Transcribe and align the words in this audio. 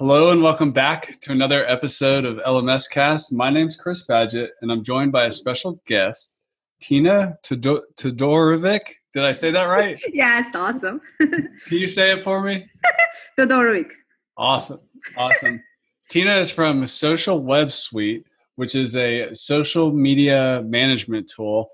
Hello 0.00 0.30
and 0.30 0.42
welcome 0.42 0.72
back 0.72 1.20
to 1.20 1.30
another 1.30 1.68
episode 1.68 2.24
of 2.24 2.38
LMS 2.38 2.90
Cast. 2.90 3.34
My 3.34 3.50
name's 3.50 3.76
Chris 3.76 4.06
Badgett, 4.06 4.48
and 4.62 4.72
I'm 4.72 4.82
joined 4.82 5.12
by 5.12 5.26
a 5.26 5.30
special 5.30 5.82
guest, 5.86 6.38
Tina 6.80 7.36
Todorovic. 7.44 8.80
Did 9.12 9.24
I 9.24 9.32
say 9.32 9.50
that 9.50 9.64
right? 9.64 10.00
yes, 10.14 10.54
awesome. 10.54 11.02
Can 11.18 11.50
you 11.68 11.86
say 11.86 12.12
it 12.12 12.22
for 12.22 12.42
me? 12.42 12.66
Todorovic. 13.38 13.92
Awesome, 14.38 14.80
awesome. 15.18 15.62
Tina 16.08 16.34
is 16.38 16.50
from 16.50 16.86
Social 16.86 17.38
Web 17.38 17.70
Suite, 17.70 18.24
which 18.56 18.74
is 18.74 18.96
a 18.96 19.34
social 19.34 19.92
media 19.92 20.62
management 20.64 21.28
tool. 21.28 21.68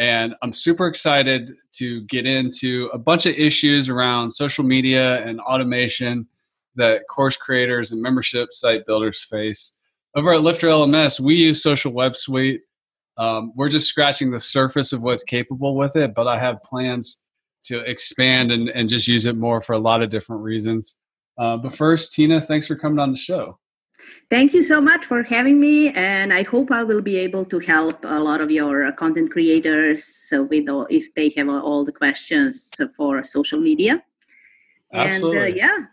And 0.00 0.34
I'm 0.42 0.52
super 0.52 0.88
excited 0.88 1.52
to 1.74 2.00
get 2.06 2.26
into 2.26 2.90
a 2.92 2.98
bunch 2.98 3.26
of 3.26 3.36
issues 3.36 3.88
around 3.88 4.30
social 4.30 4.64
media 4.64 5.24
and 5.24 5.38
automation 5.38 6.26
that 6.78 7.02
course 7.08 7.36
creators 7.36 7.92
and 7.92 8.00
membership 8.00 8.52
site 8.52 8.86
builders 8.86 9.22
face. 9.22 9.76
Over 10.16 10.32
at 10.32 10.40
Lifter 10.40 10.68
LMS, 10.68 11.20
we 11.20 11.34
use 11.34 11.62
Social 11.62 11.92
Web 11.92 12.16
Suite. 12.16 12.62
Um, 13.18 13.52
we're 13.54 13.68
just 13.68 13.88
scratching 13.88 14.30
the 14.30 14.40
surface 14.40 14.92
of 14.92 15.02
what's 15.02 15.22
capable 15.22 15.76
with 15.76 15.96
it, 15.96 16.14
but 16.14 16.26
I 16.26 16.38
have 16.38 16.62
plans 16.62 17.22
to 17.64 17.80
expand 17.80 18.50
and, 18.52 18.68
and 18.70 18.88
just 18.88 19.06
use 19.06 19.26
it 19.26 19.36
more 19.36 19.60
for 19.60 19.74
a 19.74 19.78
lot 19.78 20.02
of 20.02 20.10
different 20.10 20.42
reasons. 20.42 20.96
Uh, 21.36 21.56
but 21.56 21.74
first, 21.74 22.14
Tina, 22.14 22.40
thanks 22.40 22.66
for 22.66 22.76
coming 22.76 22.98
on 22.98 23.10
the 23.12 23.18
show. 23.18 23.58
Thank 24.30 24.54
you 24.54 24.62
so 24.62 24.80
much 24.80 25.04
for 25.04 25.24
having 25.24 25.58
me, 25.58 25.90
and 25.90 26.32
I 26.32 26.44
hope 26.44 26.70
I 26.70 26.84
will 26.84 27.00
be 27.00 27.16
able 27.16 27.44
to 27.46 27.58
help 27.58 28.04
a 28.04 28.20
lot 28.20 28.40
of 28.40 28.50
your 28.50 28.84
uh, 28.84 28.92
content 28.92 29.32
creators 29.32 30.32
with 30.32 30.68
all, 30.68 30.86
if 30.88 31.12
they 31.14 31.30
have 31.36 31.48
all 31.48 31.84
the 31.84 31.92
questions 31.92 32.72
for 32.96 33.24
social 33.24 33.60
media. 33.60 34.02
Absolutely. 34.92 35.38
And 35.38 35.52
uh, 35.52 35.56
yeah, 35.56 35.78
uh, 35.80 35.86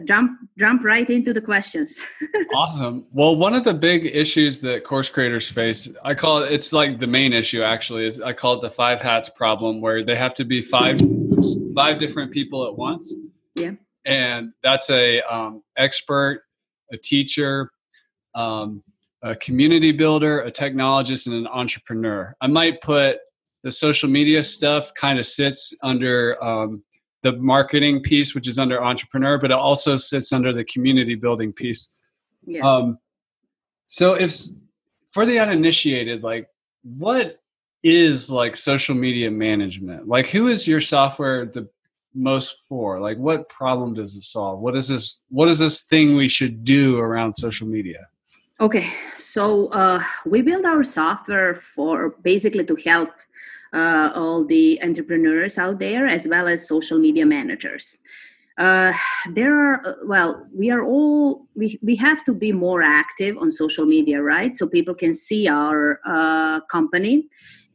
jump 0.00 0.38
jump 0.58 0.84
right 0.84 1.08
into 1.08 1.32
the 1.32 1.40
questions. 1.40 2.02
Awesome. 2.54 3.06
Well 3.12 3.36
one 3.36 3.54
of 3.54 3.64
the 3.64 3.74
big 3.74 4.06
issues 4.06 4.60
that 4.60 4.84
course 4.84 5.08
creators 5.08 5.50
face 5.50 5.92
i 6.04 6.14
call 6.14 6.42
it 6.42 6.52
it's 6.52 6.72
like 6.72 7.00
the 7.00 7.06
main 7.06 7.32
issue 7.32 7.62
actually 7.62 8.06
is 8.06 8.20
i 8.20 8.32
call 8.32 8.54
it 8.54 8.62
the 8.62 8.70
five 8.70 9.00
hats 9.00 9.28
problem 9.28 9.80
where 9.80 10.04
they 10.04 10.14
have 10.14 10.34
to 10.34 10.44
be 10.44 10.60
five 10.60 11.00
oops, 11.00 11.56
five 11.74 12.00
different 12.00 12.32
people 12.32 12.66
at 12.66 12.76
once. 12.76 13.14
Yeah. 13.54 13.72
And 14.04 14.52
that's 14.62 14.90
a 14.90 15.20
um, 15.22 15.62
expert 15.76 16.42
a 16.92 16.96
teacher 16.96 17.70
um, 18.34 18.82
a 19.22 19.34
community 19.36 19.92
builder 19.92 20.40
a 20.40 20.52
technologist 20.52 21.26
and 21.26 21.34
an 21.34 21.46
entrepreneur. 21.46 22.34
I 22.40 22.46
might 22.46 22.80
put 22.80 23.18
the 23.62 23.72
social 23.72 24.08
media 24.08 24.42
stuff 24.44 24.92
kind 24.94 25.18
of 25.18 25.26
sits 25.26 25.72
under 25.82 26.42
um, 26.44 26.82
the 27.24 27.32
marketing 27.32 28.02
piece, 28.02 28.34
which 28.34 28.46
is 28.46 28.58
under 28.58 28.84
entrepreneur, 28.84 29.38
but 29.38 29.50
it 29.50 29.56
also 29.56 29.96
sits 29.96 30.30
under 30.30 30.52
the 30.52 30.62
community 30.64 31.14
building 31.14 31.52
piece. 31.52 31.90
Yes. 32.46 32.62
Um, 32.62 32.98
so 33.86 34.14
if 34.14 34.38
for 35.12 35.24
the 35.24 35.38
uninitiated, 35.38 36.22
like 36.22 36.48
what 36.82 37.40
is 37.82 38.30
like 38.30 38.56
social 38.56 38.94
media 38.94 39.30
management? 39.30 40.06
Like 40.06 40.26
who 40.26 40.48
is 40.48 40.68
your 40.68 40.82
software 40.82 41.46
the 41.46 41.66
most 42.14 42.66
for? 42.68 43.00
Like 43.00 43.16
what 43.16 43.48
problem 43.48 43.94
does 43.94 44.14
it 44.16 44.22
solve? 44.22 44.60
What 44.60 44.76
is 44.76 44.88
this 44.88 45.22
what 45.30 45.48
is 45.48 45.58
this 45.58 45.84
thing 45.84 46.16
we 46.16 46.28
should 46.28 46.62
do 46.62 46.98
around 46.98 47.32
social 47.32 47.66
media? 47.66 48.06
Okay, 48.60 48.88
so 49.16 49.68
uh, 49.70 50.00
we 50.26 50.42
build 50.42 50.64
our 50.64 50.84
software 50.84 51.54
for 51.54 52.10
basically 52.22 52.64
to 52.66 52.76
help 52.84 53.10
uh, 53.74 54.12
all 54.14 54.44
the 54.44 54.80
entrepreneurs 54.82 55.58
out 55.58 55.80
there 55.80 56.06
as 56.06 56.28
well 56.28 56.46
as 56.48 56.66
social 56.66 56.98
media 56.98 57.26
managers. 57.26 57.98
Uh, 58.56 58.92
there 59.32 59.52
are 59.52 59.84
uh, 59.84 59.94
well 60.06 60.46
we 60.54 60.70
are 60.70 60.84
all 60.84 61.44
we, 61.56 61.76
we 61.82 61.96
have 61.96 62.24
to 62.24 62.32
be 62.32 62.52
more 62.52 62.82
active 62.82 63.36
on 63.36 63.50
social 63.50 63.84
media 63.84 64.22
right? 64.22 64.56
So 64.56 64.68
people 64.68 64.94
can 64.94 65.12
see 65.12 65.48
our 65.48 65.98
uh, 66.06 66.60
company 66.70 67.26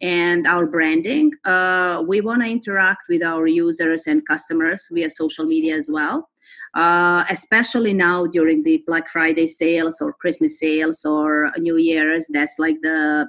and 0.01 0.47
our 0.47 0.65
branding. 0.65 1.31
Uh, 1.43 2.01
we 2.07 2.21
want 2.21 2.43
to 2.43 2.49
interact 2.49 3.03
with 3.09 3.21
our 3.21 3.45
users 3.45 4.07
and 4.07 4.25
customers 4.25 4.87
via 4.89 5.09
social 5.09 5.45
media 5.45 5.75
as 5.75 5.89
well. 5.91 6.29
Uh, 6.75 7.25
especially 7.29 7.93
now 7.93 8.27
during 8.27 8.61
the 8.61 8.83
black 8.85 9.09
friday 9.09 9.47
sales 9.47 9.99
or 9.99 10.13
christmas 10.13 10.59
sales 10.59 11.03
or 11.03 11.51
new 11.57 11.77
year's 11.77 12.27
that's 12.31 12.59
like 12.59 12.75
the 12.83 13.27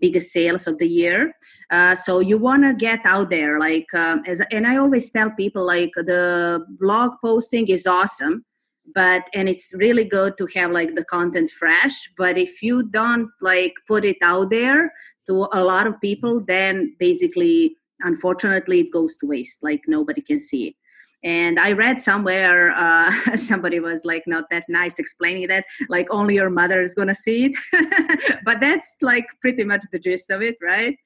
biggest 0.00 0.32
sales 0.32 0.66
of 0.66 0.78
the 0.78 0.88
year. 0.88 1.32
Uh, 1.70 1.94
so 1.94 2.20
you 2.20 2.36
want 2.38 2.62
to 2.62 2.74
get 2.74 3.00
out 3.04 3.30
there 3.30 3.58
like 3.58 3.86
um, 3.94 4.22
as 4.26 4.40
and 4.52 4.66
i 4.66 4.76
always 4.76 5.10
tell 5.10 5.30
people 5.30 5.64
like 5.64 5.90
the 5.96 6.64
blog 6.78 7.12
posting 7.24 7.66
is 7.68 7.86
awesome 7.86 8.44
but 8.94 9.22
and 9.32 9.48
it's 9.48 9.72
really 9.74 10.04
good 10.04 10.36
to 10.36 10.46
have 10.54 10.70
like 10.70 10.94
the 10.94 11.04
content 11.04 11.50
fresh 11.50 11.96
but 12.18 12.36
if 12.36 12.62
you 12.62 12.82
don't 12.90 13.30
like 13.40 13.72
put 13.88 14.04
it 14.04 14.18
out 14.22 14.50
there 14.50 14.92
to 15.26 15.48
a 15.52 15.64
lot 15.64 15.86
of 15.86 16.00
people 16.02 16.44
then 16.46 16.94
basically 16.98 17.76
unfortunately 18.00 18.80
it 18.80 18.92
goes 18.92 19.16
to 19.16 19.26
waste 19.26 19.62
like 19.62 19.80
nobody 19.86 20.20
can 20.20 20.38
see 20.38 20.68
it 20.68 20.74
and 21.24 21.58
i 21.58 21.72
read 21.72 22.00
somewhere 22.00 22.70
uh, 22.70 23.10
somebody 23.36 23.80
was 23.80 24.04
like 24.04 24.22
not 24.26 24.44
that 24.50 24.64
nice 24.68 24.98
explaining 24.98 25.48
that 25.48 25.64
like 25.88 26.06
only 26.10 26.34
your 26.34 26.50
mother 26.50 26.80
is 26.82 26.94
gonna 26.94 27.14
see 27.14 27.46
it. 27.46 27.56
But 28.44 28.60
that's 28.60 28.96
like 29.00 29.26
pretty 29.40 29.64
much 29.64 29.84
the 29.90 29.98
gist 29.98 30.30
of 30.30 30.42
it 30.42 30.56
right? 30.62 30.96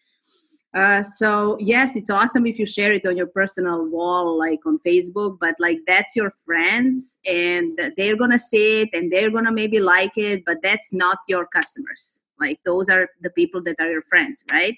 Uh, 0.75 1.03
so 1.03 1.57
yes 1.61 1.97
it's 1.97 2.11
awesome 2.11 2.47
if 2.47 2.59
you 2.59 2.67
share 2.67 2.93
it 2.93 3.07
on 3.07 3.17
your 3.17 3.29
personal 3.29 3.89
wall 3.89 4.39
like 4.39 4.59
on 4.67 4.79
facebook 4.87 5.39
but 5.41 5.55
like 5.59 5.79
that's 5.87 6.15
your 6.15 6.31
friends 6.45 7.19
and 7.25 7.81
they're 7.97 8.19
gonna 8.19 8.37
see 8.37 8.83
it 8.83 8.91
and 8.93 9.11
they're 9.11 9.31
gonna 9.31 9.51
maybe 9.51 9.81
like 9.81 10.13
it 10.17 10.43
but 10.45 10.59
that's 10.63 10.93
not 10.93 11.19
your 11.29 11.47
customers. 11.47 12.23
Like 12.39 12.59
those 12.65 12.89
are 12.89 13.09
the 13.23 13.31
people 13.31 13.63
that 13.63 13.77
are 13.81 13.91
your 13.91 14.03
friends 14.03 14.45
right? 14.53 14.77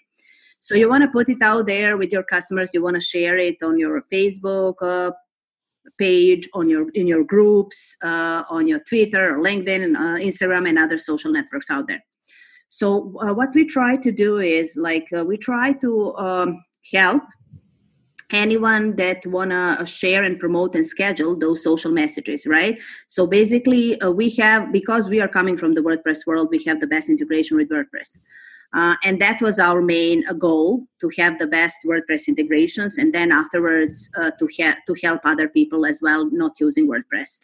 So 0.60 0.74
you 0.74 0.90
want 0.90 1.02
to 1.02 1.08
put 1.08 1.30
it 1.30 1.42
out 1.42 1.66
there 1.66 1.96
with 1.96 2.12
your 2.12 2.22
customers 2.22 2.70
you 2.72 2.82
want 2.82 2.96
to 2.96 3.00
share 3.00 3.36
it 3.38 3.56
on 3.62 3.78
your 3.78 4.02
facebook 4.12 4.74
uh, 4.82 5.10
page 5.98 6.48
on 6.54 6.68
your 6.68 6.88
in 6.90 7.06
your 7.06 7.24
groups 7.24 7.96
uh, 8.02 8.42
on 8.48 8.66
your 8.66 8.80
twitter 8.80 9.38
linkedin 9.38 9.96
uh, 9.96 10.18
instagram 10.18 10.68
and 10.68 10.78
other 10.78 10.98
social 10.98 11.32
networks 11.32 11.70
out 11.70 11.88
there. 11.88 12.02
So 12.68 13.14
uh, 13.20 13.34
what 13.34 13.50
we 13.54 13.66
try 13.66 13.96
to 13.96 14.12
do 14.12 14.38
is 14.38 14.78
like 14.80 15.08
uh, 15.16 15.24
we 15.24 15.36
try 15.36 15.72
to 15.74 16.14
um, 16.16 16.64
help 16.92 17.22
anyone 18.30 18.94
that 18.94 19.26
wanna 19.26 19.76
uh, 19.80 19.84
share 19.84 20.22
and 20.22 20.38
promote 20.38 20.76
and 20.76 20.86
schedule 20.86 21.36
those 21.36 21.64
social 21.64 21.90
messages 21.90 22.46
right? 22.46 22.78
So 23.08 23.26
basically 23.26 24.00
uh, 24.00 24.10
we 24.10 24.30
have 24.36 24.72
because 24.72 25.08
we 25.08 25.20
are 25.20 25.28
coming 25.28 25.58
from 25.58 25.74
the 25.74 25.80
wordpress 25.80 26.26
world 26.26 26.48
we 26.50 26.62
have 26.64 26.80
the 26.80 26.86
best 26.86 27.08
integration 27.08 27.56
with 27.56 27.68
wordpress 27.70 28.20
uh, 28.72 28.94
and 29.04 29.20
that 29.20 29.42
was 29.42 29.58
our 29.58 29.82
main 29.82 30.24
uh, 30.28 30.32
goal 30.32 30.86
to 31.00 31.10
have 31.18 31.38
the 31.38 31.46
best 31.46 31.78
WordPress 31.84 32.28
integrations 32.28 32.98
and 32.98 33.12
then 33.12 33.32
afterwards 33.32 34.10
uh, 34.16 34.30
to, 34.38 34.48
to 34.86 34.96
help 35.02 35.20
other 35.24 35.48
people 35.48 35.84
as 35.84 36.00
well 36.02 36.30
not 36.30 36.52
using 36.60 36.88
WordPress. 36.88 37.40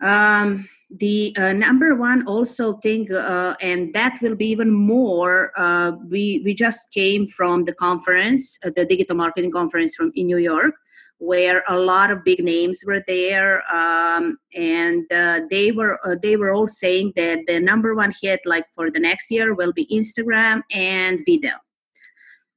Um, 0.00 0.68
the 0.90 1.34
uh, 1.38 1.52
number 1.52 1.94
one 1.94 2.26
also 2.26 2.74
thing, 2.78 3.12
uh, 3.12 3.54
and 3.60 3.94
that 3.94 4.18
will 4.20 4.34
be 4.34 4.46
even 4.46 4.70
more, 4.70 5.52
uh, 5.56 5.92
we, 6.08 6.42
we 6.44 6.54
just 6.54 6.92
came 6.92 7.26
from 7.26 7.64
the 7.64 7.72
conference, 7.72 8.58
the 8.62 8.84
digital 8.84 9.16
marketing 9.16 9.52
conference 9.52 9.94
from 9.94 10.12
in 10.14 10.26
New 10.26 10.38
York 10.38 10.74
where 11.22 11.62
a 11.68 11.78
lot 11.78 12.10
of 12.10 12.24
big 12.24 12.42
names 12.42 12.82
were 12.84 13.00
there, 13.06 13.62
um, 13.72 14.36
and 14.56 15.04
uh, 15.12 15.40
they 15.50 15.70
were 15.70 15.96
uh, 16.04 16.16
they 16.20 16.36
were 16.36 16.52
all 16.52 16.66
saying 16.66 17.12
that 17.14 17.38
the 17.46 17.60
number 17.60 17.94
one 17.94 18.12
hit 18.20 18.40
like 18.44 18.64
for 18.74 18.90
the 18.90 18.98
next 18.98 19.30
year 19.30 19.54
will 19.54 19.72
be 19.72 19.86
Instagram 19.86 20.62
and 20.72 21.20
video. 21.24 21.52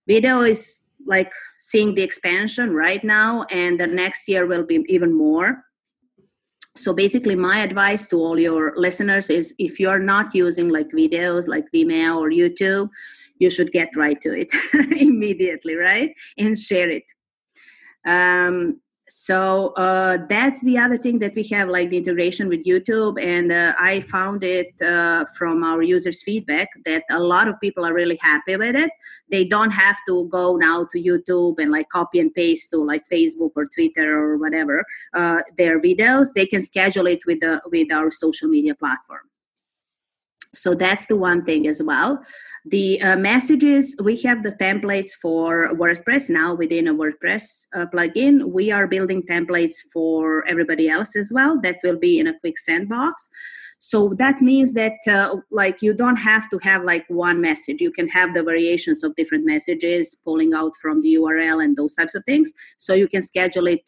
Video 0.08 0.42
is 0.42 0.82
like 1.06 1.32
seeing 1.60 1.94
the 1.94 2.02
expansion 2.02 2.74
right 2.74 3.04
now, 3.04 3.46
and 3.52 3.80
the 3.80 3.86
next 3.86 4.28
year 4.28 4.48
will 4.48 4.66
be 4.66 4.84
even 4.90 5.14
more. 5.16 5.64
So 6.76 6.92
basically, 6.92 7.36
my 7.36 7.60
advice 7.60 8.08
to 8.08 8.18
all 8.18 8.40
your 8.40 8.74
listeners 8.76 9.30
is 9.30 9.54
if 9.60 9.80
you're 9.80 10.00
not 10.00 10.34
using 10.34 10.70
like 10.70 10.90
videos 10.90 11.48
like 11.48 11.66
Vimeo 11.72 12.18
or 12.18 12.32
YouTube, 12.32 12.90
you 13.38 13.52
should 13.52 13.72
get 13.72 13.96
right 13.96 14.20
to 14.22 14.32
it 14.34 14.50
immediately, 15.00 15.76
right? 15.76 16.12
And 16.40 16.58
share 16.58 16.90
it 16.90 17.04
um, 18.06 18.80
so 19.08 19.72
uh, 19.78 20.18
that's 20.30 20.64
the 20.64 20.78
other 20.78 20.98
thing 20.98 21.20
that 21.20 21.36
we 21.36 21.44
have 21.44 21.70
like 21.70 21.90
the 21.92 21.98
integration 21.98 22.50
with 22.50 22.66
youtube 22.66 23.24
and 23.24 23.52
uh, 23.52 23.74
i 23.80 24.02
found 24.02 24.44
it 24.44 24.70
uh, 24.82 25.24
from 25.38 25.64
our 25.64 25.84
users 25.84 26.24
feedback 26.24 26.68
that 26.86 27.04
a 27.12 27.20
lot 27.20 27.48
of 27.48 27.60
people 27.62 27.86
are 27.86 27.94
really 27.94 28.18
happy 28.22 28.58
with 28.58 28.76
it. 28.76 28.90
They 29.30 29.46
don't 29.46 29.72
have 29.72 29.98
to 30.08 30.28
go 30.30 30.56
now 30.56 30.88
to 30.92 31.02
youtube 31.02 31.60
and 31.60 31.72
like 31.72 31.90
copy 31.90 32.20
and 32.20 32.34
paste 32.34 32.72
to 32.72 32.78
like 32.78 33.04
facebook 33.12 33.52
or 33.56 33.66
twitter 33.66 34.20
or 34.20 34.38
whatever 34.38 34.84
uh, 35.14 35.42
their 35.58 35.80
videos. 35.80 36.34
They 36.34 36.48
can 36.48 36.62
schedule 36.62 37.06
it 37.06 37.20
with 37.28 37.42
the 37.42 37.62
with 37.72 37.92
our 37.92 38.10
social 38.10 38.50
media 38.50 38.74
platform 38.76 39.30
so 40.56 40.74
that's 40.74 41.06
the 41.08 41.16
one 41.16 41.44
thing 41.44 41.68
as 41.68 41.82
well. 41.84 42.20
The 42.66 43.02
uh, 43.02 43.18
messages 43.18 43.96
we 44.04 44.18
have 44.22 44.44
the 44.44 44.54
templates 44.54 45.12
for 45.22 45.70
wordpress 45.76 46.30
now 46.30 46.56
within 46.56 46.88
a 46.88 46.96
wordpress 46.96 47.68
uh, 47.76 47.86
plugin. 47.94 48.52
We 48.52 48.72
are 48.72 48.88
building 48.88 49.24
templates 49.24 49.76
for 49.94 50.48
everybody 50.48 50.90
else 50.90 51.16
as 51.16 51.32
well. 51.34 51.60
That 51.62 51.78
will 51.84 52.00
be 52.00 52.18
in 52.20 52.28
a 52.28 52.40
quick 52.40 52.58
sandbox. 52.58 53.28
So 53.80 54.16
that 54.18 54.42
means 54.42 54.74
that 54.74 54.94
uh, 55.08 55.36
like 55.52 55.82
you 55.82 55.94
don't 55.94 56.16
have 56.16 56.50
to 56.50 56.58
have 56.64 56.84
like 56.84 57.06
one 57.08 57.40
message. 57.42 57.82
You 57.82 57.92
can 57.92 58.08
have 58.08 58.34
the 58.34 58.42
variations 58.42 59.04
of 59.04 59.16
different 59.16 59.46
messages 59.46 60.16
pulling 60.24 60.54
out 60.54 60.72
from 60.82 61.02
the 61.02 61.16
url 61.16 61.64
and 61.64 61.78
those 61.78 61.94
types 61.94 62.16
of 62.16 62.24
things. 62.26 62.52
So 62.78 62.94
you 62.94 63.08
can 63.08 63.22
schedule 63.22 63.68
it 63.68 63.84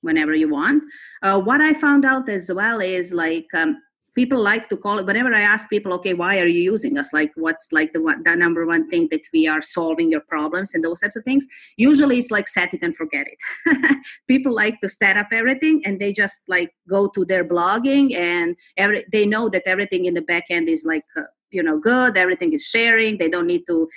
whenever 0.00 0.34
you 0.34 0.48
want. 0.48 0.84
Uh, 1.22 1.40
what 1.40 1.60
i 1.60 1.74
found 1.74 2.04
out 2.04 2.28
as 2.28 2.50
well 2.54 2.80
is 2.80 3.12
like 3.12 3.46
um, 3.54 3.76
people 4.20 4.40
like 4.52 4.68
to 4.68 4.76
call 4.76 4.98
it 4.98 5.06
whenever 5.06 5.32
i 5.34 5.44
ask 5.54 5.70
people 5.70 5.92
okay 5.92 6.14
why 6.18 6.38
are 6.40 6.46
you 6.46 6.60
using 6.72 6.98
us? 6.98 7.12
Like 7.12 7.32
what's 7.36 7.72
like 7.72 7.92
the 7.92 8.02
one 8.02 8.22
number 8.22 8.66
one 8.66 8.88
thing 8.88 9.08
that 9.10 9.22
we 9.32 9.46
are 9.46 9.62
solving 9.62 10.10
your 10.10 10.20
problems 10.20 10.74
and 10.74 10.84
those 10.84 11.00
types 11.00 11.16
of 11.16 11.24
things 11.24 11.46
usually 11.76 12.18
it's 12.18 12.30
like 12.30 12.48
set 12.48 12.74
it 12.74 12.82
and 12.82 12.96
forget 12.96 13.26
it. 13.32 13.96
People 14.28 14.54
like 14.54 14.80
to 14.80 14.88
set 14.88 15.16
up 15.16 15.28
everything 15.32 15.82
and 15.84 16.00
they 16.00 16.12
just 16.12 16.42
like 16.48 16.70
go 16.88 17.08
to 17.08 17.24
their 17.24 17.44
blogging 17.44 18.14
and 18.14 18.56
every 18.76 19.04
they 19.12 19.26
know 19.26 19.48
that 19.48 19.62
everything 19.66 20.04
in 20.04 20.14
the 20.14 20.22
back 20.22 20.44
end 20.50 20.68
is 20.68 20.84
like 20.84 21.04
uh, 21.16 21.22
you 21.50 21.62
know 21.62 21.78
good 21.78 22.16
everything 22.16 22.52
is 22.52 22.64
sharing 22.74 23.18
they 23.18 23.30
don't 23.34 23.46
need 23.46 23.64
to 23.66 23.88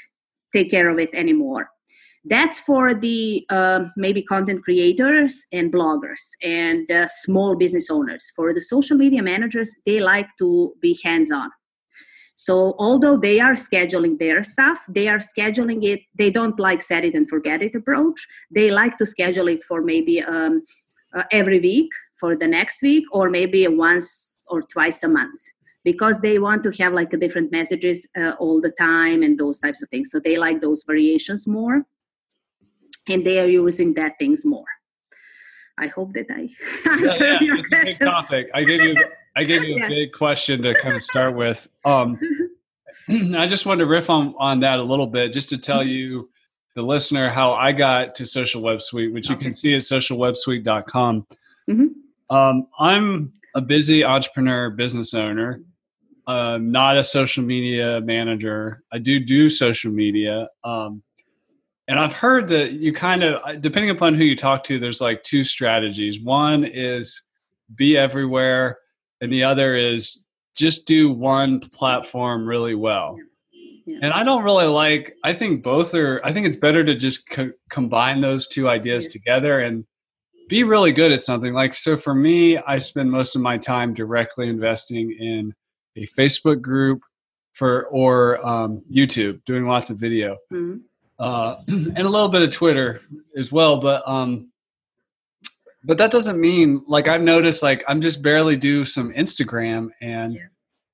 take 0.54 0.70
care 0.72 0.90
of 0.90 1.00
it 1.00 1.14
anymore 1.14 1.70
that's 2.26 2.60
for 2.60 2.94
the 2.94 3.46
uh, 3.50 3.86
maybe 3.98 4.22
content 4.22 4.64
creators 4.64 5.48
and 5.52 5.74
bloggers 5.74 6.22
and 6.44 6.90
uh, 6.92 7.08
small 7.08 7.56
business 7.56 7.90
owners. 7.90 8.32
For 8.36 8.54
the 8.54 8.62
social 8.62 8.98
media 8.98 9.24
managers 9.24 9.74
they 9.86 10.00
like 10.00 10.28
to 10.40 10.74
be 10.82 11.00
hands 11.04 11.32
on 11.32 11.50
so 12.42 12.74
although 12.80 13.18
they 13.18 13.40
are 13.40 13.54
scheduling 13.54 14.18
their 14.18 14.44
stuff 14.44 14.84
they 14.90 15.08
are 15.08 15.20
scheduling 15.20 15.84
it 15.84 16.02
they 16.16 16.32
don't 16.32 16.60
like 16.60 16.82
set 16.82 17.06
it 17.06 17.14
and 17.14 17.30
forget 17.30 17.62
it 17.62 17.76
approach. 17.76 18.28
They 18.50 18.72
like 18.72 18.98
to 18.98 19.06
schedule 19.06 19.48
it 19.48 19.64
for 19.64 19.84
maybe 19.84 20.24
um, 20.24 20.64
uh, 21.16 21.24
every 21.32 21.60
week 21.60 21.92
for 22.20 22.36
the 22.36 22.48
next 22.48 22.82
week 22.82 23.06
or 23.12 23.30
maybe 23.30 23.68
once 23.68 24.38
or 24.48 24.64
twice 24.64 25.04
a 25.04 25.08
month 25.08 25.40
because 25.84 26.22
they 26.22 26.40
want 26.40 26.64
to 26.64 26.72
have 26.82 26.94
like 26.94 27.12
different 27.20 27.52
messages 27.52 28.08
uh, 28.20 28.34
all 28.40 28.60
the 28.60 28.72
time 28.72 29.22
and 29.22 29.38
those 29.38 29.60
types 29.60 29.84
of 29.84 29.90
things. 29.90 30.10
So 30.10 30.20
they 30.20 30.38
like 30.38 30.62
those 30.62 30.84
variations 30.84 31.46
more 31.46 31.86
and 33.12 33.26
they 33.26 33.40
are 33.40 33.48
using 33.48 33.94
that 33.96 34.18
things 34.20 34.46
more. 34.46 34.66
I 35.78 35.88
hope 35.88 36.14
that 36.14 36.28
I 36.30 36.50
answered 36.90 37.26
yeah, 37.26 37.34
yeah, 37.34 37.40
your 37.42 37.64
question. 37.64 38.08
topic. 38.08 38.50
I 38.54 38.64
gave 38.64 38.84
you 38.84 38.96
I 39.36 39.44
gave 39.44 39.64
you 39.64 39.76
a 39.76 39.78
yes. 39.80 39.90
big 39.90 40.14
question 40.14 40.62
to 40.64 40.74
kind 40.76 40.96
of 40.96 41.04
start 41.04 41.36
with. 41.36 41.68
Um, 41.86 42.20
I 43.36 43.48
just 43.48 43.66
wanted 43.66 43.86
to 43.86 43.90
riff 43.90 44.10
on 44.10 44.36
on 44.38 44.60
that 44.62 44.80
a 44.80 44.84
little 44.84 45.08
bit, 45.08 45.32
just 45.32 45.50
to 45.50 45.58
tell 45.58 45.80
mm-hmm. 45.80 45.90
you 45.90 46.30
the 46.76 46.82
listener 46.82 47.30
how 47.30 47.54
I 47.54 47.72
got 47.72 48.16
to 48.16 48.26
Social 48.26 48.62
Web 48.62 48.82
Suite, 48.82 49.14
which 49.14 49.30
you 49.30 49.36
okay. 49.36 49.46
can 49.46 49.54
see 49.54 49.74
at 49.76 49.82
socialwebsuite.com. 49.82 51.28
Mm-hmm. 51.70 52.36
Um, 52.36 52.68
I'm 52.80 53.34
a 53.56 53.62
busy 53.62 54.04
entrepreneur, 54.04 54.70
business 54.70 55.14
owner. 55.14 55.62
Uh, 56.28 56.58
not 56.62 56.98
a 56.98 57.04
social 57.04 57.44
media 57.44 58.00
manager. 58.02 58.84
I 58.94 59.00
do 59.00 59.20
do 59.20 59.50
social 59.50 59.92
media. 59.92 60.48
Um, 60.64 61.02
and 61.92 62.00
I've 62.00 62.14
heard 62.14 62.48
that 62.48 62.72
you 62.72 62.94
kind 62.94 63.22
of, 63.22 63.60
depending 63.60 63.90
upon 63.90 64.16
who 64.16 64.24
you 64.24 64.38
talk 64.38 64.64
to, 64.64 64.80
there's 64.80 65.02
like 65.02 65.24
two 65.24 65.44
strategies. 65.44 66.22
One 66.22 66.64
is 66.64 67.22
be 67.76 67.98
everywhere, 67.98 68.78
and 69.20 69.30
the 69.30 69.44
other 69.44 69.76
is 69.76 70.26
just 70.56 70.88
do 70.88 71.12
one 71.12 71.60
platform 71.60 72.48
really 72.48 72.76
well. 72.76 73.18
Yeah. 73.86 74.00
And 74.04 74.14
I 74.14 74.24
don't 74.24 74.46
really 74.46 74.68
like, 74.68 75.18
I 75.26 75.34
think 75.34 75.64
both 75.64 75.94
are, 75.94 76.22
I 76.24 76.32
think 76.32 76.48
it's 76.48 76.56
better 76.56 76.82
to 76.86 76.96
just 76.96 77.30
co- 77.30 77.52
combine 77.70 78.22
those 78.22 78.48
two 78.48 78.70
ideas 78.70 79.08
yeah. 79.08 79.12
together 79.12 79.60
and 79.60 79.84
be 80.48 80.64
really 80.64 80.94
good 80.94 81.12
at 81.12 81.22
something. 81.22 81.54
Like, 81.54 81.74
so 81.74 81.98
for 81.98 82.16
me, 82.16 82.58
I 82.58 82.78
spend 82.78 83.12
most 83.12 83.36
of 83.36 83.42
my 83.42 83.58
time 83.58 83.94
directly 83.94 84.48
investing 84.48 85.12
in 85.20 85.54
a 85.98 86.08
Facebook 86.08 86.62
group 86.62 87.02
for, 87.52 87.88
or 87.88 88.46
um, 88.48 88.82
YouTube, 88.90 89.42
doing 89.46 89.68
lots 89.68 89.90
of 89.90 89.98
video. 90.00 90.38
Mm-hmm 90.54 90.78
uh, 91.22 91.62
and 91.68 91.98
a 91.98 92.10
little 92.10 92.30
bit 92.30 92.42
of 92.42 92.52
Twitter 92.52 93.02
as 93.38 93.52
well. 93.52 93.80
But 93.80 94.08
um, 94.08 94.52
but 95.84 95.98
that 95.98 96.12
doesn't 96.12 96.40
mean 96.40 96.84
like 96.88 97.08
I've 97.08 97.22
noticed 97.22 97.64
like 97.64 97.84
I'm 97.88 98.02
just 98.02 98.22
barely 98.22 98.56
do 98.56 98.86
some 98.86 99.14
Instagram 99.14 99.90
and. 100.02 100.34
Yeah. 100.34 100.42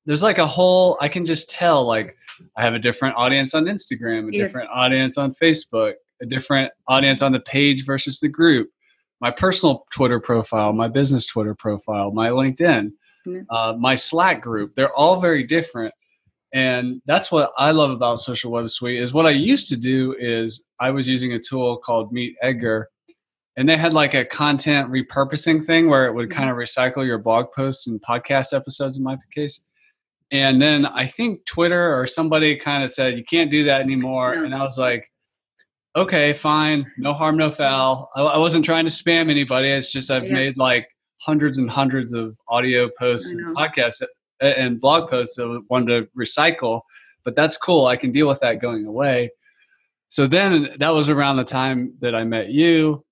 There's 0.06 0.24
like 0.24 0.38
a 0.38 0.48
whole 0.48 0.98
I 1.02 1.10
can 1.10 1.26
just 1.26 1.50
tell 1.50 1.86
like 1.86 2.16
I 2.56 2.64
have 2.64 2.74
a 2.74 2.80
different 2.80 3.18
audience 3.18 3.54
on 3.54 3.66
Instagram, 3.66 4.30
a 4.30 4.32
yes. 4.32 4.48
different 4.48 4.70
audience 4.70 5.18
on 5.18 5.34
Facebook, 5.34 5.96
a 6.22 6.26
different 6.26 6.72
audience 6.88 7.22
on 7.22 7.34
the 7.34 7.42
page 7.42 7.84
versus 7.86 8.22
the 8.22 8.30
group 8.30 8.70
my 9.20 9.32
personal 9.32 9.86
Twitter 9.92 10.20
profile, 10.20 10.74
my 10.74 10.88
business 10.88 11.26
Twitter 11.26 11.56
profile, 11.56 12.12
my 12.12 12.30
LinkedIn, 12.30 12.92
uh, 13.50 13.74
my 13.78 13.96
Slack 13.96 14.42
group. 14.42 14.76
They're 14.76 14.94
all 14.94 15.20
very 15.20 15.44
different 15.44 15.94
and 16.54 17.02
that's 17.06 17.32
what 17.32 17.52
i 17.58 17.72
love 17.72 17.92
about 17.92 18.20
social 18.20 18.52
web 18.52 18.70
suite 18.70 19.02
is 19.02 19.14
what 19.14 19.26
i 19.26 19.32
used 19.32 19.68
to 19.68 19.76
do 19.76 20.16
is 20.18 20.64
i 20.80 20.90
was 20.90 21.08
using 21.08 21.34
a 21.34 21.40
tool 21.40 21.78
called 21.78 22.12
meet 22.12 22.36
edgar 22.42 22.88
and 23.58 23.68
they 23.68 23.76
had 23.76 23.92
like 23.92 24.14
a 24.14 24.24
content 24.24 24.90
repurposing 24.90 25.66
thing 25.66 25.90
where 25.90 26.06
it 26.06 26.14
would 26.14 26.30
kind 26.30 26.50
of 26.50 26.58
recycle 26.58 27.06
your 27.06 27.18
blog 27.18 27.52
posts 27.52 27.88
and 27.88 28.00
podcast 28.08 28.56
episodes 28.56 28.98
in 28.98 29.04
my 29.04 29.18
case. 29.34 29.62
And 30.32 30.62
then 30.62 30.86
i 30.86 31.06
think 31.08 31.46
twitter 31.46 32.00
or 32.00 32.06
somebody 32.06 32.56
kind 32.56 32.84
of 32.84 32.92
said 32.92 33.18
you 33.18 33.24
can't 33.26 33.52
do 33.52 33.64
that 33.64 33.82
anymore. 33.82 34.34
And 34.34 34.54
i 34.54 34.64
was 34.64 34.78
like 34.78 35.10
okay 35.96 36.34
fine. 36.34 36.90
No 36.98 37.14
harm 37.14 37.38
no 37.38 37.50
foul. 37.50 38.10
I, 38.16 38.22
I 38.22 38.38
wasn't 38.38 38.64
trying 38.64 38.86
to 38.86 38.92
spam 38.92 39.30
anybody. 39.30 39.70
It's 39.70 39.92
just 39.92 40.12
i've 40.12 40.26
yeah. 40.26 40.34
made 40.34 40.58
like 40.58 40.88
hundreds 41.22 41.58
and 41.58 41.70
hundreds 41.70 42.14
of 42.14 42.36
audio 42.48 42.90
posts 43.00 43.32
and 43.32 43.56
podcasts 43.56 44.04
and 44.42 44.80
blog 44.80 45.10
posts 45.10 45.36
that 45.36 45.46
I 45.46 45.60
wanted 45.70 46.02
to 46.02 46.10
recycle, 46.18 46.82
but 47.24 47.36
that's 47.36 47.58
cool. 47.58 47.86
I 47.86 47.98
can 47.98 48.12
deal 48.12 48.28
with 48.28 48.40
that 48.42 48.62
going 48.62 48.86
away. 48.86 49.32
So 50.10 50.28
then 50.28 50.70
that 50.80 50.90
was 50.90 51.10
around 51.10 51.38
the 51.38 51.44
time 51.44 51.94
that 52.00 52.16
I 52.16 52.24
met 52.24 52.50
you 52.50 53.04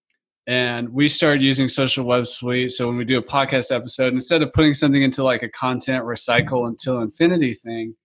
and 0.47 0.89
we 0.89 1.07
started 1.07 1.41
using 1.41 1.67
social 1.67 2.05
web 2.05 2.27
suite. 2.27 2.71
So 2.71 2.87
when 2.87 2.97
we 2.97 3.05
do 3.05 3.17
a 3.17 3.23
podcast 3.23 3.75
episode, 3.75 4.13
instead 4.13 4.41
of 4.41 4.53
putting 4.53 4.73
something 4.73 5.01
into 5.01 5.23
like 5.23 5.43
a 5.43 5.49
content 5.49 6.05
recycle 6.05 6.67
until 6.67 7.01
infinity 7.01 7.53
thing, 7.53 7.95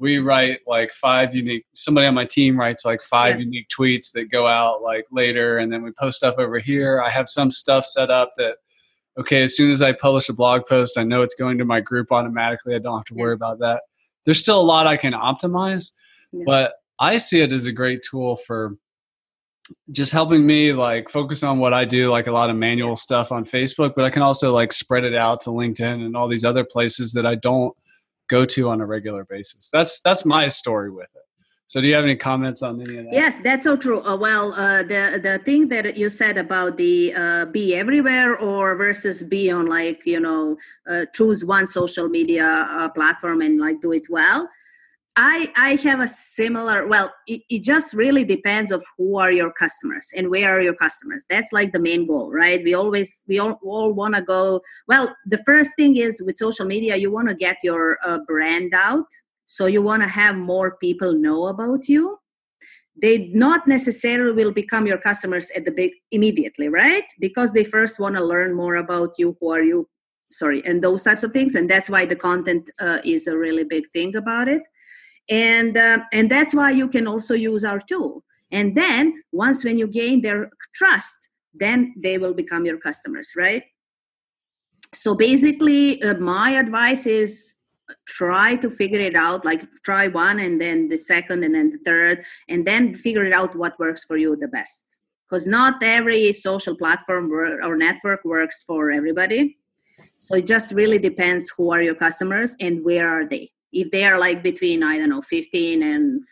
we 0.00 0.18
write 0.18 0.60
like 0.66 0.92
five 0.92 1.34
unique 1.34 1.66
somebody 1.74 2.06
on 2.06 2.14
my 2.14 2.24
team 2.24 2.58
writes 2.58 2.84
like 2.84 3.02
five 3.02 3.36
yeah. 3.36 3.44
unique 3.44 3.66
tweets 3.68 4.10
that 4.12 4.30
go 4.30 4.46
out 4.46 4.82
like 4.82 5.04
later 5.12 5.58
and 5.58 5.72
then 5.72 5.82
we 5.82 5.92
post 5.92 6.16
stuff 6.16 6.36
over 6.38 6.58
here 6.58 7.02
i 7.02 7.10
have 7.10 7.28
some 7.28 7.50
stuff 7.50 7.84
set 7.84 8.10
up 8.10 8.32
that 8.36 8.56
okay, 9.18 9.42
as 9.42 9.56
soon 9.56 9.70
as 9.70 9.82
I 9.82 9.92
publish 9.92 10.28
a 10.28 10.32
blog 10.32 10.62
post, 10.66 10.98
I 10.98 11.04
know 11.04 11.22
it's 11.22 11.34
going 11.34 11.58
to 11.58 11.64
my 11.64 11.80
group 11.80 12.12
automatically. 12.12 12.74
I 12.74 12.78
don't 12.78 12.98
have 12.98 13.04
to 13.06 13.14
worry 13.14 13.34
about 13.34 13.58
that. 13.60 13.82
There's 14.24 14.38
still 14.38 14.60
a 14.60 14.62
lot 14.62 14.86
I 14.86 14.96
can 14.96 15.12
optimize, 15.12 15.92
yeah. 16.32 16.42
but 16.46 16.72
I 16.98 17.18
see 17.18 17.40
it 17.40 17.52
as 17.52 17.66
a 17.66 17.72
great 17.72 18.00
tool 18.08 18.36
for 18.36 18.76
just 19.90 20.12
helping 20.12 20.46
me 20.46 20.72
like 20.72 21.08
focus 21.08 21.42
on 21.42 21.58
what 21.58 21.72
I 21.72 21.84
do, 21.84 22.10
like 22.10 22.26
a 22.26 22.32
lot 22.32 22.50
of 22.50 22.56
manual 22.56 22.96
stuff 22.96 23.32
on 23.32 23.44
Facebook, 23.44 23.92
but 23.96 24.04
I 24.04 24.10
can 24.10 24.22
also 24.22 24.52
like 24.52 24.72
spread 24.72 25.04
it 25.04 25.14
out 25.14 25.40
to 25.42 25.50
LinkedIn 25.50 26.04
and 26.04 26.16
all 26.16 26.28
these 26.28 26.44
other 26.44 26.64
places 26.64 27.12
that 27.12 27.26
I 27.26 27.36
don't 27.36 27.74
go 28.28 28.44
to 28.44 28.68
on 28.68 28.80
a 28.80 28.86
regular 28.86 29.24
basis. 29.24 29.70
That's 29.70 30.00
that's 30.00 30.24
my 30.24 30.48
story 30.48 30.90
with 30.90 31.08
it. 31.14 31.22
So, 31.70 31.80
do 31.80 31.86
you 31.86 31.94
have 31.94 32.02
any 32.02 32.16
comments 32.16 32.62
on 32.62 32.80
any 32.80 32.96
of 32.96 33.04
that? 33.04 33.12
Yes, 33.12 33.38
that's 33.38 33.62
so 33.62 33.76
true. 33.76 34.02
Uh, 34.02 34.16
well, 34.16 34.52
uh, 34.54 34.82
the 34.82 35.20
the 35.22 35.40
thing 35.44 35.68
that 35.68 35.96
you 35.96 36.08
said 36.08 36.36
about 36.36 36.76
the 36.76 37.14
uh, 37.14 37.44
be 37.46 37.76
everywhere 37.76 38.36
or 38.36 38.74
versus 38.74 39.22
be 39.22 39.52
on 39.52 39.66
like 39.66 40.04
you 40.04 40.18
know 40.18 40.56
uh, 40.90 41.04
choose 41.14 41.44
one 41.44 41.68
social 41.68 42.08
media 42.08 42.66
uh, 42.72 42.88
platform 42.88 43.40
and 43.40 43.60
like 43.60 43.80
do 43.80 43.92
it 43.92 44.10
well. 44.10 44.48
I 45.14 45.52
I 45.56 45.76
have 45.84 46.00
a 46.00 46.08
similar. 46.08 46.88
Well, 46.88 47.14
it, 47.28 47.42
it 47.48 47.62
just 47.62 47.94
really 47.94 48.24
depends 48.24 48.72
of 48.72 48.84
who 48.98 49.20
are 49.20 49.30
your 49.30 49.52
customers 49.52 50.12
and 50.16 50.28
where 50.28 50.50
are 50.50 50.60
your 50.60 50.74
customers. 50.74 51.24
That's 51.30 51.52
like 51.52 51.70
the 51.70 51.78
main 51.78 52.04
goal, 52.04 52.32
right? 52.32 52.64
We 52.64 52.74
always 52.74 53.22
we 53.28 53.38
all, 53.38 53.60
all 53.62 53.92
want 53.92 54.16
to 54.16 54.22
go. 54.22 54.60
Well, 54.88 55.14
the 55.24 55.38
first 55.46 55.76
thing 55.76 55.98
is 55.98 56.20
with 56.20 56.36
social 56.36 56.66
media, 56.66 56.96
you 56.96 57.12
want 57.12 57.28
to 57.28 57.34
get 57.36 57.58
your 57.62 57.98
uh, 58.04 58.18
brand 58.26 58.74
out 58.74 59.06
so 59.50 59.66
you 59.66 59.82
want 59.82 60.00
to 60.00 60.08
have 60.08 60.36
more 60.36 60.76
people 60.76 61.12
know 61.12 61.48
about 61.48 61.88
you. 61.88 62.16
They 63.02 63.30
not 63.34 63.66
necessarily 63.66 64.30
will 64.32 64.52
become 64.52 64.86
your 64.86 64.98
customers 64.98 65.50
at 65.56 65.64
the 65.64 65.72
big 65.72 65.90
immediately 66.12 66.68
right? 66.68 67.02
Because 67.18 67.52
they 67.52 67.64
first 67.64 67.98
want 67.98 68.14
to 68.14 68.24
learn 68.24 68.54
more 68.54 68.76
about 68.76 69.18
you 69.18 69.36
who 69.40 69.50
are 69.50 69.64
you 69.64 69.88
sorry 70.30 70.62
and 70.64 70.84
those 70.84 71.02
types 71.02 71.24
of 71.24 71.32
things 71.32 71.56
and 71.56 71.68
that's 71.68 71.90
why 71.90 72.04
the 72.06 72.14
content 72.14 72.70
uh, 72.78 73.00
is 73.04 73.26
a 73.26 73.36
really 73.36 73.64
big 73.64 73.90
thing 73.92 74.14
about 74.14 74.46
it. 74.46 74.62
And 75.28 75.76
uh, 75.76 76.04
and 76.12 76.30
that's 76.30 76.54
why 76.54 76.70
you 76.70 76.86
can 76.86 77.08
also 77.08 77.34
use 77.34 77.64
our 77.64 77.80
tool. 77.80 78.22
And 78.52 78.76
then 78.76 79.20
once 79.32 79.64
when 79.64 79.78
you 79.78 79.88
gain 79.88 80.22
their 80.22 80.50
trust 80.74 81.28
then 81.54 81.92
they 81.96 82.18
will 82.18 82.34
become 82.34 82.66
your 82.66 82.78
customers 82.78 83.32
right? 83.36 83.64
So 84.94 85.16
basically 85.16 86.00
uh, 86.04 86.18
my 86.18 86.50
advice 86.50 87.04
is 87.08 87.56
try 88.06 88.56
to 88.56 88.70
figure 88.70 89.00
it 89.00 89.14
out 89.14 89.44
like 89.44 89.62
try 89.84 90.08
one 90.08 90.40
and 90.40 90.60
then 90.60 90.88
the 90.88 90.98
second 90.98 91.44
and 91.44 91.54
then 91.54 91.70
the 91.70 91.78
third 91.78 92.24
and 92.48 92.66
then 92.66 92.94
figure 92.94 93.24
it 93.24 93.32
out 93.32 93.56
what 93.56 93.78
works 93.78 94.04
for 94.04 94.16
you 94.16 94.36
the 94.36 94.48
best. 94.48 94.84
Because 95.28 95.46
not 95.46 95.82
every 95.82 96.32
social 96.32 96.76
platform 96.76 97.30
or 97.32 97.76
network 97.76 98.24
works 98.24 98.64
for 98.64 98.90
everybody. 98.90 99.56
So 100.18 100.34
it 100.34 100.46
just 100.46 100.72
really 100.72 100.98
depends 100.98 101.52
who 101.56 101.72
are 101.72 101.82
your 101.82 101.94
customers 101.94 102.56
and 102.60 102.84
where 102.84 103.08
are 103.08 103.28
they. 103.28 103.52
If 103.72 103.90
they 103.92 104.04
are 104.04 104.18
like 104.18 104.42
between 104.42 104.82
i 104.82 104.98
don't 104.98 105.10
know 105.10 105.22
15 105.22 105.82
and 105.82 106.22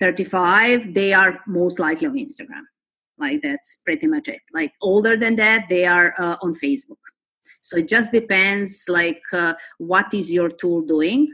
35 0.00 0.94
they 0.94 1.12
are 1.12 1.40
most 1.46 1.78
likely 1.78 2.06
on 2.06 2.14
instagram. 2.14 2.64
Like 3.18 3.42
that's 3.42 3.80
pretty 3.84 4.06
much 4.06 4.28
it. 4.28 4.40
Like 4.54 4.72
older 4.80 5.16
than 5.16 5.36
that 5.36 5.66
they 5.68 5.84
are 5.84 6.14
uh, 6.18 6.36
on 6.42 6.54
facebook 6.54 7.02
so 7.68 7.76
it 7.76 7.88
just 7.88 8.12
depends 8.12 8.84
like 8.88 9.22
uh, 9.32 9.54
what 9.78 10.12
is 10.14 10.32
your 10.32 10.48
tool 10.48 10.80
doing. 10.82 11.28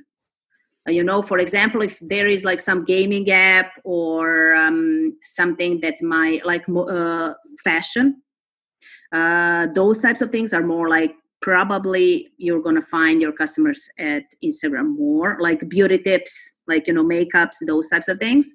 Uh, 0.86 0.92
you 0.92 1.02
know 1.02 1.22
for 1.22 1.38
example 1.38 1.80
if 1.80 1.98
there 2.00 2.26
is 2.26 2.44
like 2.44 2.60
some 2.60 2.84
gaming 2.84 3.30
app 3.30 3.72
or 3.84 4.54
um, 4.54 5.16
something 5.22 5.80
that 5.80 6.02
might 6.02 6.44
like 6.44 6.64
uh, 6.68 7.32
fashion 7.64 8.20
uh, 9.12 9.66
those 9.74 10.02
types 10.02 10.20
of 10.20 10.30
things 10.30 10.52
are 10.52 10.62
more 10.62 10.90
like 10.90 11.14
probably 11.40 12.28
you're 12.36 12.60
going 12.60 12.74
to 12.74 12.82
find 12.82 13.22
your 13.22 13.32
customers 13.32 13.88
at 13.98 14.24
instagram 14.44 14.94
more 14.94 15.38
like 15.40 15.66
beauty 15.70 15.98
tips 15.98 16.54
like 16.66 16.86
you 16.86 16.92
know 16.92 17.04
makeups 17.04 17.56
those 17.66 17.88
types 17.88 18.08
of 18.08 18.18
things. 18.18 18.52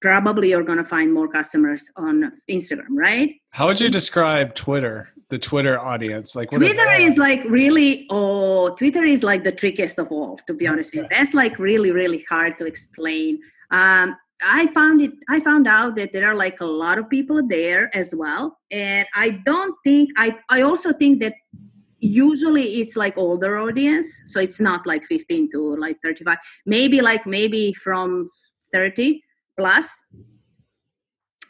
Probably 0.00 0.50
you're 0.50 0.64
going 0.64 0.78
to 0.78 0.84
find 0.84 1.12
more 1.12 1.28
customers 1.28 1.88
on 1.96 2.32
instagram 2.50 2.90
right? 2.90 3.34
How 3.50 3.66
would 3.66 3.80
you 3.80 3.88
describe 3.88 4.54
twitter 4.54 5.08
the 5.32 5.38
Twitter 5.38 5.80
audience? 5.80 6.36
Like 6.36 6.50
Twitter 6.50 6.92
is 6.98 7.16
like 7.16 7.42
really 7.44 8.06
oh 8.10 8.74
Twitter 8.76 9.02
is 9.02 9.22
like 9.22 9.42
the 9.42 9.50
trickiest 9.50 9.98
of 9.98 10.08
all, 10.12 10.36
to 10.46 10.52
be 10.52 10.66
honest 10.66 10.94
with 10.94 11.04
you. 11.04 11.08
That's 11.10 11.32
like 11.32 11.58
really, 11.58 11.90
really 11.90 12.24
hard 12.28 12.58
to 12.58 12.66
explain. 12.66 13.40
Um, 13.70 14.14
I 14.44 14.66
found 14.68 15.00
it 15.00 15.12
I 15.30 15.40
found 15.40 15.66
out 15.66 15.96
that 15.96 16.12
there 16.12 16.26
are 16.30 16.34
like 16.34 16.60
a 16.60 16.66
lot 16.66 16.98
of 16.98 17.08
people 17.08 17.38
there 17.46 17.90
as 17.96 18.14
well. 18.14 18.58
And 18.70 19.06
I 19.14 19.40
don't 19.50 19.74
think 19.84 20.10
I 20.18 20.36
I 20.50 20.60
also 20.60 20.92
think 20.92 21.20
that 21.22 21.34
usually 21.98 22.66
it's 22.80 22.94
like 22.94 23.16
older 23.16 23.56
audience. 23.56 24.08
So 24.26 24.38
it's 24.38 24.60
not 24.60 24.86
like 24.86 25.04
15 25.04 25.50
to 25.52 25.76
like 25.76 25.96
35. 26.04 26.36
Maybe 26.66 27.00
like 27.00 27.24
maybe 27.26 27.72
from 27.72 28.28
30 28.74 29.22
plus 29.58 29.88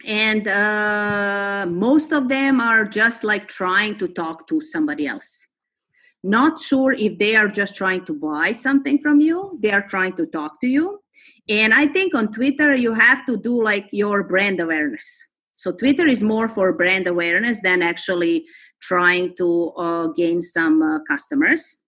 and 0.07 0.49
uh, 0.49 1.67
most 1.69 2.13
of 2.13 2.29
them 2.29 2.61
are 2.61 2.85
just 2.85 3.25
like 3.25 3.49
trying 3.49 3.97
to 3.99 4.09
talk 4.09 4.49
to 4.49 4.61
somebody 4.61 5.07
else. 5.07 5.49
Not 6.25 6.61
sure 6.61 6.93
if 6.93 7.19
they 7.19 7.37
are 7.37 7.49
just 7.49 7.75
trying 7.75 8.05
to 8.07 8.15
buy 8.15 8.53
something 8.53 8.99
from 8.99 9.21
you 9.21 9.59
they 9.61 9.73
are 9.73 9.87
trying 9.87 10.15
to 10.15 10.27
talk 10.27 10.61
to 10.61 10.67
you. 10.67 11.01
And 11.49 11.75
i 11.75 11.87
think 11.87 12.15
on 12.15 12.31
twitter 12.31 12.75
you 12.75 12.93
have 12.95 13.27
to 13.27 13.37
do 13.37 13.63
like 13.63 13.89
your 13.93 14.25
brand 14.25 14.61
awareness. 14.61 15.29
So 15.55 15.73
twitter 15.73 16.07
is 16.07 16.23
more 16.23 16.49
for 16.49 16.73
brand 16.73 17.07
awareness 17.07 17.61
than 17.63 17.83
actually 17.83 18.45
trying 18.81 19.35
to 19.37 19.73
uh, 19.77 20.07
gain 20.09 20.43
some 20.43 20.83
uh, 20.83 20.99
customers. 21.09 21.81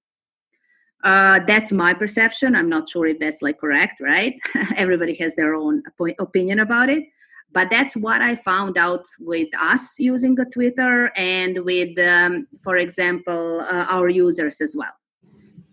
Uh, 1.03 1.41
that's 1.47 1.71
my 1.71 1.93
perception. 1.93 2.57
I'm 2.57 2.69
not 2.69 2.89
sure 2.89 3.07
if 3.07 3.19
that's 3.19 3.43
like 3.43 3.59
correct 3.59 4.01
right? 4.01 4.35
Everybody 4.77 5.15
has 5.17 5.35
their 5.37 5.55
own 5.55 5.83
opinion 6.19 6.61
about 6.61 6.89
it 6.89 7.05
but 7.55 7.71
that's 7.71 7.97
what 7.97 8.21
i 8.21 8.35
found 8.35 8.77
out 8.77 9.07
with 9.21 9.49
us 9.61 9.99
using 9.99 10.35
the 10.35 10.45
twitter 10.47 11.11
and 11.17 11.65
with 11.65 11.99
um, 11.99 12.47
for 12.63 12.77
example 12.77 13.61
uh, 13.61 13.87
our 13.89 14.09
users 14.09 14.61
as 14.61 14.75
well. 14.77 14.93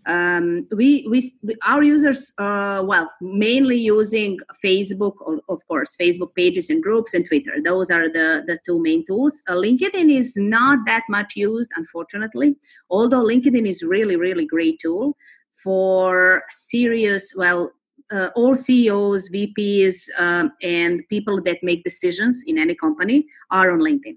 Um, 0.04 0.66
we, 0.72 1.06
we 1.08 1.22
our 1.64 1.84
users 1.84 2.32
uh, 2.38 2.82
well 2.84 3.08
mainly 3.20 3.76
using 3.76 4.36
facebook 4.64 5.12
of 5.48 5.60
course 5.68 5.96
facebook 5.96 6.34
pages 6.34 6.70
and 6.70 6.82
groups 6.82 7.14
and 7.14 7.24
twitter. 7.24 7.54
Those 7.64 7.88
are 7.88 8.08
the 8.08 8.42
the 8.48 8.58
two 8.66 8.82
main 8.82 9.06
tools. 9.06 9.44
Uh, 9.48 9.54
linkedin 9.54 10.10
is 10.10 10.34
not 10.36 10.80
that 10.86 11.04
much 11.08 11.36
used 11.36 11.70
unfortunately 11.76 12.56
although 12.90 13.24
linkedin 13.24 13.64
is 13.64 13.84
really 13.84 14.16
really 14.16 14.44
great 14.44 14.80
tool 14.80 15.16
for 15.62 16.42
serious 16.50 17.32
well 17.36 17.70
uh, 18.12 18.30
all 18.36 18.54
CEOs, 18.54 19.30
VPs, 19.30 20.08
um, 20.18 20.52
and 20.62 21.02
people 21.08 21.40
that 21.42 21.58
make 21.62 21.84
decisions 21.84 22.44
in 22.46 22.58
any 22.58 22.74
company 22.74 23.26
are 23.50 23.70
on 23.70 23.80
LinkedIn. 23.80 24.16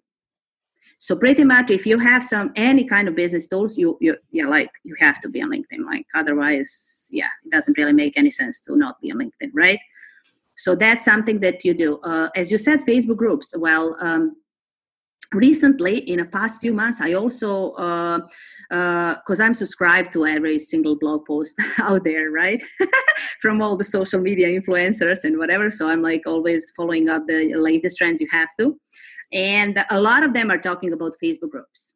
So 0.98 1.16
pretty 1.16 1.44
much, 1.44 1.72
if 1.72 1.86
you 1.86 2.00
have 2.00 2.24
some 2.24 2.52
any 2.56 2.86
kind 2.86 3.08
of 3.08 3.16
business 3.16 3.48
tools, 3.48 3.78
you 3.78 3.98
you 4.02 4.16
yeah 4.32 4.48
like 4.48 4.72
you 4.84 4.96
have 5.00 5.22
to 5.22 5.30
be 5.30 5.42
on 5.42 5.52
LinkedIn. 5.52 5.86
Like 5.86 6.06
otherwise, 6.16 7.08
yeah, 7.12 7.30
it 7.44 7.52
doesn't 7.52 7.78
really 7.78 7.94
make 7.94 8.18
any 8.18 8.32
sense 8.32 8.62
to 8.62 8.76
not 8.76 9.00
be 9.02 9.12
on 9.12 9.20
LinkedIn, 9.20 9.52
right? 9.54 9.80
So 10.56 10.74
that's 10.74 11.04
something 11.04 11.40
that 11.42 11.66
you 11.66 11.74
do. 11.74 12.00
Uh, 12.00 12.30
as 12.36 12.52
you 12.52 12.58
said, 12.58 12.80
Facebook 12.80 13.18
groups. 13.18 13.54
Well, 13.58 13.98
um, 14.00 14.36
recently 15.34 15.98
in 16.10 16.20
the 16.20 16.26
past 16.26 16.62
few 16.62 16.74
months 16.74 17.02
i 17.02 17.14
also 17.14 17.72
because 17.72 19.40
uh, 19.40 19.44
uh, 19.44 19.46
i'm 19.46 19.54
subscribed 19.54 20.14
to 20.14 20.26
every 20.26 20.60
single 20.60 20.96
blog 20.98 21.26
post 21.26 21.60
out 21.80 22.04
there 22.04 22.32
right? 22.32 22.62
From 23.42 23.62
all 23.62 23.78
the 23.78 23.84
social 23.84 24.20
media 24.20 24.48
influencers 24.48 25.24
and 25.24 25.38
whatever 25.38 25.70
so 25.72 25.90
i'm 25.90 26.02
like 26.02 26.24
always 26.26 26.72
following 26.76 27.10
up 27.10 27.24
the 27.28 27.54
latest 27.56 27.98
trends 27.98 28.22
you 28.22 28.28
have 28.32 28.50
to. 28.60 28.80
And 29.34 29.84
a 29.90 30.00
lot 30.00 30.24
of 30.24 30.34
them 30.34 30.52
are 30.52 30.58
talking 30.58 30.94
about 30.94 31.16
facebook 31.24 31.50
groups. 31.50 31.96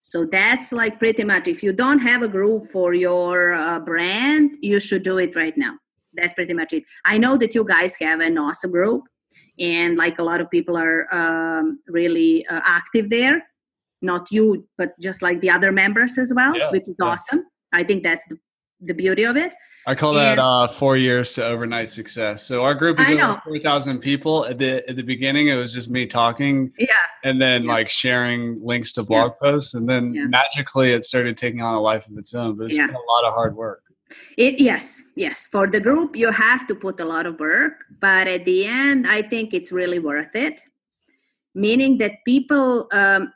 So 0.00 0.26
that's 0.26 0.72
like 0.72 0.98
pretty 0.98 1.24
much 1.24 1.48
if 1.48 1.62
you 1.62 1.72
don't 1.72 2.00
have 2.00 2.22
a 2.22 2.28
group 2.28 2.64
for 2.64 2.94
your 2.94 3.54
uh, 3.54 3.80
brand 3.80 4.56
you 4.60 4.80
should 4.80 5.02
do 5.02 5.18
it 5.18 5.34
right 5.36 5.56
now. 5.56 5.74
That's 6.14 6.34
pretty 6.34 6.54
much 6.54 6.72
it. 6.72 6.84
I 7.04 7.18
know 7.18 7.36
that 7.38 7.54
you 7.54 7.64
guys 7.64 7.96
have 8.00 8.20
an 8.20 8.38
awesome 8.38 8.70
group 8.70 9.02
and 9.58 9.96
like 9.96 10.18
a 10.18 10.22
lot 10.22 10.40
of 10.40 10.50
people 10.50 10.76
are 10.76 11.06
um, 11.14 11.78
really 11.88 12.46
uh, 12.48 12.60
active 12.64 13.10
there 13.10 13.42
not 14.04 14.30
you 14.30 14.66
but 14.78 14.98
just 15.00 15.22
like 15.22 15.40
the 15.40 15.50
other 15.50 15.72
members 15.72 16.18
as 16.18 16.32
well 16.36 16.56
yeah, 16.56 16.70
which 16.70 16.88
is 16.88 16.94
yeah. 17.00 17.06
awesome. 17.06 17.44
I 17.72 17.82
think 17.82 18.04
that's 18.04 18.24
the, 18.28 18.38
the 18.80 18.94
beauty 18.94 19.24
of 19.24 19.36
it. 19.36 19.52
I 19.86 19.94
call 19.94 20.16
and, 20.16 20.38
that 20.38 20.38
uh, 20.38 20.68
four 20.68 20.96
years 20.96 21.32
to 21.34 21.44
overnight 21.44 21.90
success. 21.90 22.46
So 22.46 22.62
our 22.62 22.74
group 22.74 23.00
is 23.00 23.08
over 23.08 23.40
4000 23.44 23.98
people. 23.98 24.46
At 24.46 24.58
the 24.58 24.88
at 24.88 24.96
the 24.96 25.02
beginning 25.02 25.48
it 25.48 25.56
was 25.56 25.74
just 25.74 25.90
me 25.90 26.06
talking 26.06 26.72
yeah. 26.78 26.88
and 27.24 27.40
then 27.40 27.64
yeah. 27.64 27.72
like 27.72 27.90
sharing 27.90 28.64
links 28.64 28.92
to 28.92 29.02
blog 29.02 29.32
posts. 29.42 29.74
And 29.74 29.88
then 29.88 30.30
magically 30.30 30.92
it 30.92 31.02
started 31.02 31.36
taking 31.36 31.62
on 31.62 31.74
a 31.74 31.80
life 31.80 32.06
of 32.06 32.16
its 32.18 32.34
own 32.34 32.56
but 32.56 32.66
it's 32.66 32.76
been 32.76 32.90
a 32.90 32.92
lot 32.92 33.24
of 33.24 33.34
hard 33.34 33.56
work 33.56 33.82
it 34.36 34.60
yes, 34.60 35.02
yes. 35.16 35.46
For 35.46 35.66
the 35.66 35.80
group, 35.80 36.16
you 36.16 36.30
have 36.30 36.66
to 36.66 36.74
put 36.74 37.00
a 37.00 37.04
lot 37.04 37.26
of 37.26 37.38
work, 37.38 37.84
but 38.00 38.26
at 38.28 38.44
the 38.44 38.66
end, 38.66 39.06
I 39.06 39.22
think 39.22 39.54
it's 39.54 39.72
really 39.72 39.98
worth 39.98 40.34
it. 40.34 40.60
Meaning 41.54 41.98
that 41.98 42.24
people, 42.26 42.88
um, 42.92 43.32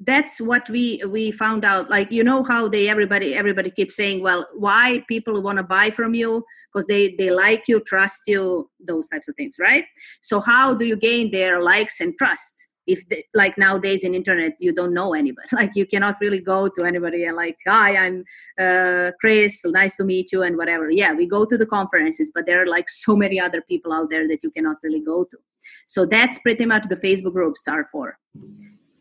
that's 0.00 0.40
what 0.40 0.68
we 0.68 1.02
we 1.08 1.30
found 1.30 1.64
out. 1.64 1.88
Like 1.88 2.12
you 2.12 2.22
know 2.22 2.42
how 2.42 2.68
they 2.68 2.88
everybody 2.88 3.34
everybody 3.34 3.70
keeps 3.70 3.96
saying, 3.96 4.22
well, 4.22 4.46
why 4.54 5.02
people 5.08 5.42
want 5.42 5.58
to 5.58 5.64
buy 5.64 5.90
from 5.90 6.14
you 6.14 6.44
because 6.72 6.86
they 6.86 7.14
they 7.16 7.30
like 7.30 7.64
you, 7.66 7.80
trust 7.80 8.24
you, 8.26 8.70
those 8.78 9.08
types 9.08 9.28
of 9.28 9.36
things, 9.36 9.56
right? 9.58 9.84
So 10.20 10.40
how 10.40 10.74
do 10.74 10.84
you 10.84 10.96
gain 10.96 11.30
their 11.30 11.62
likes 11.62 12.00
and 12.00 12.16
trust? 12.18 12.68
If 12.86 13.02
like 13.34 13.56
nowadays 13.58 14.04
in 14.04 14.14
internet 14.14 14.52
you 14.60 14.72
don't 14.72 14.94
know 14.94 15.14
anybody. 15.14 15.48
Like 15.56 15.72
you 15.74 15.86
cannot 15.86 16.16
really 16.20 16.40
go 16.40 16.68
to 16.68 16.84
anybody 16.84 17.24
and 17.24 17.36
like 17.36 17.56
hi 17.66 17.96
i'm 17.96 18.24
uh, 18.58 19.10
chris 19.20 19.64
nice 19.64 19.96
to 19.96 20.04
meet 20.04 20.32
you 20.32 20.42
and 20.42 20.56
whatever. 20.56 20.90
Yeah 20.90 21.12
we 21.12 21.26
go 21.26 21.44
to 21.44 21.56
the 21.56 21.66
conferences 21.66 22.30
but 22.34 22.46
there 22.46 22.62
are 22.62 22.66
like 22.66 22.88
so 22.88 23.16
many 23.16 23.40
other 23.40 23.62
people 23.62 23.92
out 23.92 24.10
there 24.10 24.26
that 24.28 24.42
you 24.42 24.50
cannot 24.50 24.76
really 24.82 25.00
go 25.00 25.24
to. 25.24 25.38
So 25.86 26.06
that's 26.06 26.38
pretty 26.38 26.66
much 26.66 26.84
the 26.88 26.96
facebook 26.96 27.32
groups 27.32 27.66
are 27.68 27.86
for. 27.86 28.18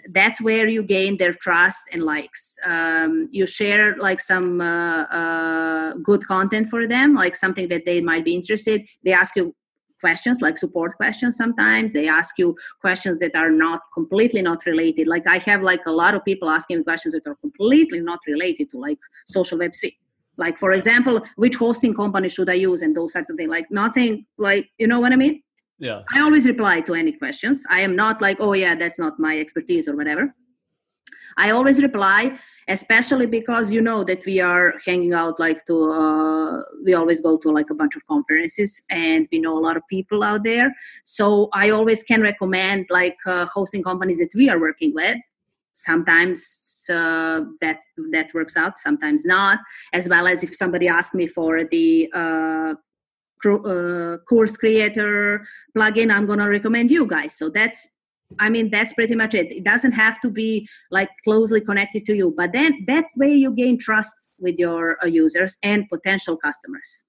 That's 0.09 0.39
where 0.39 0.67
you 0.67 0.83
gain 0.83 1.17
their 1.17 1.33
trust 1.33 1.81
and 1.91 2.03
likes. 2.03 2.59
Um, 2.63 3.27
you 3.31 3.47
share 3.47 3.95
like 3.97 4.19
some 4.19 4.61
uh, 4.61 5.03
uh, 5.05 5.93
good 6.03 6.23
content 6.27 6.69
for 6.69 6.87
them 6.87 7.15
like 7.15 7.35
something 7.35 7.69
that 7.69 7.85
they 7.85 8.01
might 8.01 8.23
be 8.23 8.35
interested. 8.35 8.87
They 9.03 9.13
ask 9.13 9.35
you 9.35 9.55
questions 10.05 10.41
like 10.45 10.57
support 10.63 10.95
questions 11.01 11.37
sometimes 11.43 11.93
they 11.97 12.07
ask 12.19 12.41
you 12.43 12.49
questions 12.85 13.19
that 13.23 13.35
are 13.43 13.53
not 13.65 13.81
completely 13.99 14.41
not 14.49 14.65
related 14.71 15.13
like 15.15 15.27
i 15.35 15.37
have 15.49 15.61
like 15.71 15.85
a 15.93 15.95
lot 16.01 16.17
of 16.17 16.25
people 16.29 16.49
asking 16.57 16.83
questions 16.89 17.13
that 17.17 17.29
are 17.31 17.37
completely 17.45 18.01
not 18.09 18.19
related 18.33 18.69
to 18.73 18.77
like 18.87 18.99
social 19.37 19.59
web 19.63 19.73
suite 19.79 19.97
like 20.43 20.57
for 20.63 20.71
example 20.77 21.21
which 21.43 21.55
hosting 21.65 21.93
company 22.03 22.29
should 22.35 22.49
i 22.55 22.59
use 22.69 22.81
and 22.87 22.95
those 23.01 23.13
types 23.17 23.29
of 23.31 23.37
things 23.37 23.55
like 23.57 23.67
nothing 23.81 24.25
like 24.49 24.69
you 24.83 24.87
know 24.93 25.01
what 25.05 25.13
i 25.17 25.19
mean 25.25 25.35
Yeah. 25.85 26.01
I 26.15 26.21
always 26.25 26.45
reply 26.47 26.81
to 26.87 26.93
any 26.93 27.11
questions. 27.11 27.63
I 27.69 27.81
am 27.81 27.93
not 27.95 28.21
like, 28.25 28.37
oh 28.39 28.53
yeah, 28.53 28.75
that's 28.81 28.97
not 28.97 29.19
my 29.19 29.33
expertise 29.39 29.89
or 29.89 29.95
whatever. 29.99 30.33
I 31.37 31.51
always 31.51 31.81
reply, 31.81 32.37
especially 32.67 33.25
because 33.25 33.71
you 33.71 33.81
know 33.81 34.03
that 34.05 34.25
we 34.25 34.39
are 34.39 34.75
hanging 34.85 35.13
out 35.13 35.39
like 35.39 35.65
to 35.65 35.91
uh, 35.91 36.61
we 36.83 36.93
always 36.93 37.19
go 37.21 37.37
to 37.37 37.51
like 37.51 37.69
a 37.69 37.75
bunch 37.75 37.95
of 37.95 38.05
conferences 38.07 38.81
and 38.89 39.27
we 39.31 39.39
know 39.39 39.57
a 39.57 39.59
lot 39.59 39.77
of 39.77 39.83
people 39.89 40.23
out 40.23 40.43
there. 40.43 40.73
So 41.03 41.49
I 41.53 41.69
always 41.69 42.03
can 42.03 42.21
recommend 42.21 42.87
like 42.89 43.17
uh, 43.25 43.45
hosting 43.47 43.83
companies 43.83 44.19
that 44.19 44.33
we 44.35 44.49
are 44.49 44.59
working 44.59 44.93
with. 44.93 45.17
Sometimes 45.73 46.87
uh, 46.89 47.41
that 47.59 47.79
that 48.11 48.33
works 48.33 48.55
out, 48.55 48.77
sometimes 48.77 49.25
not. 49.25 49.59
As 49.91 50.07
well 50.07 50.27
as 50.27 50.43
if 50.43 50.55
somebody 50.55 50.87
asks 50.87 51.13
me 51.13 51.27
for 51.27 51.65
the 51.65 52.09
uh, 52.13 52.75
uh, 53.45 54.17
course 54.27 54.57
creator 54.57 55.45
plugin, 55.77 56.11
I'm 56.13 56.25
gonna 56.25 56.49
recommend 56.49 56.91
you 56.91 57.05
guys. 57.07 57.35
So 57.35 57.49
that's 57.49 57.89
I 58.39 58.49
mean, 58.49 58.69
that's 58.69 58.93
pretty 58.93 59.15
much 59.15 59.33
it. 59.33 59.51
It 59.51 59.63
doesn't 59.63 59.93
have 59.93 60.19
to 60.21 60.29
be 60.29 60.67
like 60.91 61.09
closely 61.23 61.61
connected 61.61 62.05
to 62.05 62.15
you, 62.15 62.33
but 62.35 62.53
then 62.53 62.83
that 62.87 63.05
way 63.15 63.33
you 63.33 63.51
gain 63.51 63.77
trust 63.77 64.37
with 64.39 64.57
your 64.57 64.97
uh, 65.03 65.07
users 65.07 65.57
and 65.63 65.87
potential 65.89 66.37
customers. 66.37 67.05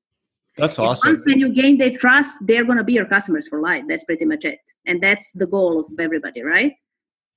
That's 0.56 0.78
awesome. 0.78 1.12
once 1.12 1.26
when 1.26 1.38
you 1.38 1.52
gain 1.52 1.78
their 1.78 1.90
trust, 1.90 2.38
they're 2.46 2.64
going 2.64 2.78
to 2.78 2.84
be 2.84 2.94
your 2.94 3.04
customers 3.04 3.46
for 3.46 3.60
life. 3.60 3.84
That's 3.88 4.04
pretty 4.04 4.24
much 4.24 4.44
it, 4.44 4.58
and 4.86 5.02
that's 5.02 5.32
the 5.32 5.46
goal 5.46 5.80
of 5.80 5.86
everybody, 5.98 6.42
right? 6.42 6.72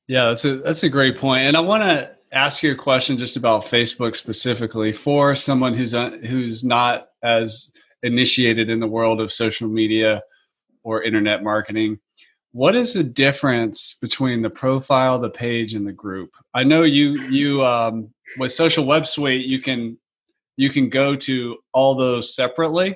Yeah, 0.07 0.25
that's 0.25 0.45
a 0.45 0.57
that's 0.57 0.83
a 0.83 0.89
great 0.89 1.17
point. 1.17 1.43
And 1.43 1.57
I 1.57 1.59
want 1.59 1.83
to 1.83 2.11
ask 2.31 2.63
you 2.63 2.71
a 2.71 2.75
question 2.75 3.17
just 3.17 3.35
about 3.35 3.63
Facebook 3.63 4.15
specifically 4.15 4.93
for 4.93 5.35
someone 5.35 5.73
who's 5.73 5.93
uh, 5.93 6.11
who's 6.27 6.63
not 6.63 7.07
as 7.23 7.71
initiated 8.03 8.69
in 8.69 8.79
the 8.79 8.87
world 8.87 9.19
of 9.19 9.33
social 9.33 9.67
media 9.67 10.21
or 10.83 11.03
internet 11.03 11.43
marketing 11.43 11.99
what 12.51 12.75
is 12.75 12.93
the 12.93 13.03
difference 13.03 13.95
between 14.01 14.41
the 14.41 14.49
profile 14.49 15.19
the 15.19 15.29
page 15.29 15.73
and 15.73 15.85
the 15.85 15.91
group 15.91 16.31
i 16.53 16.63
know 16.63 16.83
you 16.83 17.19
you 17.29 17.63
um, 17.65 18.09
with 18.37 18.51
social 18.51 18.85
web 18.85 19.05
suite 19.05 19.45
you 19.45 19.59
can 19.59 19.97
you 20.57 20.69
can 20.69 20.89
go 20.89 21.15
to 21.15 21.57
all 21.73 21.95
those 21.95 22.35
separately 22.35 22.95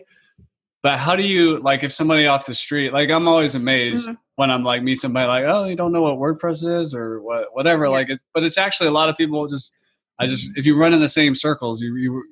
but 0.81 0.99
how 0.99 1.15
do 1.15 1.23
you 1.23 1.59
like 1.59 1.83
if 1.83 1.93
somebody 1.93 2.27
off 2.27 2.45
the 2.45 2.55
street 2.55 2.93
like 2.93 3.09
i'm 3.09 3.27
always 3.27 3.55
amazed 3.55 4.07
mm-hmm. 4.07 4.15
when 4.35 4.51
i'm 4.51 4.63
like 4.63 4.83
meet 4.83 4.99
somebody 4.99 5.27
like 5.27 5.45
oh 5.47 5.65
you 5.65 5.75
don't 5.75 5.91
know 5.91 6.01
what 6.01 6.15
wordpress 6.15 6.63
is 6.67 6.93
or 6.93 7.21
what 7.21 7.47
whatever 7.53 7.85
yeah. 7.85 7.91
like 7.91 8.09
it, 8.09 8.19
but 8.33 8.43
it's 8.43 8.57
actually 8.57 8.87
a 8.87 8.91
lot 8.91 9.09
of 9.09 9.15
people 9.17 9.47
just 9.47 9.77
i 10.19 10.27
just 10.27 10.49
if 10.55 10.65
you 10.65 10.75
run 10.75 10.93
in 10.93 10.99
the 10.99 11.09
same 11.09 11.35
circles 11.35 11.81
you 11.81 11.95
you 11.95 12.23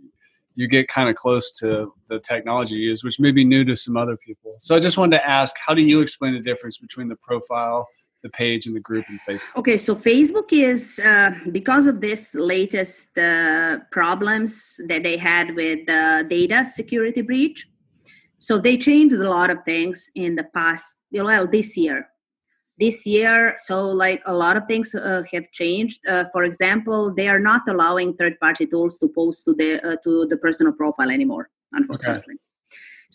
you 0.61 0.67
get 0.67 0.87
kind 0.87 1.09
of 1.09 1.15
close 1.15 1.49
to 1.61 1.91
the 2.07 2.19
technology 2.19 2.75
you 2.75 2.89
use, 2.89 3.03
which 3.03 3.19
may 3.19 3.31
be 3.31 3.43
new 3.43 3.65
to 3.65 3.75
some 3.75 3.97
other 3.97 4.15
people. 4.15 4.55
So 4.59 4.75
I 4.75 4.79
just 4.79 4.95
wanted 4.95 5.17
to 5.17 5.27
ask, 5.27 5.55
how 5.65 5.73
do 5.73 5.81
you 5.81 6.01
explain 6.01 6.33
the 6.35 6.39
difference 6.39 6.77
between 6.77 7.07
the 7.07 7.15
profile, 7.15 7.87
the 8.21 8.29
page, 8.29 8.67
and 8.67 8.75
the 8.75 8.79
group 8.79 9.05
in 9.09 9.19
Facebook? 9.27 9.55
Okay, 9.55 9.79
so 9.79 9.95
Facebook 9.95 10.49
is 10.51 11.01
uh, 11.03 11.31
because 11.51 11.87
of 11.87 11.99
this 11.99 12.35
latest 12.35 13.17
uh, 13.17 13.79
problems 13.91 14.79
that 14.87 15.01
they 15.01 15.17
had 15.17 15.55
with 15.55 15.79
the 15.87 16.27
data 16.29 16.63
security 16.63 17.23
breach. 17.23 17.67
So 18.37 18.59
they 18.59 18.77
changed 18.77 19.15
a 19.15 19.29
lot 19.37 19.49
of 19.49 19.57
things 19.65 20.11
in 20.13 20.35
the 20.35 20.43
past, 20.43 20.99
well, 21.11 21.47
this 21.47 21.75
year 21.75 22.10
this 22.81 23.05
year. 23.05 23.55
So 23.59 23.87
like 23.87 24.21
a 24.25 24.33
lot 24.33 24.57
of 24.57 24.63
things 24.67 24.93
uh, 24.95 25.23
have 25.31 25.49
changed. 25.51 25.99
Uh, 26.07 26.25
for 26.33 26.43
example 26.43 27.13
they 27.13 27.27
are 27.27 27.39
not 27.39 27.61
allowing 27.67 28.15
third 28.15 28.39
party 28.39 28.65
tools 28.65 28.97
to 28.99 29.07
post 29.07 29.45
to 29.45 29.53
the 29.53 29.71
uh, 29.87 29.95
to 30.03 30.25
the 30.25 30.37
personal 30.37 30.73
profile 30.73 31.11
anymore 31.11 31.49
unfortunately. 31.73 32.35
Okay. 32.35 32.47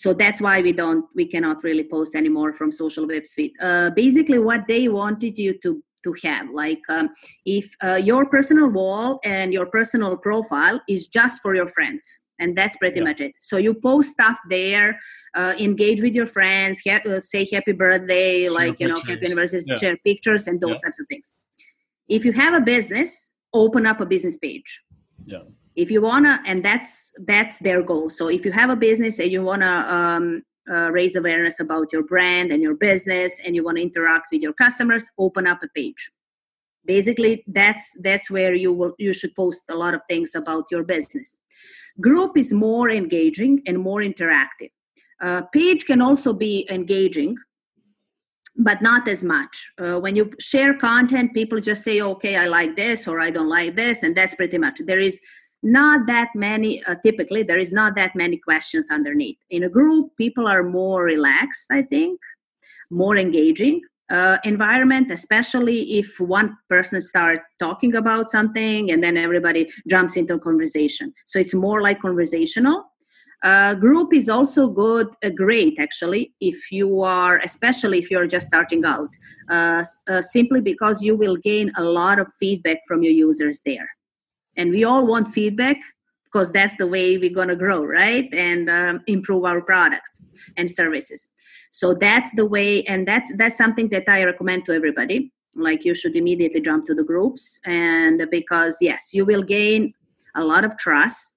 so 0.03 0.13
that's 0.13 0.41
why 0.41 0.61
we 0.61 0.73
don't 0.73 1.05
we 1.15 1.27
cannot 1.27 1.63
really 1.65 1.85
post 1.85 2.15
anymore 2.15 2.53
from 2.55 2.71
social 2.73 3.07
web 3.07 3.27
suite 3.27 3.55
uh, 3.63 3.91
basically 3.91 4.39
what 4.39 4.63
they 4.69 4.89
wanted 4.89 5.39
you 5.39 5.53
to 5.65 5.83
to 6.05 6.15
have 6.23 6.47
like 6.51 6.83
um, 6.89 7.09
if 7.45 7.67
uh, 7.83 8.01
your 8.11 8.27
personal 8.27 8.69
wall 8.69 9.19
and 9.25 9.53
your 9.53 9.67
personal 9.67 10.17
profile 10.17 10.81
is 10.89 11.09
just 11.09 11.43
for 11.43 11.55
your 11.55 11.69
friends 11.69 12.21
and 12.39 12.57
that's 12.57 12.77
pretty 12.77 13.01
much 13.01 13.21
it. 13.21 13.33
So 13.41 13.57
you 13.57 13.75
post 13.75 14.13
stuff 14.13 14.39
there 14.51 14.99
uh, 15.35 15.55
engage 15.59 16.03
with 16.03 16.15
your 16.15 16.27
friends 16.27 16.83
ha- 16.87 17.01
uh, 17.09 17.21
say 17.21 17.47
happy 17.51 17.73
birthday 17.73 18.43
share 18.43 18.51
like 18.53 18.81
you 18.81 18.89
know 18.89 19.01
happy 19.01 19.27
anniversary 19.27 19.63
yeah. 19.67 19.77
share 19.77 19.97
pictures 20.05 20.47
and 20.47 20.61
those 20.61 20.81
yeah. 20.83 20.89
types 20.89 21.01
of 21.01 21.07
things. 21.09 21.35
If 22.09 22.25
you 22.25 22.33
have 22.33 22.55
a 22.55 22.61
business 22.61 23.33
open 23.55 23.87
up 23.87 24.01
a 24.01 24.07
business 24.07 24.37
page. 24.37 24.83
Yeah. 25.25 25.43
If 25.75 25.91
you 25.91 26.01
wanna 26.01 26.41
and 26.47 26.65
that's 26.65 27.13
that's 27.27 27.59
their 27.59 27.83
goal. 27.83 28.09
So 28.09 28.29
if 28.29 28.45
you 28.45 28.53
have 28.53 28.71
a 28.71 28.77
business 28.77 29.19
and 29.19 29.31
you 29.31 29.43
wanna 29.43 29.85
um, 29.89 30.43
uh, 30.71 30.91
raise 30.91 31.17
awareness 31.17 31.61
about 31.61 31.93
your 31.93 32.05
brand 32.05 32.51
and 32.53 32.63
your 32.63 32.75
business 32.75 33.41
and 33.45 33.55
you 33.55 33.63
want 33.63 33.77
to 33.77 33.83
interact 33.83 34.27
with 34.33 34.43
your 34.43 34.53
customers 34.53 35.11
open 35.19 35.47
up 35.47 35.63
a 35.63 35.69
page 35.77 36.11
basically 36.87 37.45
that's 37.49 37.97
that's 38.03 38.31
where 38.31 38.55
you 38.55 38.73
will 38.73 38.95
you 38.99 39.13
should 39.13 39.35
post 39.35 39.65
a 39.71 39.75
lot 39.75 39.95
of 39.95 40.01
things 40.09 40.35
about 40.35 40.65
your 40.71 40.85
business 40.85 41.39
Group 42.01 42.37
is 42.37 42.53
more 42.53 42.91
engaging 42.91 43.63
and 43.67 43.79
more 43.79 44.01
interactive. 44.01 44.71
Uh, 45.23 45.43
page 45.53 45.87
can 45.87 46.03
also 46.03 46.35
be 46.35 46.69
engaging, 46.71 47.37
but 48.59 48.83
not 48.83 49.09
as 49.09 49.25
much. 49.25 49.73
Uh, 49.79 49.99
when 49.99 50.15
you 50.15 50.31
share 50.39 50.75
content, 50.75 51.33
people 51.33 51.59
just 51.59 51.83
say, 51.83 52.03
okay, 52.03 52.37
I 52.37 52.47
like 52.47 52.77
this 52.77 53.09
or 53.09 53.21
I 53.21 53.31
don't 53.31 53.49
like 53.49 53.77
this, 53.77 54.03
and 54.03 54.15
that's 54.15 54.35
pretty 54.35 54.59
much. 54.59 54.81
There 54.85 55.01
is 55.01 55.21
not 55.63 56.07
that 56.07 56.29
many, 56.35 56.85
uh, 56.85 56.97
typically, 57.03 57.43
there 57.43 57.59
is 57.59 57.73
not 57.73 57.97
that 57.97 58.15
many 58.15 58.37
questions 58.37 58.91
underneath. 58.91 59.39
In 59.49 59.65
a 59.65 59.71
group, 59.71 60.15
people 60.19 60.47
are 60.47 60.63
more 60.63 61.05
relaxed, 61.05 61.69
I 61.71 61.81
think, 61.81 62.21
more 62.91 63.17
engaging 63.17 63.81
uh, 64.11 64.39
environment 64.45 65.11
especially 65.11 65.99
if 65.99 66.21
one 66.21 66.57
person 66.69 67.01
starts 67.01 67.41
talking 67.59 67.97
about 67.97 68.29
something 68.29 68.91
and 68.91 69.03
then 69.03 69.17
everybody 69.17 69.69
jumps 69.89 70.17
into 70.17 70.39
conversation. 70.39 71.13
So 71.27 71.39
it's 71.39 71.55
more 71.55 71.83
like 71.83 72.01
conversational. 72.01 72.85
Uh, 73.43 73.75
group 73.75 74.15
is 74.15 74.29
also 74.29 74.67
good 74.67 75.09
uh, 75.23 75.29
great 75.29 75.79
actually 75.79 76.33
if 76.41 76.73
you 76.73 77.03
are 77.03 77.39
especially 77.45 77.99
if 77.99 78.11
you're 78.11 78.27
just 78.27 78.47
starting 78.47 78.83
out 78.87 79.11
uh, 79.51 79.85
uh, 80.09 80.23
simply 80.23 80.61
because 80.61 81.03
you 81.03 81.15
will 81.15 81.37
gain 81.37 81.71
a 81.77 81.85
lot 81.85 82.19
of 82.19 82.27
feedback 82.41 82.79
from 82.89 83.03
your 83.03 83.13
users 83.13 83.61
there. 83.67 83.89
And 84.57 84.71
we 84.71 84.85
all 84.85 85.07
want 85.07 85.29
feedback 85.29 85.77
because 86.25 86.51
that's 86.51 86.77
the 86.77 86.87
way 86.87 87.19
we're 87.19 87.35
going 87.35 87.49
to 87.49 87.57
grow 87.57 87.85
right? 87.85 88.33
And 88.33 88.71
um, 88.71 89.03
improve 89.07 89.45
our 89.45 89.61
products 89.61 90.23
and 90.57 90.71
services 90.71 91.29
so 91.77 91.93
that's 91.93 92.33
the 92.33 92.47
way 92.47 92.83
and 92.85 93.07
that's 93.07 93.31
that's 93.37 93.59
something 93.59 93.91
that 93.91 94.09
i 94.09 94.25
recommend 94.25 94.65
to 94.65 94.73
everybody. 94.73 95.31
Like 95.55 95.85
you 95.85 95.95
should 95.95 96.17
immediately 96.17 96.63
jump 96.63 96.87
to 96.87 96.95
the 96.95 97.05
groups 97.05 97.61
and 97.67 98.27
because 98.31 98.79
yes 98.81 99.11
you 99.13 99.27
will 99.27 99.43
gain 99.43 99.93
a 100.35 100.43
lot 100.43 100.65
of 100.65 100.79
trust. 100.79 101.35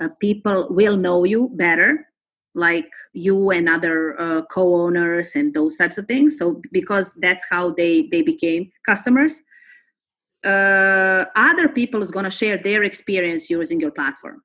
Uh, 0.00 0.08
people 0.20 0.68
will 0.70 0.96
know 0.96 1.24
you 1.24 1.50
better 1.64 2.06
like 2.54 2.90
you 3.12 3.50
and 3.50 3.68
other 3.68 4.18
uh, 4.18 4.40
co-owners 4.56 5.36
and 5.36 5.52
those 5.52 5.76
types 5.76 5.98
of 5.98 6.06
things. 6.06 6.38
So 6.38 6.62
because 6.72 7.12
that's 7.20 7.44
how 7.50 7.70
they 7.70 8.08
they 8.10 8.22
became 8.22 8.72
customers. 8.86 9.42
Uh, 10.42 11.26
other 11.36 11.68
people 11.68 12.00
is 12.02 12.10
going 12.10 12.24
to 12.24 12.38
share 12.42 12.56
their 12.56 12.82
experience 12.84 13.50
using 13.50 13.80
your 13.80 13.90
platform 13.90 14.42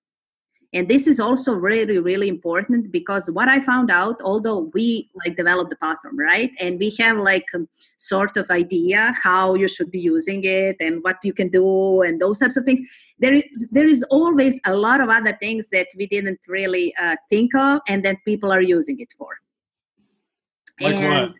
and 0.73 0.87
this 0.87 1.07
is 1.07 1.19
also 1.19 1.53
really 1.53 1.97
really 1.99 2.27
important 2.27 2.91
because 2.91 3.29
what 3.31 3.47
i 3.47 3.59
found 3.59 3.89
out 3.89 4.21
although 4.23 4.69
we 4.73 5.09
like 5.25 5.35
develop 5.35 5.69
the 5.69 5.75
platform 5.77 6.17
right 6.17 6.51
and 6.59 6.79
we 6.79 6.93
have 6.99 7.17
like 7.17 7.45
a 7.55 7.59
sort 7.97 8.37
of 8.37 8.49
idea 8.51 9.13
how 9.21 9.55
you 9.55 9.67
should 9.67 9.89
be 9.91 9.99
using 9.99 10.41
it 10.43 10.75
and 10.79 11.03
what 11.03 11.17
you 11.23 11.33
can 11.33 11.49
do 11.49 12.01
and 12.01 12.21
those 12.21 12.39
types 12.39 12.57
of 12.57 12.63
things 12.63 12.81
there 13.19 13.33
is 13.33 13.67
there 13.71 13.87
is 13.87 14.03
always 14.11 14.59
a 14.65 14.75
lot 14.75 15.01
of 15.01 15.09
other 15.09 15.35
things 15.39 15.69
that 15.69 15.87
we 15.97 16.07
didn't 16.07 16.39
really 16.47 16.93
uh, 17.01 17.15
think 17.29 17.53
of 17.55 17.79
and 17.87 18.03
that 18.03 18.17
people 18.25 18.51
are 18.51 18.61
using 18.61 18.99
it 18.99 19.13
for 19.17 19.37
like 20.81 20.95
and 20.95 21.31
what? 21.31 21.38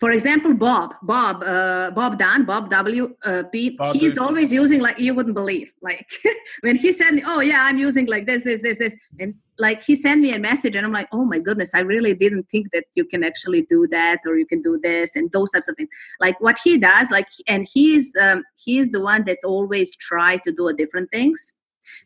For 0.00 0.12
example 0.12 0.54
bob 0.54 0.94
bob 1.02 1.42
uh, 1.42 1.90
bob 1.90 2.18
dunn 2.18 2.46
bob 2.46 2.70
w 2.70 3.14
uh, 3.22 3.42
p 3.52 3.70
bob 3.76 3.94
he's 3.94 4.14
Dude. 4.14 4.22
always 4.22 4.50
using 4.50 4.80
like 4.80 4.98
you 4.98 5.14
wouldn't 5.14 5.34
believe. 5.34 5.74
Like 5.82 6.10
when 6.62 6.76
he 6.76 6.90
said 6.90 7.12
me 7.12 7.22
oh 7.26 7.40
yeah 7.40 7.66
i'm 7.68 7.76
using 7.76 8.06
like 8.06 8.26
this 8.26 8.44
this 8.44 8.62
this 8.62 8.78
this 8.78 8.96
and 9.18 9.34
like 9.58 9.82
he 9.82 9.94
sent 9.94 10.22
me 10.22 10.32
a 10.32 10.38
message 10.38 10.74
and 10.74 10.86
i'm 10.86 10.92
like 10.92 11.08
oh 11.12 11.26
my 11.26 11.38
goodness 11.38 11.74
i 11.74 11.80
really 11.80 12.14
didn't 12.14 12.48
think 12.50 12.72
that 12.72 12.84
you 12.94 13.04
can 13.04 13.22
actually 13.22 13.66
do 13.66 13.86
that 13.88 14.20
or 14.26 14.38
you 14.38 14.46
can 14.46 14.62
do 14.62 14.80
this 14.82 15.16
and 15.16 15.30
those 15.32 15.50
types 15.50 15.68
of 15.68 15.76
things. 15.76 15.90
Like 16.18 16.40
what 16.40 16.58
he 16.64 16.78
does 16.78 17.10
like 17.10 17.28
and 17.46 17.68
he's 17.70 18.16
um, 18.16 18.42
he's 18.56 18.90
the 18.90 19.02
one 19.02 19.24
that 19.24 19.38
always 19.44 19.94
try 19.96 20.38
to 20.38 20.50
do 20.50 20.68
a 20.68 20.72
different 20.72 21.10
things 21.10 21.54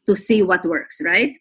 to 0.07 0.17
see 0.17 0.43
what 0.43 0.65
works 0.65 1.01
right? 1.01 1.39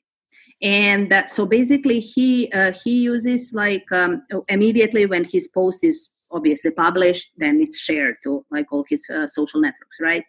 And 0.61 1.11
uh, 1.11 1.27
so 1.27 1.45
basically 1.45 1.99
he 1.99 2.51
uh, 2.53 2.73
he 2.83 3.01
uses 3.01 3.53
like 3.55 3.91
um, 3.91 4.21
immediately 4.47 5.07
when 5.07 5.25
his 5.25 5.47
post 5.47 5.83
is 5.83 6.09
obviously 6.33 6.71
published, 6.71 7.33
then 7.37 7.61
it's 7.61 7.79
shared 7.79 8.15
to 8.23 8.45
like 8.51 8.65
all 8.71 8.85
his 8.89 9.07
uh, 9.09 9.27
social 9.27 9.61
networks, 9.61 9.99
right? 10.01 10.23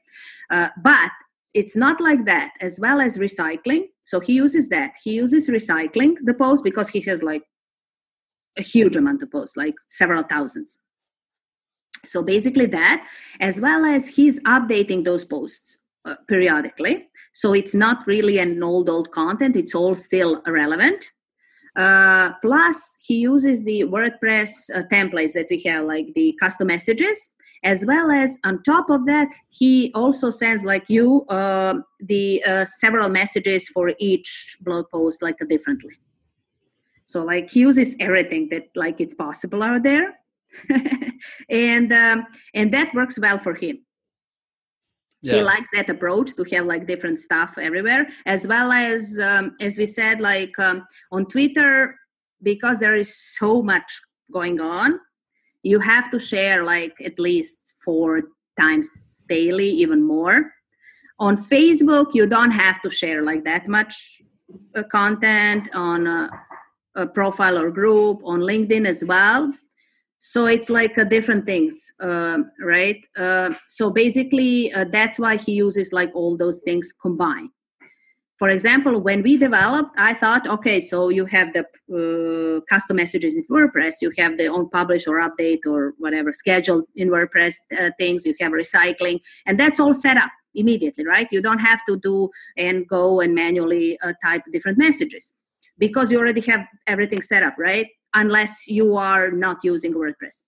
Uh, 0.50 0.68
but 0.82 1.10
it's 1.54 1.76
not 1.76 2.00
like 2.00 2.24
that 2.26 2.52
as 2.60 2.78
well 2.80 3.00
as 3.00 3.18
recycling 3.18 3.84
so 4.04 4.20
he 4.20 4.34
uses 4.34 4.68
that 4.68 4.92
he 5.02 5.14
uses 5.14 5.48
recycling 5.48 6.16
the 6.22 6.34
post 6.34 6.62
because 6.62 6.90
he 6.90 7.00
has 7.02 7.22
like 7.22 7.42
a 8.58 8.62
huge 8.62 8.94
amount 8.96 9.22
of 9.22 9.30
posts, 9.32 9.56
like 9.56 9.74
several 9.88 10.22
thousands. 10.22 10.78
So 12.04 12.22
basically 12.22 12.66
that, 12.66 13.06
as 13.40 13.60
well 13.60 13.84
as 13.84 14.08
he's 14.08 14.40
updating 14.42 15.04
those 15.04 15.24
posts 15.24 15.78
uh, 16.04 16.16
periodically. 16.28 17.08
So 17.32 17.54
it's 17.54 17.74
not 17.74 18.06
really 18.06 18.38
an 18.38 18.62
old 18.62 18.90
old 18.90 19.10
content; 19.10 19.56
it's 19.56 19.74
all 19.74 19.94
still 19.94 20.42
relevant. 20.46 21.10
Uh, 21.76 22.32
plus, 22.40 22.96
he 23.04 23.16
uses 23.16 23.64
the 23.64 23.82
WordPress 23.82 24.70
uh, 24.74 24.82
templates 24.92 25.32
that 25.32 25.46
we 25.50 25.60
have, 25.62 25.84
like 25.84 26.06
the 26.14 26.36
custom 26.40 26.68
messages, 26.68 27.30
as 27.64 27.84
well 27.86 28.10
as 28.10 28.38
on 28.44 28.62
top 28.62 28.90
of 28.90 29.06
that, 29.06 29.28
he 29.50 29.90
also 29.94 30.30
sends 30.30 30.64
like 30.64 30.84
you 30.88 31.24
uh, 31.28 31.74
the 31.98 32.42
uh, 32.44 32.64
several 32.64 33.08
messages 33.08 33.68
for 33.68 33.92
each 33.98 34.56
blog 34.60 34.84
post, 34.92 35.22
like 35.22 35.36
differently. 35.48 35.94
So, 37.06 37.24
like 37.24 37.50
he 37.50 37.60
uses 37.60 37.96
everything 37.98 38.48
that 38.50 38.68
like 38.76 39.00
it's 39.00 39.14
possible 39.14 39.62
out 39.62 39.82
there, 39.82 40.20
and 41.48 41.92
um, 41.92 42.26
and 42.54 42.72
that 42.72 42.94
works 42.94 43.18
well 43.18 43.38
for 43.38 43.54
him 43.54 43.83
yeah. 45.24 45.36
he 45.36 45.42
likes 45.42 45.70
that 45.72 45.88
approach 45.88 46.36
to 46.36 46.44
have 46.54 46.66
like 46.66 46.86
different 46.86 47.18
stuff 47.18 47.56
everywhere 47.58 48.06
as 48.26 48.46
well 48.46 48.70
as 48.70 49.18
um, 49.18 49.56
as 49.60 49.78
we 49.78 49.86
said 49.86 50.20
like 50.20 50.56
um, 50.58 50.86
on 51.12 51.24
twitter 51.26 51.96
because 52.42 52.78
there 52.78 52.94
is 52.94 53.16
so 53.16 53.62
much 53.62 54.00
going 54.32 54.60
on 54.60 55.00
you 55.62 55.80
have 55.80 56.10
to 56.10 56.20
share 56.20 56.64
like 56.64 56.94
at 57.02 57.18
least 57.18 57.74
four 57.84 58.22
times 58.58 59.22
daily 59.28 59.68
even 59.68 60.02
more 60.02 60.52
on 61.18 61.36
facebook 61.36 62.12
you 62.12 62.26
don't 62.26 62.50
have 62.50 62.80
to 62.82 62.90
share 62.90 63.22
like 63.22 63.44
that 63.44 63.66
much 63.66 64.20
uh, 64.76 64.82
content 64.84 65.68
on 65.74 66.06
a, 66.06 66.30
a 66.96 67.06
profile 67.06 67.58
or 67.58 67.70
group 67.70 68.20
on 68.24 68.40
linkedin 68.40 68.86
as 68.86 69.02
well 69.04 69.50
so 70.26 70.46
it's 70.46 70.70
like 70.70 70.96
uh, 70.96 71.04
different 71.04 71.44
things 71.44 71.92
uh, 72.00 72.38
right? 72.58 72.96
Uh, 73.14 73.52
so 73.68 73.90
basically 73.90 74.72
uh, 74.72 74.86
that's 74.90 75.18
why 75.18 75.36
he 75.36 75.52
uses 75.52 75.92
like 75.92 76.10
all 76.14 76.34
those 76.34 76.62
things 76.62 76.94
combined. 77.02 77.50
For 78.38 78.48
example 78.48 79.00
when 79.00 79.22
we 79.22 79.36
developed 79.36 79.90
i 79.96 80.12
thought 80.12 80.48
okay 80.54 80.78
so 80.80 81.08
you 81.18 81.24
have 81.36 81.48
the 81.56 81.64
uh, 82.00 82.60
custom 82.72 82.96
messages 82.96 83.32
in 83.38 83.44
wordpress 83.54 83.94
you 84.02 84.10
have 84.18 84.36
the 84.36 84.48
on 84.48 84.68
publish 84.70 85.06
or 85.06 85.16
update 85.26 85.64
or 85.66 85.94
whatever 85.98 86.32
scheduled 86.32 86.84
in 86.96 87.10
wordpress 87.10 87.54
things 87.96 88.26
you 88.26 88.34
have 88.40 88.52
recycling 88.52 89.20
and 89.46 89.58
that's 89.60 89.78
all 89.78 89.94
set 89.94 90.16
up 90.16 90.32
immediately 90.54 91.06
right? 91.06 91.28
You 91.30 91.42
don't 91.42 91.64
have 91.70 91.80
to 91.88 91.96
do 92.08 92.28
and 92.56 92.86
go 92.88 93.20
and 93.20 93.34
manually 93.34 93.98
type 94.26 94.42
different 94.50 94.78
messages 94.78 95.32
because 95.78 96.10
you 96.10 96.18
already 96.18 96.40
have 96.52 96.62
everything 96.86 97.22
set 97.22 97.42
up 97.42 97.54
right 97.58 97.86
unless 98.14 98.66
you 98.66 98.96
are 98.96 99.30
not 99.30 99.58
using 99.62 99.94
WordPress. 99.94 100.42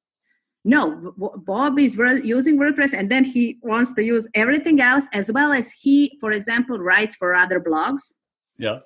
No, 0.64 1.14
Bob 1.16 1.78
is 1.78 1.96
using 2.24 2.58
WordPress 2.58 2.92
and 2.92 3.08
then 3.08 3.24
he 3.24 3.58
wants 3.62 3.94
to 3.94 4.02
use 4.02 4.26
everything 4.34 4.80
else 4.80 5.06
as 5.12 5.30
well 5.30 5.52
as 5.52 5.70
he, 5.70 6.18
for 6.20 6.32
example, 6.32 6.78
writes 6.78 7.14
for 7.14 7.34
other 7.34 7.60
blogs. 7.60 8.14
Yeah. 8.58 8.80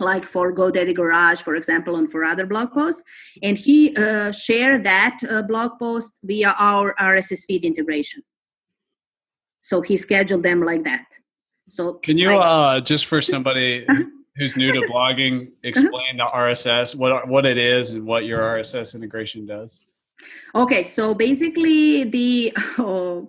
Like 0.00 0.24
for 0.24 0.54
GoDaddy 0.54 0.94
Garage, 0.94 1.42
for 1.42 1.54
example, 1.54 1.96
and 1.96 2.10
for 2.10 2.24
other 2.24 2.46
blog 2.46 2.72
posts. 2.72 3.02
And 3.42 3.58
he 3.58 3.94
uh, 3.96 4.32
shared 4.32 4.84
that 4.84 5.18
uh, 5.28 5.42
blog 5.42 5.72
post 5.78 6.18
via 6.22 6.54
our 6.58 6.94
RSS 6.94 7.44
feed 7.46 7.64
integration. 7.64 8.22
So 9.60 9.82
he 9.82 9.98
scheduled 9.98 10.44
them 10.44 10.64
like 10.64 10.84
that. 10.84 11.04
So 11.68 11.94
can 11.94 12.16
you, 12.16 12.28
like, 12.28 12.40
uh, 12.40 12.80
just 12.80 13.04
for 13.04 13.20
somebody 13.20 13.84
who's 14.38 14.56
new 14.56 14.72
to 14.72 14.80
blogging 14.88 15.42
uh-huh. 15.42 15.50
explain 15.64 16.16
the 16.16 16.24
RSS, 16.24 16.94
what 16.94 17.28
what 17.28 17.44
it 17.44 17.58
is, 17.58 17.90
and 17.90 18.06
what 18.06 18.24
your 18.24 18.40
RSS 18.40 18.94
integration 18.94 19.46
does? 19.46 19.84
Okay, 20.54 20.82
so 20.82 21.14
basically 21.14 22.04
the 22.04 22.52
oh, 22.78 23.28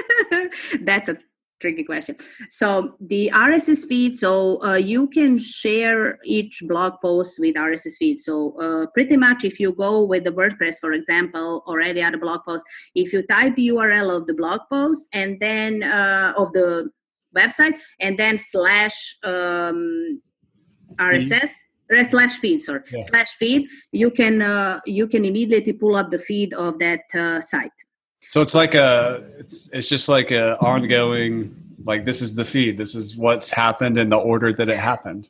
that's 0.80 1.08
a 1.08 1.16
tricky 1.60 1.84
question. 1.84 2.16
So 2.50 2.96
the 3.00 3.30
RSS 3.32 3.86
feed, 3.86 4.16
so 4.16 4.62
uh, 4.64 4.74
you 4.74 5.06
can 5.08 5.38
share 5.38 6.18
each 6.24 6.60
blog 6.66 6.94
post 7.00 7.38
with 7.38 7.54
RSS 7.54 7.96
feed. 7.98 8.18
So 8.18 8.58
uh, 8.60 8.86
pretty 8.92 9.16
much, 9.16 9.44
if 9.44 9.60
you 9.60 9.72
go 9.72 10.04
with 10.04 10.24
the 10.24 10.32
WordPress, 10.32 10.80
for 10.80 10.92
example, 10.92 11.62
or 11.66 11.80
any 11.80 12.02
other 12.02 12.18
blog 12.18 12.40
post, 12.46 12.66
if 12.94 13.12
you 13.12 13.22
type 13.22 13.54
the 13.54 13.68
URL 13.68 14.14
of 14.14 14.26
the 14.26 14.34
blog 14.34 14.60
post 14.68 15.08
and 15.14 15.38
then 15.40 15.84
uh, 15.84 16.34
of 16.36 16.52
the 16.52 16.90
website 17.36 17.74
and 18.00 18.18
then 18.18 18.38
slash 18.38 19.16
um, 19.24 20.20
RSS 20.98 21.50
mm-hmm. 21.90 22.02
slash 22.02 22.38
feed 22.38 22.60
sorry 22.60 22.82
yeah. 22.90 23.00
slash 23.00 23.30
feed 23.30 23.68
you 23.92 24.10
can 24.10 24.42
uh, 24.42 24.80
you 24.86 25.06
can 25.06 25.24
immediately 25.24 25.72
pull 25.72 25.96
up 25.96 26.10
the 26.10 26.18
feed 26.18 26.54
of 26.54 26.78
that 26.78 27.02
uh, 27.14 27.40
site 27.40 27.70
so 28.20 28.40
it's 28.40 28.54
like 28.54 28.74
a 28.74 29.22
it's 29.38 29.68
it's 29.72 29.88
just 29.88 30.08
like 30.08 30.30
a 30.30 30.56
ongoing 30.58 31.54
like 31.84 32.04
this 32.04 32.22
is 32.22 32.34
the 32.34 32.44
feed 32.44 32.78
this 32.78 32.94
is 32.94 33.16
what's 33.16 33.50
happened 33.50 33.98
in 33.98 34.08
the 34.08 34.16
order 34.16 34.52
that 34.52 34.68
it 34.68 34.78
happened 34.78 35.28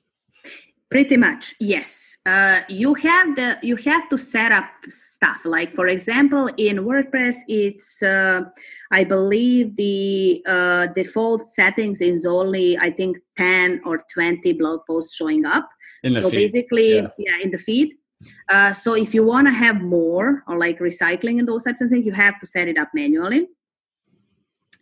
pretty 0.93 1.17
much 1.17 1.55
yes 1.59 2.19
uh, 2.27 2.61
you 2.69 2.95
have 2.95 3.35
the 3.35 3.59
you 3.63 3.77
have 3.77 4.09
to 4.09 4.19
set 4.19 4.53
up 4.53 4.69
stuff 4.89 5.41
like 5.45 5.73
for 5.75 5.87
example 5.87 6.49
in 6.59 6.79
wordpress 6.89 7.37
it's 7.49 8.03
uh, 8.03 8.43
i 8.93 9.03
believe 9.03 9.75
the 9.77 10.43
uh, 10.47 10.87
default 10.89 11.45
settings 11.47 12.01
is 12.01 12.27
only 12.27 12.79
i 12.79 12.91
think 12.91 13.19
10 13.39 13.81
or 13.87 14.05
20 14.13 14.53
blog 14.53 14.81
posts 14.87 15.15
showing 15.15 15.47
up 15.47 15.69
so 16.11 16.29
feed. 16.29 16.37
basically 16.37 16.97
yeah. 16.97 17.09
yeah. 17.19 17.39
in 17.43 17.51
the 17.51 17.59
feed 17.59 17.95
uh, 18.51 18.73
so 18.73 18.95
if 18.95 19.15
you 19.15 19.25
want 19.25 19.47
to 19.49 19.53
have 19.53 19.81
more 19.81 20.45
or 20.47 20.59
like 20.59 20.79
recycling 20.79 21.39
and 21.39 21.49
those 21.49 21.65
types 21.65 21.81
of 21.81 21.89
things 21.89 22.07
you 22.07 22.13
have 22.13 22.39
to 22.39 22.47
set 22.47 22.69
it 22.69 22.79
up 22.79 22.91
manually 22.95 23.49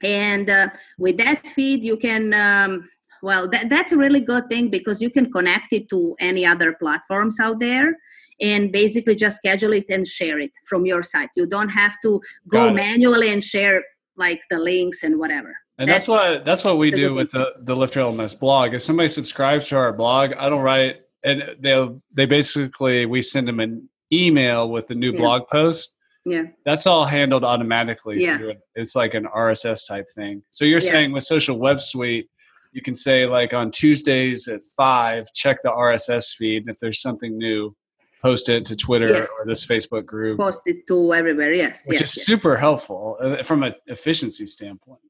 and 0.03 0.51
uh, 0.51 0.68
with 0.99 1.16
that 1.18 1.46
feed 1.46 1.85
you 1.85 1.96
can 1.96 2.35
um, 2.35 2.88
well 3.22 3.48
that, 3.48 3.68
that's 3.68 3.92
a 3.92 3.96
really 3.96 4.20
good 4.20 4.48
thing 4.48 4.68
because 4.68 5.00
you 5.00 5.11
can 5.11 5.30
connect 5.33 5.72
it 5.72 5.88
to 5.88 6.16
any 6.20 6.44
other 6.44 6.74
platforms 6.74 7.38
out 7.40 7.61
there 7.61 7.96
and 8.40 8.72
basically 8.72 9.14
just 9.14 9.37
schedule 9.37 9.72
it 9.72 9.88
and 9.90 10.06
share 10.06 10.38
it 10.38 10.52
from 10.66 10.87
your 10.87 11.02
site. 11.02 11.28
You 11.37 11.46
don't 11.46 11.68
have 11.68 11.96
to 12.02 12.20
go 12.48 12.72
manually 12.72 13.30
and 13.30 13.42
share 13.42 13.83
like 14.16 14.42
the 14.50 14.59
links 14.59 15.02
and 15.02 15.18
whatever. 15.18 15.54
And 15.78 15.88
that's, 15.88 16.06
that's 16.06 16.09
what 16.09 16.44
that's 16.44 16.64
what 16.64 16.78
we 16.78 16.90
do 16.90 17.14
with 17.14 17.30
the 17.30 17.52
the 17.62 17.74
lifter 17.74 18.00
lms 18.00 18.38
blog. 18.38 18.74
If 18.74 18.83
somebody 18.83 19.09
subscribes 19.09 19.68
to 19.68 19.76
our 19.76 19.92
blog 19.92 20.33
i 20.35 20.48
don't 20.48 20.62
write 20.62 20.96
and 21.24 21.42
they'll 21.61 22.02
they 22.14 22.26
basically 22.26 23.06
we 23.06 23.22
send 23.22 23.48
them 23.48 23.61
an 23.61 23.88
email 24.12 24.70
with 24.70 24.88
the 24.88 24.94
new 24.94 25.12
yeah. 25.12 25.18
blog 25.18 25.42
post. 25.50 25.96
Yeah. 26.26 26.44
That's 26.66 26.87
all 26.87 27.06
handled 27.06 27.44
automatically 27.44 28.22
yeah. 28.22 28.38
it's 28.74 28.94
like 28.94 29.14
an 29.14 29.24
rss 29.24 29.88
type 29.88 30.06
thing. 30.14 30.42
So 30.50 30.66
you're 30.66 30.80
yeah. 30.80 30.90
saying 30.90 31.12
with 31.12 31.24
social 31.24 31.59
web 31.59 31.80
suite 31.80 32.28
you 32.72 32.83
can 32.83 32.94
say 32.94 33.26
like 33.26 33.52
on 33.52 33.70
Tuesdays 33.70 34.48
at 34.48 34.61
five, 34.76 35.33
check 35.33 35.62
the 35.62 35.70
RSS 35.70 36.35
feed. 36.35 36.62
And 36.62 36.70
if 36.70 36.78
there's 36.78 37.00
something 37.00 37.37
new, 37.37 37.74
post 38.22 38.48
it 38.48 38.64
to 38.66 38.76
Twitter 38.76 39.09
yes. 39.09 39.28
or 39.38 39.46
this 39.46 39.66
Facebook 39.66 40.06
group. 40.06 40.38
Post 40.38 40.62
it 40.66 40.87
to 40.87 41.14
everywhere. 41.14 41.52
Yes, 41.52 41.85
which 41.87 42.00
yes, 42.00 42.11
is 42.11 42.16
yes. 42.18 42.26
super 42.26 42.56
helpful 42.56 43.16
uh, 43.20 43.42
from 43.42 43.62
an 43.62 43.74
efficiency 43.87 44.46
standpoint. 44.46 45.00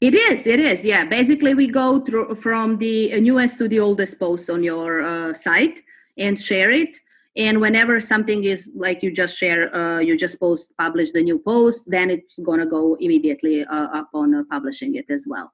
It 0.00 0.14
is. 0.14 0.46
It 0.46 0.60
is. 0.60 0.84
Yeah. 0.84 1.04
Basically, 1.04 1.54
we 1.54 1.68
go 1.68 2.00
through 2.00 2.34
from 2.36 2.78
the 2.78 3.20
newest 3.20 3.58
to 3.58 3.68
the 3.68 3.80
oldest 3.80 4.18
post 4.18 4.50
on 4.50 4.62
your 4.62 5.02
uh, 5.02 5.34
site 5.34 5.80
and 6.18 6.40
share 6.40 6.70
it. 6.70 6.96
And 7.36 7.60
whenever 7.60 8.00
something 8.00 8.44
is 8.44 8.70
like 8.74 9.02
you 9.02 9.12
just 9.12 9.38
share, 9.38 9.74
uh, 9.74 10.00
you 10.00 10.16
just 10.16 10.40
post, 10.40 10.74
publish 10.76 11.12
the 11.12 11.22
new 11.22 11.38
post, 11.38 11.84
then 11.86 12.10
it's 12.10 12.38
gonna 12.40 12.66
go 12.66 12.96
immediately 12.96 13.64
uh, 13.64 13.98
up 13.98 14.10
on 14.12 14.34
uh, 14.34 14.42
publishing 14.50 14.96
it 14.96 15.06
as 15.08 15.26
well. 15.28 15.52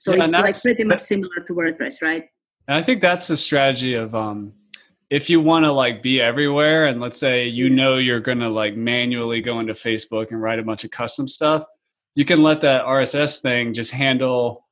So 0.00 0.14
yeah, 0.14 0.24
it's 0.24 0.32
like 0.32 0.62
pretty 0.62 0.84
much 0.84 1.02
similar 1.02 1.44
to 1.46 1.52
WordPress, 1.52 2.00
right? 2.00 2.24
And 2.66 2.78
I 2.78 2.80
think 2.80 3.02
that's 3.02 3.26
the 3.26 3.36
strategy 3.36 3.92
of 3.92 4.14
um, 4.14 4.54
if 5.10 5.28
you 5.28 5.42
want 5.42 5.66
to 5.66 5.72
like 5.72 6.02
be 6.02 6.22
everywhere, 6.22 6.86
and 6.86 7.02
let's 7.02 7.18
say 7.18 7.46
you 7.46 7.66
yes. 7.66 7.76
know 7.76 7.98
you're 7.98 8.18
going 8.18 8.38
to 8.38 8.48
like 8.48 8.74
manually 8.74 9.42
go 9.42 9.60
into 9.60 9.74
Facebook 9.74 10.30
and 10.30 10.40
write 10.40 10.58
a 10.58 10.62
bunch 10.62 10.84
of 10.84 10.90
custom 10.90 11.28
stuff, 11.28 11.66
you 12.14 12.24
can 12.24 12.42
let 12.42 12.62
that 12.62 12.86
RSS 12.86 13.42
thing 13.42 13.74
just 13.74 13.92
handle 13.92 14.66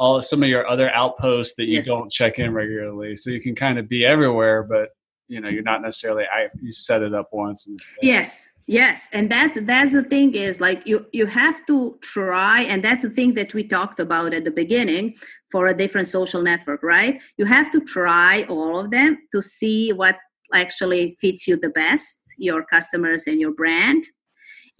all 0.00 0.20
some 0.20 0.42
of 0.42 0.48
your 0.48 0.66
other 0.66 0.90
outposts 0.90 1.54
that 1.58 1.66
you 1.66 1.76
yes. 1.76 1.86
don't 1.86 2.10
check 2.10 2.40
in 2.40 2.52
regularly. 2.52 3.14
So 3.14 3.30
you 3.30 3.40
can 3.40 3.54
kind 3.54 3.78
of 3.78 3.88
be 3.88 4.04
everywhere, 4.04 4.64
but 4.64 4.88
you 5.28 5.40
know 5.40 5.48
you're 5.48 5.62
not 5.62 5.80
necessarily 5.80 6.24
I, 6.24 6.48
you 6.60 6.72
set 6.72 7.02
it 7.02 7.14
up 7.14 7.28
once 7.32 7.66
and 7.66 7.78
yes 8.02 8.48
yes 8.66 9.08
and 9.12 9.30
that's 9.30 9.60
that's 9.62 9.92
the 9.92 10.02
thing 10.02 10.34
is 10.34 10.60
like 10.60 10.86
you 10.86 11.06
you 11.12 11.26
have 11.26 11.64
to 11.66 11.98
try 12.02 12.62
and 12.62 12.82
that's 12.82 13.02
the 13.02 13.10
thing 13.10 13.34
that 13.34 13.54
we 13.54 13.64
talked 13.64 13.98
about 13.98 14.32
at 14.32 14.44
the 14.44 14.50
beginning 14.50 15.14
for 15.52 15.66
a 15.66 15.76
different 15.76 16.08
social 16.08 16.42
network 16.42 16.82
right? 16.82 17.20
You 17.36 17.44
have 17.44 17.70
to 17.72 17.80
try 17.80 18.44
all 18.48 18.78
of 18.78 18.90
them 18.90 19.18
to 19.32 19.42
see 19.42 19.92
what 19.92 20.16
actually 20.54 21.16
fits 21.20 21.46
you 21.46 21.56
the 21.56 21.70
best 21.70 22.20
your 22.38 22.64
customers 22.64 23.26
and 23.26 23.38
your 23.38 23.52
brand. 23.52 24.02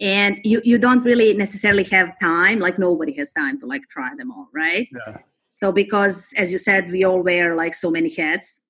And 0.01 0.39
you 0.43 0.59
you 0.63 0.79
don't 0.79 1.03
really 1.03 1.33
necessarily 1.33 1.83
have 1.85 2.19
time 2.19 2.59
like 2.59 2.79
nobody 2.79 3.13
has 3.17 3.31
time 3.31 3.59
to 3.59 3.65
like 3.67 3.83
try 3.89 4.09
them 4.17 4.31
all 4.31 4.49
right? 4.53 4.87
Yeah. 4.91 5.17
so 5.55 5.71
because 5.71 6.33
as 6.35 6.51
you 6.51 6.57
said 6.57 6.91
we 6.91 7.03
all 7.03 7.21
wear 7.21 7.55
like 7.55 7.75
so 7.75 7.91
many 7.91 8.13
hats 8.13 8.61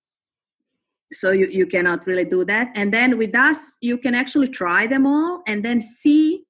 so 1.14 1.32
you, 1.32 1.48
you 1.48 1.66
cannot 1.66 2.06
really 2.06 2.26
do 2.26 2.44
that. 2.46 2.70
And 2.76 2.94
then 2.94 3.18
with 3.18 3.36
us 3.36 3.78
you 3.82 3.98
can 3.98 4.16
actually 4.16 4.50
try 4.50 4.88
them 4.88 5.06
all 5.06 5.42
and 5.48 5.64
then 5.64 5.82
see 5.82 6.44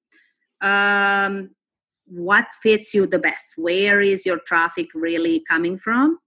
um, 0.62 1.52
what 2.06 2.46
fits 2.62 2.94
you 2.94 3.06
the 3.08 3.20
best. 3.20 3.56
Where 3.58 4.02
is 4.02 4.26
your 4.26 4.40
traffic 4.46 4.88
really 4.94 5.44
coming 5.50 5.78
from? 5.78 6.20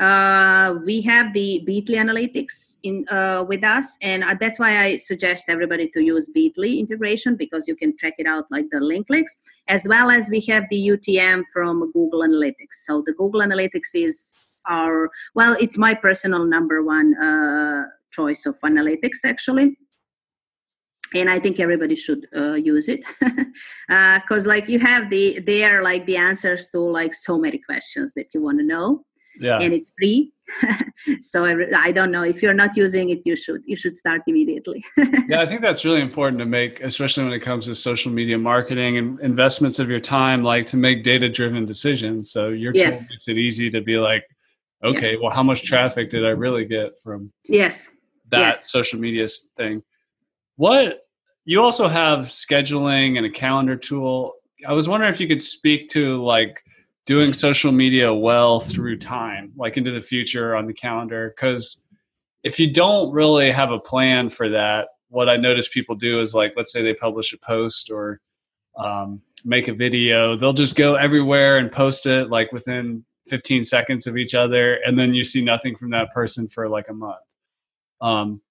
Uh, 0.00 0.78
we 0.86 1.02
have 1.02 1.34
the 1.34 1.62
Bitly 1.68 1.96
analytics 1.96 2.78
in 2.84 3.04
uh, 3.10 3.44
with 3.46 3.62
us, 3.62 3.98
and 4.00 4.24
uh, 4.24 4.34
that's 4.40 4.58
why 4.58 4.80
I 4.80 4.96
suggest 4.96 5.44
everybody 5.48 5.90
to 5.90 6.02
use 6.02 6.30
Bitly 6.34 6.78
integration 6.78 7.36
because 7.36 7.68
you 7.68 7.76
can 7.76 7.94
check 7.98 8.14
it 8.16 8.26
out 8.26 8.46
like 8.50 8.64
the 8.70 8.80
link 8.80 9.08
clicks, 9.08 9.36
as 9.68 9.86
well 9.86 10.10
as 10.10 10.30
we 10.30 10.40
have 10.48 10.64
the 10.70 10.88
UTM 10.88 11.42
from 11.52 11.92
Google 11.92 12.20
Analytics. 12.20 12.80
So 12.84 13.02
the 13.04 13.12
Google 13.12 13.42
Analytics 13.42 13.90
is 13.94 14.34
our 14.68 15.10
well, 15.34 15.56
it's 15.60 15.78
my 15.78 15.94
personal 15.94 16.44
number 16.44 16.82
one 16.82 17.16
uh, 17.22 17.84
choice 18.10 18.46
of 18.46 18.58
analytics 18.60 19.24
actually. 19.24 19.78
And 21.12 21.28
i 21.28 21.40
think 21.40 21.58
everybody 21.58 21.96
should 21.96 22.28
uh, 22.36 22.54
use 22.54 22.88
it. 22.88 23.00
Because 23.88 24.46
uh, 24.46 24.48
like 24.48 24.68
you 24.68 24.78
have 24.78 25.10
the 25.10 25.40
there 25.40 25.82
like 25.82 26.06
the 26.06 26.16
answers 26.16 26.70
to 26.70 26.80
like 26.80 27.14
so 27.14 27.38
many 27.38 27.58
questions 27.58 28.12
that 28.14 28.32
you 28.34 28.42
want 28.42 28.58
to 28.58 28.64
know. 28.64 29.04
Yeah. 29.40 29.60
and 29.60 29.72
it's 29.72 29.92
free. 29.96 30.32
So 31.20 31.46
I, 31.46 31.54
I 31.88 31.92
don't 31.92 32.12
know. 32.12 32.22
If 32.22 32.42
you're 32.42 32.52
not 32.52 32.76
using 32.76 33.08
it 33.10 33.20
you 33.24 33.34
should 33.34 33.62
you 33.64 33.76
should 33.76 33.96
start 33.96 34.22
immediately. 34.26 34.84
Yeah 35.28 35.40
i 35.40 35.46
think 35.46 35.60
that's 35.62 35.84
really 35.84 36.02
important 36.02 36.38
to 36.40 36.46
make 36.46 36.80
especially 36.80 37.24
when 37.24 37.32
it 37.32 37.40
comes 37.40 37.64
to 37.66 37.74
social 37.74 38.12
media 38.12 38.38
marketing 38.38 38.98
and 38.98 39.18
investments 39.20 39.78
of 39.78 39.88
your 39.88 40.00
time 40.00 40.42
like 40.44 40.66
to 40.66 40.76
make 40.76 41.02
data 41.02 41.28
driven 41.28 41.64
decisions. 41.64 42.30
So 42.30 42.48
your 42.48 42.72
yes. 42.74 42.84
tool 42.98 43.06
makes 43.14 43.28
it 43.28 43.38
easy 43.38 43.70
to 43.70 43.80
be 43.80 43.96
like 43.96 44.24
okay 44.84 45.12
yeah. 45.12 45.18
well 45.20 45.30
how 45.30 45.42
much 45.42 45.62
traffic 45.62 46.08
did 46.08 46.24
i 46.24 46.30
really 46.30 46.64
get 46.64 46.98
from 46.98 47.32
yes 47.44 47.90
that 48.30 48.40
yes. 48.40 48.70
social 48.70 48.98
media 48.98 49.26
thing 49.56 49.82
what 50.56 51.06
you 51.44 51.60
also 51.60 51.88
have 51.88 52.20
scheduling 52.20 53.16
and 53.16 53.26
a 53.26 53.30
calendar 53.30 53.76
tool 53.76 54.34
i 54.66 54.72
was 54.72 54.88
wondering 54.88 55.12
if 55.12 55.20
you 55.20 55.28
could 55.28 55.42
speak 55.42 55.88
to 55.88 56.22
like 56.22 56.62
doing 57.10 57.32
social 57.32 57.72
media 57.72 58.14
well 58.14 58.60
through 58.60 58.96
time, 58.96 59.52
like 59.56 59.76
into 59.76 59.90
the 59.90 60.00
future 60.00 60.54
on 60.54 60.66
the 60.66 60.72
calendar. 60.72 61.34
Because 61.34 61.82
if 62.44 62.60
you 62.60 62.72
don't 62.72 63.12
really 63.12 63.50
have 63.50 63.72
a 63.72 63.80
plan 63.80 64.30
for 64.30 64.48
that, 64.48 64.90
what 65.08 65.28
I 65.28 65.36
notice 65.36 65.66
people 65.66 65.96
do 65.96 66.20
is 66.20 66.36
like, 66.36 66.52
let's 66.56 66.72
say 66.72 66.82
they 66.82 66.94
publish 66.94 67.32
a 67.32 67.38
post 67.38 67.90
or 67.90 68.20
um, 68.76 69.20
make 69.44 69.66
a 69.66 69.74
video, 69.74 70.36
they'll 70.36 70.52
just 70.52 70.76
go 70.76 70.94
everywhere 70.94 71.58
and 71.58 71.72
post 71.72 72.06
it 72.06 72.30
like 72.30 72.52
within 72.52 73.04
15 73.30 73.62
seconds 73.62 74.06
of 74.06 74.16
each 74.16 74.34
other, 74.34 74.74
and 74.84 74.98
then 74.98 75.14
you 75.14 75.24
see 75.24 75.42
nothing 75.42 75.76
from 75.76 75.90
that 75.90 76.12
person 76.12 76.48
for 76.48 76.68
like 76.68 76.88
a 76.88 76.92
month. 76.92 77.20
Um, 78.00 78.42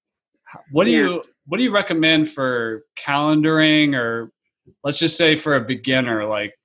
what 0.71 0.85
do 0.85 0.91
yeah. 0.91 0.99
you 0.99 1.23
what 1.45 1.57
do 1.57 1.63
you 1.63 1.71
recommend 1.71 2.29
for 2.29 2.83
calendaring, 2.97 3.95
or 3.95 4.31
let's 4.83 4.97
just 4.97 5.17
say 5.17 5.35
for 5.35 5.55
a 5.55 5.61
beginner, 5.61 6.25
like 6.25 6.55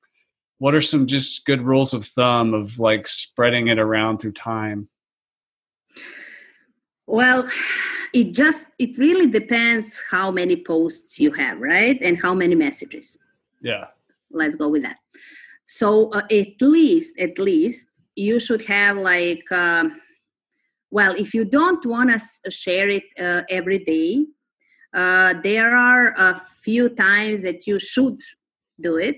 what 0.59 0.75
are 0.75 0.81
some 0.81 1.07
just 1.07 1.45
good 1.45 1.61
rules 1.61 1.93
of 1.93 2.07
thumb 2.07 2.55
of 2.55 2.79
like 2.79 3.07
spreading 3.07 3.69
it 3.69 3.79
around 3.79 4.19
through 4.19 4.33
time? 4.33 4.89
Well 7.07 7.49
it 8.15 8.33
just 8.33 8.71
it 8.79 8.97
really 8.97 9.27
depends 9.29 10.03
how 10.11 10.31
many 10.31 10.57
posts 10.57 11.19
you 11.19 11.33
have 11.33 11.61
right? 11.61 11.99
And 12.01 12.21
how 12.23 12.35
many 12.35 12.55
messages. 12.55 13.19
Yeah. 13.61 13.87
Let's 14.31 14.55
go 14.55 14.69
with 14.69 14.83
that. 14.83 14.99
So 15.67 16.11
uh, 16.11 16.23
at 16.31 16.63
least 16.63 17.19
at 17.19 17.39
least 17.39 17.89
you 18.17 18.39
should 18.39 18.63
have 18.63 18.97
like 18.97 19.45
uh, 19.51 19.85
well 20.91 21.15
if 21.17 21.35
you 21.35 21.45
don't 21.45 21.85
want 21.87 22.11
to 22.11 22.51
share 22.51 22.89
it 22.89 23.05
uh, 23.21 23.43
every 23.51 23.79
day 23.81 24.25
uh, 24.95 25.35
there 25.43 25.77
are 25.77 26.15
a 26.17 26.41
few 26.63 26.89
times 26.89 27.43
that 27.43 27.67
you 27.67 27.79
should 27.79 28.21
do 28.81 28.97
it 28.97 29.17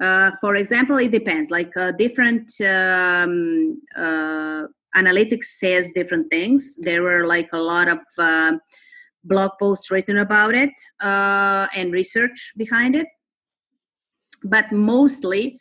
uh, 0.00 0.30
for 0.40 0.56
example, 0.56 0.98
it 0.98 1.10
depends. 1.10 1.50
Like 1.50 1.74
uh, 1.76 1.92
different 1.92 2.50
um, 2.60 3.80
uh, 3.96 4.64
analytics 4.94 5.44
says 5.44 5.90
different 5.94 6.28
things. 6.30 6.76
There 6.80 7.02
were 7.02 7.26
like 7.26 7.48
a 7.52 7.58
lot 7.58 7.88
of 7.88 7.98
uh, 8.18 8.58
blog 9.24 9.52
posts 9.58 9.90
written 9.90 10.18
about 10.18 10.54
it 10.54 10.72
uh, 11.00 11.66
and 11.74 11.92
research 11.92 12.52
behind 12.56 12.94
it. 12.94 13.06
But 14.44 14.70
mostly, 14.70 15.58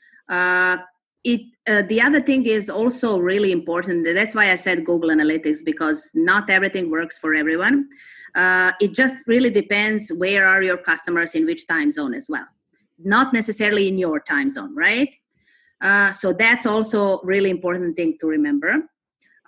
it 1.25 1.41
the 1.89 1.99
other 1.99 2.21
thing 2.21 2.45
is 2.45 2.69
also 2.69 3.19
really 3.19 3.51
important. 3.51 4.07
That's 4.13 4.35
why 4.35 4.51
I 4.51 4.55
said 4.55 4.85
Google 4.85 5.09
Analytics 5.09 5.65
because 5.65 6.11
not 6.13 6.49
everything 6.49 6.91
works 6.91 7.17
for 7.17 7.33
everyone. 7.33 7.89
it 8.85 8.93
just 8.93 9.17
really 9.27 9.49
depends 9.49 10.11
where 10.17 10.47
are 10.47 10.61
your 10.61 10.77
customers 10.77 11.35
in 11.35 11.45
which 11.45 11.67
time 11.67 11.89
zone 11.91 12.13
as 12.13 12.27
well 12.29 12.47
not 12.97 13.33
necessarily 13.33 13.87
in 13.87 13.97
your 13.97 14.19
time 14.19 14.49
zone, 14.49 14.75
right? 14.75 15.13
Uh, 15.81 16.11
so 16.11 16.33
that's 16.33 16.65
also 16.65 17.19
really 17.23 17.49
important 17.49 17.95
thing 17.95 18.17
to 18.19 18.27
remember. 18.27 18.73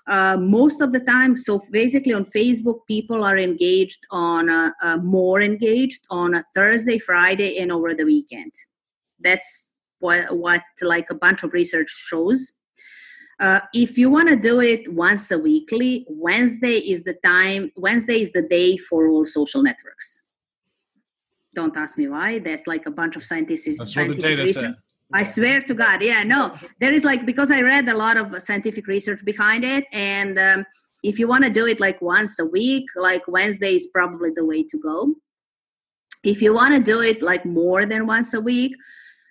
Uh, 0.08 0.38
most 0.38 0.82
of 0.82 0.94
the 0.94 1.00
time, 1.02 1.36
so 1.36 1.62
basically 1.72 2.14
on 2.14 2.26
Facebook, 2.26 2.80
people 2.88 3.24
are 3.24 3.38
engaged 3.38 4.06
on 4.12 4.50
more 5.04 5.42
engaged 5.42 6.06
on 6.10 6.36
a 6.36 6.46
Thursday, 6.56 6.98
Friday, 6.98 7.58
and 7.58 7.72
over 7.72 7.94
the 7.94 8.06
weekend. 8.06 8.54
That's 9.20 9.70
what, 10.00 10.36
what 10.36 10.62
like 10.82 11.10
a 11.10 11.16
bunch 11.16 11.44
of 11.44 11.54
research 11.54 11.90
shows. 11.90 12.54
Uh, 13.40 13.60
if 13.74 13.98
you 13.98 14.10
want 14.10 14.30
to 14.30 14.36
do 14.36 14.60
it 14.62 14.92
once 14.92 15.30
a 15.30 15.38
weekly, 15.38 16.06
Wednesday 16.10 16.78
is 16.78 17.04
the 17.04 17.14
time. 17.24 17.72
Wednesday 17.76 18.22
is 18.22 18.32
the 18.32 18.42
day 18.42 18.78
for 18.78 19.08
all 19.08 19.26
social 19.28 19.62
networks 19.62 20.22
don't 21.58 21.76
ask 21.76 21.98
me 21.98 22.08
why. 22.08 22.38
That's 22.48 22.68
like 22.74 22.86
a 22.86 22.92
bunch 22.92 23.16
of 23.20 23.24
scientific. 23.26 23.78
That's 23.78 23.94
scientific 23.94 24.24
what 24.24 24.30
the 24.30 24.36
data 24.36 24.42
research. 24.44 24.64
said. 24.64 24.76
I 25.22 25.24
swear 25.24 25.60
to 25.70 25.74
God, 25.74 26.04
yeah, 26.04 26.22
no, 26.24 26.42
there 26.82 26.94
is 26.94 27.04
like 27.04 27.26
because 27.26 27.50
I 27.58 27.62
read 27.62 27.88
a 27.90 27.98
lot 28.06 28.16
of 28.18 28.26
scientific 28.48 28.86
research 28.88 29.22
behind 29.26 29.64
it, 29.64 29.86
and 29.92 30.38
um, 30.38 30.66
if 31.02 31.18
you 31.20 31.28
want 31.28 31.44
to 31.46 31.50
do 31.50 31.66
it 31.66 31.80
like 31.80 32.00
once 32.02 32.40
a 32.40 32.46
week, 32.46 32.86
like 32.96 33.24
Wednesday 33.28 33.74
is 33.80 33.88
probably 33.98 34.32
the 34.36 34.46
way 34.46 34.62
to 34.72 34.78
go. 34.78 35.16
If 36.24 36.42
you 36.44 36.54
want 36.54 36.74
to 36.76 36.82
do 36.94 37.02
it 37.02 37.22
like 37.22 37.46
more 37.46 37.86
than 37.86 38.06
once 38.06 38.34
a 38.34 38.42
week, 38.42 38.74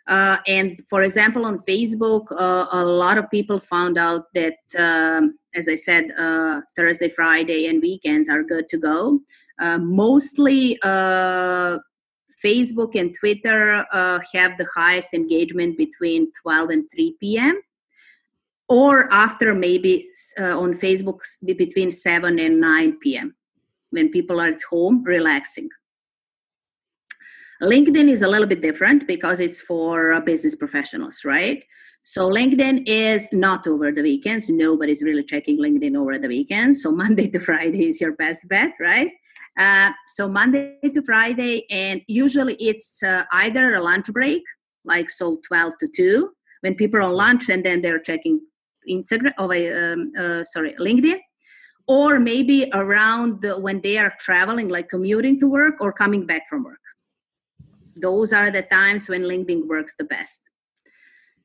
uh, 0.08 0.36
and 0.46 0.80
for 0.88 1.02
example, 1.02 1.44
on 1.44 1.58
Facebook, 1.58 2.26
uh, 2.30 2.66
a 2.72 2.84
lot 2.84 3.18
of 3.18 3.28
people 3.30 3.58
found 3.58 3.98
out 3.98 4.32
that, 4.34 4.58
um, 4.78 5.36
as 5.54 5.68
I 5.68 5.74
said, 5.74 6.12
uh, 6.16 6.60
Thursday, 6.76 7.08
Friday, 7.08 7.66
and 7.66 7.82
weekends 7.82 8.28
are 8.28 8.44
good 8.44 8.68
to 8.68 8.78
go. 8.78 9.20
Uh, 9.58 9.78
mostly 9.78 10.78
uh, 10.84 11.78
Facebook 12.44 12.94
and 12.94 13.16
Twitter 13.18 13.84
uh, 13.92 14.20
have 14.32 14.56
the 14.58 14.66
highest 14.74 15.12
engagement 15.12 15.76
between 15.76 16.30
12 16.40 16.70
and 16.70 16.90
3 16.92 17.16
p.m. 17.18 17.60
or 18.68 19.12
after 19.12 19.54
maybe 19.54 20.08
on 20.38 20.74
Facebook 20.74 21.18
between 21.56 21.90
7 21.90 22.38
and 22.38 22.60
9 22.60 22.98
p.m. 23.00 23.34
when 23.90 24.10
people 24.10 24.40
are 24.40 24.48
at 24.48 24.62
home 24.70 25.02
relaxing. 25.02 25.68
LinkedIn 27.62 28.08
is 28.08 28.22
a 28.22 28.28
little 28.28 28.46
bit 28.46 28.60
different 28.60 29.06
because 29.06 29.40
it's 29.40 29.60
for 29.62 30.12
uh, 30.12 30.20
business 30.20 30.54
professionals, 30.54 31.24
right? 31.24 31.64
So 32.02 32.28
LinkedIn 32.28 32.84
is 32.86 33.28
not 33.32 33.66
over 33.66 33.90
the 33.90 34.02
weekends. 34.02 34.50
Nobody's 34.50 35.02
really 35.02 35.24
checking 35.24 35.58
LinkedIn 35.58 35.96
over 35.96 36.18
the 36.18 36.28
weekends. 36.28 36.82
So 36.82 36.92
Monday 37.04 37.28
to 37.28 37.40
Friday 37.40 37.88
is 37.88 38.00
your 38.00 38.12
best 38.12 38.48
bet, 38.48 38.72
right? 38.78 39.10
Uh, 39.58 39.90
so 40.06 40.28
Monday 40.28 40.78
to 40.82 41.02
Friday, 41.02 41.64
and 41.70 42.02
usually 42.06 42.54
it's 42.60 43.02
uh, 43.02 43.24
either 43.32 43.74
a 43.74 43.82
lunch 43.82 44.06
break, 44.12 44.42
like 44.84 45.08
so 45.08 45.40
12 45.48 45.72
to 45.80 45.88
2, 45.96 46.30
when 46.60 46.74
people 46.74 47.00
are 47.00 47.04
on 47.04 47.14
lunch 47.14 47.48
and 47.48 47.64
then 47.64 47.80
they're 47.80 47.98
checking 47.98 48.40
Instagram, 48.88 49.32
or 49.38 49.52
oh, 49.54 49.92
um, 49.92 50.12
uh, 50.18 50.44
sorry, 50.44 50.74
LinkedIn, 50.74 51.18
or 51.88 52.20
maybe 52.20 52.70
around 52.74 53.44
when 53.58 53.80
they 53.80 53.96
are 53.96 54.12
traveling, 54.20 54.68
like 54.68 54.90
commuting 54.90 55.40
to 55.40 55.48
work 55.48 55.76
or 55.80 55.90
coming 55.92 56.26
back 56.26 56.42
from 56.50 56.64
work. 56.64 56.78
Those 58.00 58.32
are 58.32 58.50
the 58.50 58.62
times 58.62 59.08
when 59.08 59.22
LinkedIn 59.22 59.66
works 59.66 59.94
the 59.98 60.04
best. 60.04 60.42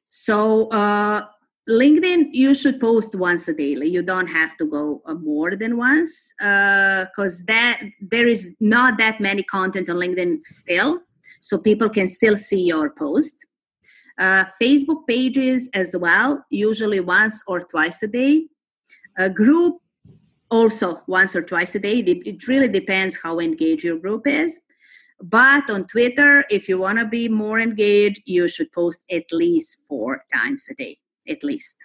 So 0.09 0.67
uh, 0.69 1.25
LinkedIn, 1.69 2.29
you 2.33 2.53
should 2.53 2.79
post 2.79 3.15
once 3.15 3.47
a 3.47 3.53
daily. 3.53 3.87
You 3.87 4.03
don't 4.03 4.27
have 4.27 4.57
to 4.57 4.65
go 4.65 5.01
uh, 5.05 5.13
more 5.13 5.55
than 5.55 5.77
once 5.77 6.33
because 6.37 7.41
uh, 7.41 7.45
that 7.47 7.81
there 8.01 8.27
is 8.27 8.51
not 8.59 8.97
that 8.97 9.21
many 9.21 9.43
content 9.43 9.89
on 9.89 9.95
LinkedIn 9.95 10.45
still, 10.45 10.99
so 11.39 11.57
people 11.57 11.89
can 11.89 12.07
still 12.07 12.35
see 12.35 12.63
your 12.63 12.89
post. 12.89 13.45
Uh, 14.19 14.43
Facebook 14.61 15.07
pages 15.07 15.69
as 15.73 15.95
well, 15.97 16.43
usually 16.49 16.99
once 16.99 17.41
or 17.47 17.61
twice 17.61 18.03
a 18.03 18.07
day. 18.07 18.47
A 19.17 19.29
group 19.29 19.77
also 20.49 21.01
once 21.07 21.35
or 21.35 21.41
twice 21.41 21.75
a 21.75 21.79
day. 21.79 21.99
It 21.99 22.47
really 22.47 22.67
depends 22.67 23.17
how 23.23 23.39
engaged 23.39 23.83
your 23.83 23.97
group 23.97 24.27
is. 24.27 24.61
But 25.21 25.69
on 25.69 25.85
Twitter, 25.85 26.43
if 26.49 26.67
you 26.67 26.79
want 26.79 26.99
to 26.99 27.05
be 27.05 27.29
more 27.29 27.59
engaged, 27.59 28.21
you 28.25 28.47
should 28.47 28.71
post 28.71 29.03
at 29.11 29.25
least 29.31 29.83
four 29.87 30.25
times 30.33 30.67
a 30.69 30.75
day 30.75 30.97
at 31.27 31.43
least. 31.43 31.77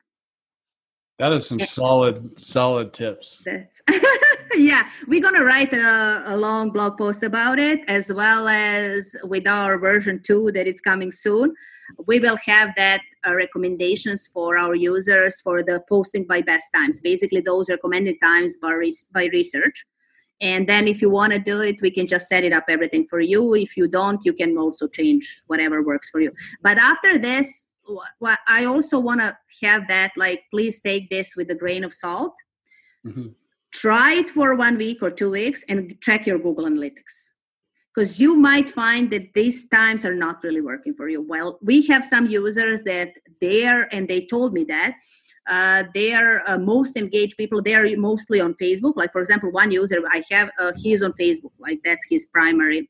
That 1.19 1.33
is 1.33 1.47
some 1.47 1.61
solid, 1.61 2.39
solid 2.39 2.93
tips. 2.93 3.43
That's 3.45 3.83
yeah, 4.55 4.89
we're 5.07 5.23
gonna 5.23 5.45
write 5.45 5.73
a, 5.73 6.23
a, 6.27 6.37
long 6.37 6.71
blog 6.71 6.99
post 6.99 7.23
about 7.23 7.59
it, 7.59 7.81
as 7.89 8.13
well 8.13 8.49
as 8.49 9.17
with 9.25 9.49
our 9.49 9.79
version 9.79 10.21
two 10.23 10.51
that 10.53 10.67
it's 10.67 10.83
coming 10.83 11.11
soon. 11.11 11.55
We 12.07 12.19
will 12.19 12.37
have 12.45 12.75
that 12.77 13.01
uh, 13.27 13.35
recommendations 13.35 14.27
for 14.27 14.59
our 14.59 14.75
users 14.75 15.41
for 15.41 15.63
the 15.63 15.83
posting 15.89 16.25
by 16.25 16.43
best 16.43 16.71
times. 16.75 17.01
Basically, 17.01 17.41
those 17.41 17.71
recommended 17.71 18.17
times 18.23 18.59
by 18.59 18.73
re- 18.73 18.93
by 19.15 19.31
research. 19.33 19.87
And 20.41 20.69
then, 20.69 20.87
if 20.87 21.01
you 21.01 21.09
want 21.09 21.33
to 21.33 21.39
do 21.39 21.61
it, 21.63 21.81
we 21.81 21.91
can 21.91 22.07
just 22.07 22.29
set 22.29 22.45
it 22.45 22.53
up 22.53 22.65
everything 22.69 23.07
for 23.09 23.21
you. 23.21 23.55
If 23.55 23.77
you 23.77 23.89
don't, 23.89 24.21
you 24.25 24.33
can 24.33 24.59
also 24.59 24.87
change 24.87 25.43
whatever 25.47 25.83
works 25.83 26.11
for 26.11 26.21
you. 26.21 26.33
But 26.63 26.79
after 26.79 27.19
this, 27.19 27.65
what 28.19 28.39
I 28.47 28.65
also 28.65 28.99
want 28.99 29.21
to 29.21 29.37
have 29.63 29.89
that 29.89 30.13
like, 30.17 30.43
please 30.51 30.81
take 30.81 31.09
this 31.09 31.37
with 31.37 31.51
a 31.51 31.55
grain 31.55 31.85
of 31.85 31.95
salt. 31.95 32.35
Mm-hmm 33.07 33.29
try 33.77 34.15
it 34.15 34.31
for 34.31 34.57
one 34.57 34.79
week 34.79 35.03
or 35.03 35.11
two 35.11 35.31
weeks 35.31 35.65
and 35.69 36.01
check 36.01 36.27
your 36.27 36.39
google 36.39 36.65
analytics 36.65 37.31
because 37.95 38.19
you 38.19 38.37
might 38.37 38.71
find 38.71 39.11
that 39.11 39.33
these 39.35 39.69
times 39.69 40.05
are 40.05 40.15
not 40.15 40.43
really 40.43 40.63
working 40.63 40.95
for 40.95 41.09
you 41.09 41.21
well 41.21 41.59
we 41.63 41.87
have 41.87 42.03
some 42.03 42.27
users 42.27 42.85
that 42.85 43.11
there 43.41 43.83
and 43.95 44.09
they 44.09 44.25
told 44.25 44.55
me 44.55 44.65
that 44.65 44.95
uh, 45.49 45.85
they 45.95 46.13
are 46.13 46.43
uh, 46.47 46.59
most 46.59 46.97
engaged 46.97 47.37
people 47.37 47.63
they 47.63 47.75
are 47.75 47.87
mostly 47.97 48.41
on 48.41 48.55
facebook. 48.55 48.95
Like 48.97 49.13
for 49.13 49.21
example 49.21 49.51
one 49.51 49.71
user 49.71 50.03
i 50.11 50.23
have 50.31 50.51
uh, 50.59 50.73
he 50.77 50.93
is 50.93 51.03
on 51.03 51.13
facebook. 51.13 51.53
Like 51.59 51.81
that's 51.85 52.07
his 52.09 52.27
primary 52.27 52.89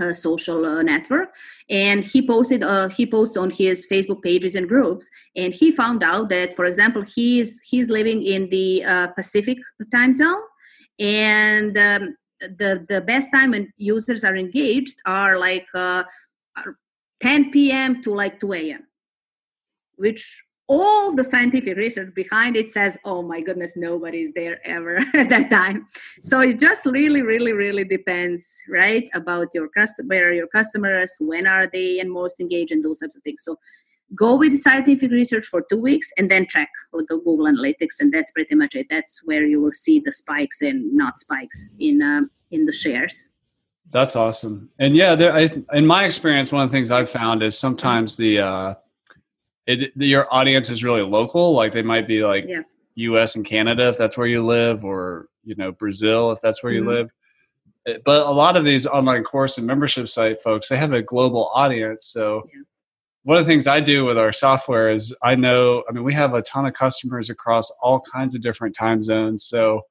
uh, 0.00 0.12
social 0.12 0.64
uh, 0.66 0.82
network. 0.82 1.34
And 1.70 2.04
he 2.04 2.26
posted 2.26 2.62
uh, 2.62 2.88
he 2.88 3.06
posts 3.06 3.36
on 3.36 3.50
his 3.50 3.86
facebook 3.90 4.22
pages 4.22 4.54
and 4.54 4.68
groups. 4.68 5.08
And 5.34 5.54
he 5.54 5.72
found 5.72 6.02
out 6.02 6.28
that 6.30 6.54
for 6.54 6.64
example 6.64 7.02
he's 7.02 7.60
he's 7.60 7.90
living 7.90 8.22
in 8.22 8.48
the 8.50 8.84
uh, 8.84 9.08
pacific 9.08 9.58
time 9.92 10.12
zone. 10.12 10.42
And 10.98 11.76
um, 11.76 12.16
the 12.40 12.84
the 12.88 13.00
best 13.00 13.32
time 13.32 13.52
when 13.52 13.72
users 13.76 14.24
are 14.24 14.36
engaged 14.36 15.00
are 15.06 15.38
like 15.38 15.66
uh, 15.74 16.04
10 17.20 17.50
p.m 17.50 18.02
to 18.02 18.12
like 18.12 18.40
2 18.40 18.52
a.m 18.52 18.86
which 19.96 20.44
all 20.68 21.14
the 21.14 21.22
scientific 21.22 21.76
research 21.76 22.12
behind 22.14 22.56
it 22.56 22.68
says 22.70 22.98
oh 23.04 23.22
my 23.22 23.40
goodness 23.40 23.76
nobody's 23.76 24.32
there 24.32 24.58
ever 24.64 24.98
at 25.14 25.28
that 25.28 25.50
time. 25.50 25.86
So 26.20 26.40
it 26.40 26.58
just 26.58 26.84
really 26.86 27.22
really 27.22 27.52
really 27.52 27.84
depends 27.84 28.62
right 28.68 29.08
about 29.14 29.48
your 29.54 29.68
customer 29.68 30.32
your 30.32 30.48
customers 30.48 31.16
when 31.20 31.46
are 31.46 31.66
they 31.66 32.00
and 32.00 32.10
most 32.10 32.40
engaged 32.40 32.72
and 32.72 32.84
those 32.84 33.00
types 33.00 33.16
of 33.16 33.22
things. 33.22 33.44
So 33.44 33.58
go 34.14 34.36
with 34.36 34.52
the 34.52 34.58
scientific 34.58 35.10
research 35.10 35.46
for 35.46 35.64
two 35.70 35.78
weeks 35.78 36.10
and 36.18 36.30
then 36.30 36.46
check 36.48 36.68
like 36.92 37.06
google 37.06 37.38
analytics 37.38 38.00
and 38.00 38.12
that's 38.12 38.32
pretty 38.32 38.54
much 38.54 38.74
it. 38.74 38.86
That's 38.90 39.20
where 39.24 39.44
you 39.44 39.60
will 39.60 39.72
see 39.72 40.00
the 40.00 40.12
spikes 40.12 40.62
and 40.62 40.92
not 40.94 41.18
spikes 41.20 41.74
in 41.78 42.02
um, 42.02 42.30
in 42.50 42.66
the 42.66 42.72
shares. 42.72 43.30
That's 43.90 44.16
awesome. 44.16 44.68
And 44.80 44.96
yeah 44.96 45.14
there, 45.14 45.32
I, 45.32 45.48
in 45.74 45.86
my 45.86 46.04
experience 46.04 46.50
one 46.50 46.64
of 46.64 46.70
the 46.70 46.76
things 46.76 46.90
i've 46.90 47.08
found 47.08 47.44
is 47.44 47.56
sometimes 47.56 48.16
the 48.16 48.40
uh, 48.40 48.74
it 49.66 49.92
your 49.96 50.32
audience 50.32 50.70
is 50.70 50.84
really 50.84 51.02
local 51.02 51.54
like 51.54 51.72
they 51.72 51.82
might 51.82 52.06
be 52.06 52.24
like 52.24 52.44
yeah. 52.46 52.62
us 53.10 53.36
and 53.36 53.44
canada 53.44 53.88
if 53.88 53.98
that's 53.98 54.16
where 54.16 54.26
you 54.26 54.44
live 54.44 54.84
or 54.84 55.28
you 55.44 55.54
know 55.56 55.72
brazil 55.72 56.30
if 56.32 56.40
that's 56.40 56.62
where 56.62 56.72
mm-hmm. 56.72 56.88
you 56.88 56.94
live 56.94 57.10
eh, 57.86 57.98
but 58.04 58.26
a 58.26 58.30
lot 58.30 58.56
of 58.56 58.64
these 58.64 58.86
online 58.86 59.24
course 59.24 59.58
and 59.58 59.66
membership 59.66 60.08
site 60.08 60.40
folks 60.40 60.68
they 60.68 60.76
have 60.76 60.92
a 60.92 61.02
global 61.02 61.50
audience 61.54 62.06
so 62.06 62.42
yeah. 62.54 62.62
one 63.24 63.36
of 63.36 63.44
the 63.44 63.50
things 63.50 63.66
i 63.66 63.80
do 63.80 64.04
with 64.04 64.16
our 64.16 64.32
software 64.32 64.90
is 64.90 65.14
i 65.22 65.34
know 65.34 65.82
i 65.88 65.92
mean 65.92 66.04
we 66.04 66.14
have 66.14 66.34
a 66.34 66.42
ton 66.42 66.66
of 66.66 66.72
customers 66.72 67.28
across 67.28 67.70
all 67.82 68.00
kinds 68.00 68.34
of 68.34 68.40
different 68.40 68.74
time 68.74 69.02
zones 69.02 69.44
so 69.44 69.82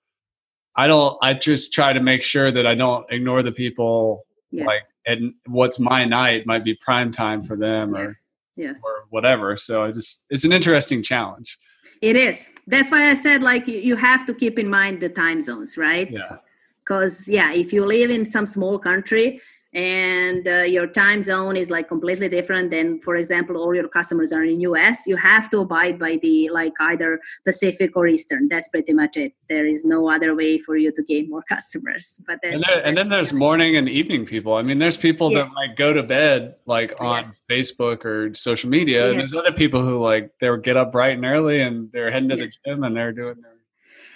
i 0.76 0.88
don't 0.88 1.18
i 1.22 1.34
just 1.34 1.74
try 1.74 1.92
to 1.92 2.00
make 2.00 2.24
sure 2.24 2.52
that 2.52 2.66
i 2.66 2.74
don't 2.74 3.06
ignore 3.12 3.44
the 3.44 3.52
people 3.52 4.24
yes. 4.52 4.66
like 4.66 4.82
and 5.08 5.34
what's 5.48 5.80
my 5.80 6.06
night 6.06 6.48
might 6.48 6.64
be 6.64 6.76
prime 6.84 7.12
time 7.12 7.44
for 7.44 7.56
them 7.56 7.92
yes. 7.92 8.00
or 8.00 8.16
yes. 8.56 8.82
or 8.84 9.06
whatever. 9.10 9.58
So 9.58 9.84
i 9.84 9.92
just 9.92 10.26
it's 10.30 10.46
an 10.46 10.52
interesting 10.52 11.04
challenge. 11.04 11.58
It 12.02 12.16
is. 12.16 12.52
That's 12.68 12.92
why 12.92 13.10
i 13.10 13.14
said 13.14 13.42
like 13.42 13.68
you 13.68 13.96
have 13.96 14.26
to 14.26 14.34
keep 14.34 14.60
in 14.60 14.70
mind 14.70 15.02
the 15.02 15.10
time 15.10 15.42
zones 15.42 15.78
right? 15.78 16.10
Yeah. 16.12 16.38
Because 16.84 17.28
yeah 17.28 17.54
if 17.54 17.74
you 17.74 17.86
live 17.86 18.10
in 18.10 18.26
some 18.26 18.46
small 18.46 18.78
country 18.80 19.42
and 19.76 20.48
uh, 20.48 20.62
your 20.62 20.88
time 20.88 21.22
zone 21.22 21.58
is 21.58 21.70
like 21.70 21.90
completely 21.90 22.30
different 22.30 22.72
than 22.72 22.98
for 23.02 23.18
example 23.18 23.58
all 23.58 23.76
your 23.76 23.90
customers 23.90 24.32
are 24.32 24.44
in 24.44 24.62
us 24.62 25.06
you 25.06 25.18
have 25.18 25.50
to 25.50 25.60
abide 25.60 26.00
by 26.00 26.18
the 26.22 26.50
like 26.50 26.72
either 26.80 27.20
pacific 27.44 27.92
or 27.98 28.08
eastern 28.08 28.48
that's 28.48 28.70
pretty 28.70 28.94
much 28.94 29.18
it 29.18 29.34
there 29.50 29.66
is 29.66 29.84
no 29.84 30.10
other 30.10 30.34
way 30.34 30.58
for 30.58 30.78
you 30.78 30.94
to 30.94 31.04
gain 31.04 31.30
more 31.30 31.44
customers 31.50 32.22
but 32.26 32.40
and, 32.44 32.64
there, 32.64 32.86
and, 32.86 32.98
then 32.98 33.10
there's 33.10 33.34
morning 33.34 33.76
and 33.76 33.90
evening 33.90 34.26
people 34.26 34.54
i 34.54 34.62
mean 34.62 34.80
there's 34.80 34.98
people 34.98 35.30
yes. 35.30 35.50
that 35.50 35.56
like 35.56 35.76
go 35.76 35.92
to 35.92 36.02
bed 36.02 36.56
like 36.66 36.94
on 37.02 37.24
yes. 37.24 37.42
facebook 37.52 38.06
or 38.06 38.34
social 38.34 38.70
media 38.70 39.02
yes. 39.02 39.10
and 39.10 39.20
there's 39.20 39.36
other 39.36 39.52
people 39.52 39.84
who 39.84 40.02
like 40.02 40.32
they'll 40.40 40.56
get 40.56 40.78
up 40.78 40.94
bright 40.94 41.18
and 41.18 41.26
early 41.26 41.62
and 41.62 41.92
they're 41.92 42.12
heading 42.12 42.30
to 42.30 42.38
the 42.38 42.50
gym 42.66 42.84
and 42.84 42.96
they're 42.96 43.12
doing 43.12 43.36
their 43.42 43.52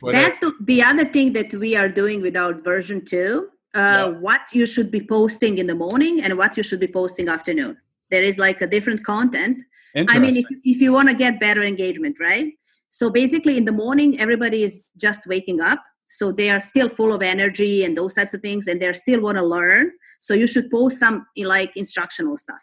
Whatever. 0.01 0.23
That's 0.23 0.39
the, 0.39 0.53
the 0.61 0.81
other 0.81 1.03
thing 1.03 1.33
that 1.33 1.53
we 1.53 1.75
are 1.75 1.89
doing 1.89 2.21
with 2.21 2.37
our 2.37 2.53
version 2.53 3.03
two 3.03 3.49
uh, 3.75 3.79
yeah. 3.79 4.05
what 4.07 4.41
you 4.53 4.65
should 4.65 4.91
be 4.91 5.01
posting 5.01 5.57
in 5.57 5.67
the 5.67 5.75
morning 5.75 6.21
and 6.21 6.37
what 6.37 6.57
you 6.57 6.63
should 6.63 6.79
be 6.79 6.87
posting 6.87 7.29
afternoon. 7.29 7.77
There 8.09 8.23
is 8.23 8.37
like 8.39 8.61
a 8.61 8.67
different 8.67 9.05
content. 9.05 9.61
I 9.95 10.19
mean, 10.19 10.37
if, 10.37 10.45
if 10.63 10.81
you 10.81 10.93
want 10.93 11.09
to 11.09 11.15
get 11.15 11.39
better 11.39 11.63
engagement, 11.63 12.17
right? 12.19 12.53
So 12.89 13.09
basically, 13.09 13.57
in 13.57 13.65
the 13.65 13.71
morning, 13.71 14.19
everybody 14.19 14.63
is 14.63 14.81
just 14.97 15.27
waking 15.27 15.61
up. 15.61 15.83
So 16.07 16.31
they 16.31 16.49
are 16.49 16.59
still 16.59 16.89
full 16.89 17.13
of 17.13 17.21
energy 17.21 17.83
and 17.83 17.95
those 17.95 18.15
types 18.15 18.33
of 18.33 18.41
things, 18.41 18.67
and 18.67 18.81
they 18.81 18.91
still 18.93 19.21
want 19.21 19.37
to 19.37 19.45
learn. 19.45 19.91
So 20.19 20.33
you 20.33 20.47
should 20.47 20.69
post 20.71 20.99
some 20.99 21.25
like 21.37 21.75
instructional 21.77 22.37
stuff. 22.37 22.61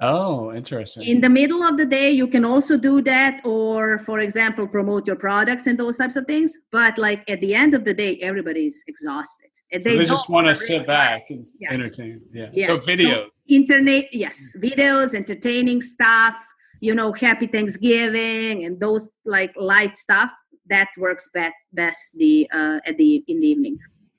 Oh, 0.00 0.52
interesting. 0.54 1.06
In 1.06 1.20
the 1.20 1.28
middle 1.28 1.62
of 1.62 1.76
the 1.76 1.84
day, 1.84 2.10
you 2.10 2.26
can 2.26 2.44
also 2.44 2.78
do 2.78 3.02
that, 3.02 3.42
or 3.44 3.98
for 3.98 4.20
example, 4.20 4.66
promote 4.66 5.06
your 5.06 5.16
products 5.16 5.66
and 5.66 5.78
those 5.78 5.98
types 5.98 6.16
of 6.16 6.24
things. 6.26 6.56
But 6.72 6.96
like 6.96 7.28
at 7.30 7.42
the 7.42 7.54
end 7.54 7.74
of 7.74 7.84
the 7.84 7.92
day, 7.92 8.16
everybody's 8.22 8.82
exhausted. 8.86 9.50
And 9.72 9.82
so 9.82 9.90
they, 9.90 9.98
they 9.98 10.04
just 10.04 10.28
want 10.28 10.46
to 10.48 10.54
sit 10.54 10.86
back 10.86 11.26
and 11.30 11.46
yes. 11.58 11.80
entertain. 11.80 12.20
Yeah. 12.32 12.48
Yes. 12.52 12.66
So 12.66 12.90
videos. 12.90 13.26
So 13.26 13.30
internet, 13.48 14.12
yes, 14.12 14.54
videos, 14.58 15.14
entertaining 15.14 15.80
stuff. 15.82 16.36
You 16.80 16.94
know, 16.94 17.12
happy 17.12 17.46
Thanksgiving 17.46 18.64
and 18.64 18.80
those 18.80 19.12
like 19.24 19.52
light 19.56 19.96
stuff 19.96 20.32
that 20.68 20.88
works 20.96 21.28
best 21.32 21.54
best 21.72 22.16
the 22.16 22.48
uh, 22.52 22.80
at 22.86 22.96
the 22.96 23.22
in 23.28 23.40
the 23.40 23.46
evening. 23.46 23.78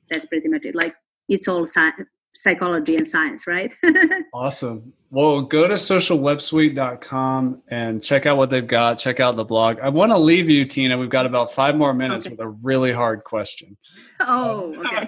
That's 0.09 0.25
pretty 0.25 0.47
much 0.47 0.65
it. 0.65 0.75
Like 0.75 0.93
it's 1.27 1.47
all 1.47 1.65
sci- 1.65 1.91
psychology 2.34 2.96
and 2.96 3.08
science, 3.08 3.48
right? 3.48 3.72
awesome. 4.34 4.94
Well, 5.10 5.41
go 5.41 5.67
to 5.67 5.74
socialwebsuite.com 5.74 7.63
and 7.67 8.02
check 8.02 8.26
out 8.26 8.38
what 8.38 8.50
they've 8.50 8.65
got. 8.65 8.98
Check 8.98 9.20
out 9.20 9.36
the 9.36 9.44
blog. 9.44 9.80
I 9.80 9.89
want 9.89 10.12
to 10.12 10.17
leave 10.17 10.50
you, 10.50 10.65
Tina. 10.65 10.98
We've 10.98 11.10
got 11.10 11.26
about 11.26 11.54
five 11.54 11.76
more 11.76 11.94
minutes 11.94 12.26
okay. 12.26 12.34
with 12.34 12.39
a 12.39 12.48
really 12.48 12.94
hard 12.94 13.24
question. 13.26 13.76
Oh, 14.22 14.74
okay. 14.78 15.08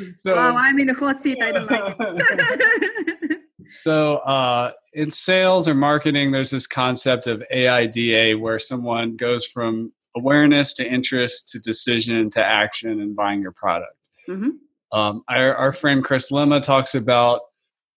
so, 0.10 0.34
wow, 0.34 0.54
I'm 0.56 0.78
in 0.78 0.88
a 0.88 0.94
hot 0.94 1.20
seat. 1.20 1.42
I 1.42 1.52
don't 1.52 1.70
like 1.70 1.96
it. 1.98 3.38
so, 3.68 4.16
uh, 4.18 4.72
in 4.94 5.10
sales 5.10 5.68
or 5.68 5.74
marketing, 5.74 6.32
there's 6.32 6.50
this 6.50 6.66
concept 6.66 7.26
of 7.26 7.42
AIDA 7.50 8.38
where 8.38 8.58
someone 8.58 9.16
goes 9.16 9.44
from 9.44 9.92
awareness 10.16 10.72
to 10.74 10.90
interest 10.90 11.52
to 11.52 11.60
decision 11.60 12.30
to 12.30 12.42
action 12.42 13.00
and 13.00 13.14
buying 13.14 13.42
your 13.42 13.52
product. 13.52 13.94
Mm-hmm. 14.28 14.50
Um, 14.92 15.22
our, 15.28 15.54
our 15.54 15.72
friend 15.72 16.04
Chris 16.04 16.30
Lema 16.30 16.62
talks 16.62 16.94
about 16.94 17.42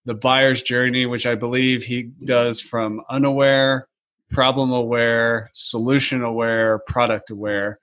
the 0.06 0.14
buyer's 0.14 0.62
journey, 0.62 1.06
which 1.06 1.26
I 1.26 1.36
believe 1.36 1.84
he 1.84 2.12
does 2.26 2.60
from 2.60 3.02
unaware, 3.10 3.88
problem 4.32 4.72
aware, 4.72 5.50
solution 5.54 6.24
aware, 6.24 6.80
product 6.80 7.30
aware. 7.30 7.80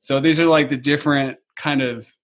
So 0.00 0.20
these 0.20 0.40
are 0.40 0.46
like 0.46 0.70
the 0.70 0.76
different 0.76 1.38
kind 1.56 1.82
of 1.82 2.16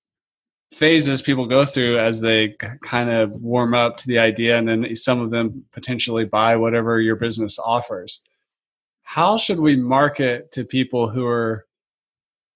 phases 0.72 1.22
people 1.22 1.46
go 1.46 1.64
through 1.64 1.98
as 1.98 2.20
they 2.20 2.54
kind 2.82 3.10
of 3.10 3.32
warm 3.40 3.74
up 3.74 3.96
to 3.98 4.06
the 4.06 4.18
idea, 4.18 4.58
and 4.58 4.68
then 4.68 4.96
some 4.96 5.20
of 5.20 5.30
them 5.30 5.64
potentially 5.72 6.24
buy 6.24 6.56
whatever 6.56 7.00
your 7.00 7.16
business 7.16 7.58
offers. 7.58 8.20
How 9.02 9.38
should 9.38 9.60
we 9.60 9.76
market 9.76 10.52
to 10.52 10.64
people 10.64 11.08
who 11.08 11.26
are 11.26 11.64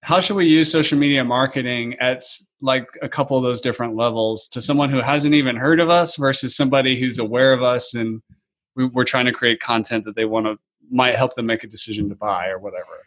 how 0.03 0.19
should 0.19 0.35
we 0.35 0.45
use 0.45 0.69
social 0.69 0.99
media 0.99 1.23
marketing 1.23 1.95
at 2.01 2.23
like 2.63 2.87
a 3.01 3.09
couple 3.09 3.37
of 3.37 3.43
those 3.43 3.61
different 3.61 3.95
levels 3.95 4.47
to 4.47 4.61
someone 4.61 4.89
who 4.89 5.01
hasn't 5.01 5.35
even 5.35 5.55
heard 5.55 5.79
of 5.79 5.89
us 5.89 6.15
versus 6.15 6.55
somebody 6.55 6.99
who's 6.99 7.19
aware 7.19 7.53
of 7.53 7.61
us 7.61 7.93
and 7.93 8.21
we, 8.75 8.89
are 8.95 9.03
trying 9.03 9.25
to 9.25 9.31
create 9.31 9.59
content 9.59 10.05
that 10.05 10.15
they 10.15 10.25
want 10.25 10.45
to 10.45 10.57
might 10.89 11.15
help 11.15 11.35
them 11.35 11.45
make 11.45 11.63
a 11.63 11.67
decision 11.67 12.09
to 12.09 12.15
buy 12.15 12.47
or 12.47 12.59
whatever 12.59 13.03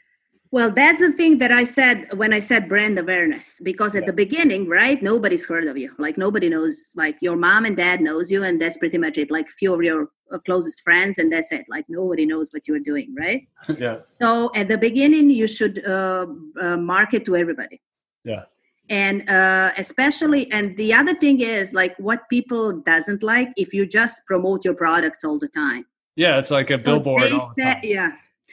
well, 0.52 0.70
that's 0.70 1.00
the 1.00 1.12
thing 1.12 1.38
that 1.38 1.50
I 1.50 1.64
said 1.64 2.08
when 2.16 2.32
I 2.32 2.40
said 2.40 2.68
brand 2.68 2.98
awareness, 2.98 3.60
because 3.62 3.96
at 3.96 4.04
yeah. 4.04 4.06
the 4.06 4.12
beginning, 4.12 4.68
right, 4.68 5.02
nobody's 5.02 5.46
heard 5.46 5.66
of 5.66 5.76
you. 5.76 5.92
Like 5.98 6.16
nobody 6.16 6.48
knows. 6.48 6.92
Like 6.94 7.18
your 7.20 7.36
mom 7.36 7.64
and 7.64 7.76
dad 7.76 8.00
knows 8.00 8.30
you, 8.30 8.44
and 8.44 8.60
that's 8.60 8.76
pretty 8.76 8.98
much 8.98 9.18
it. 9.18 9.30
Like 9.30 9.48
few 9.50 9.74
of 9.74 9.82
your 9.82 10.08
uh, 10.32 10.38
closest 10.38 10.82
friends, 10.82 11.18
and 11.18 11.32
that's 11.32 11.50
it. 11.52 11.66
Like 11.68 11.84
nobody 11.88 12.24
knows 12.24 12.50
what 12.52 12.68
you're 12.68 12.78
doing, 12.78 13.14
right? 13.18 13.46
yeah. 13.76 13.98
So 14.22 14.50
at 14.54 14.68
the 14.68 14.78
beginning, 14.78 15.30
you 15.30 15.48
should 15.48 15.84
uh, 15.84 16.26
uh, 16.60 16.76
market 16.76 17.24
to 17.26 17.36
everybody. 17.36 17.82
Yeah. 18.24 18.44
And 18.88 19.28
uh, 19.28 19.72
especially, 19.76 20.50
and 20.52 20.76
the 20.76 20.94
other 20.94 21.14
thing 21.14 21.40
is 21.40 21.74
like 21.74 21.96
what 21.98 22.28
people 22.28 22.80
doesn't 22.80 23.22
like 23.22 23.48
if 23.56 23.72
you 23.72 23.86
just 23.86 24.24
promote 24.26 24.64
your 24.64 24.74
products 24.74 25.24
all 25.24 25.38
the 25.38 25.48
time. 25.48 25.86
Yeah, 26.14 26.38
it's 26.38 26.50
like 26.50 26.70
a 26.70 26.78
so 26.78 26.94
billboard. 27.00 27.32
All 27.32 27.52
the 27.56 27.62
time. 27.62 27.80
yeah. 27.82 28.12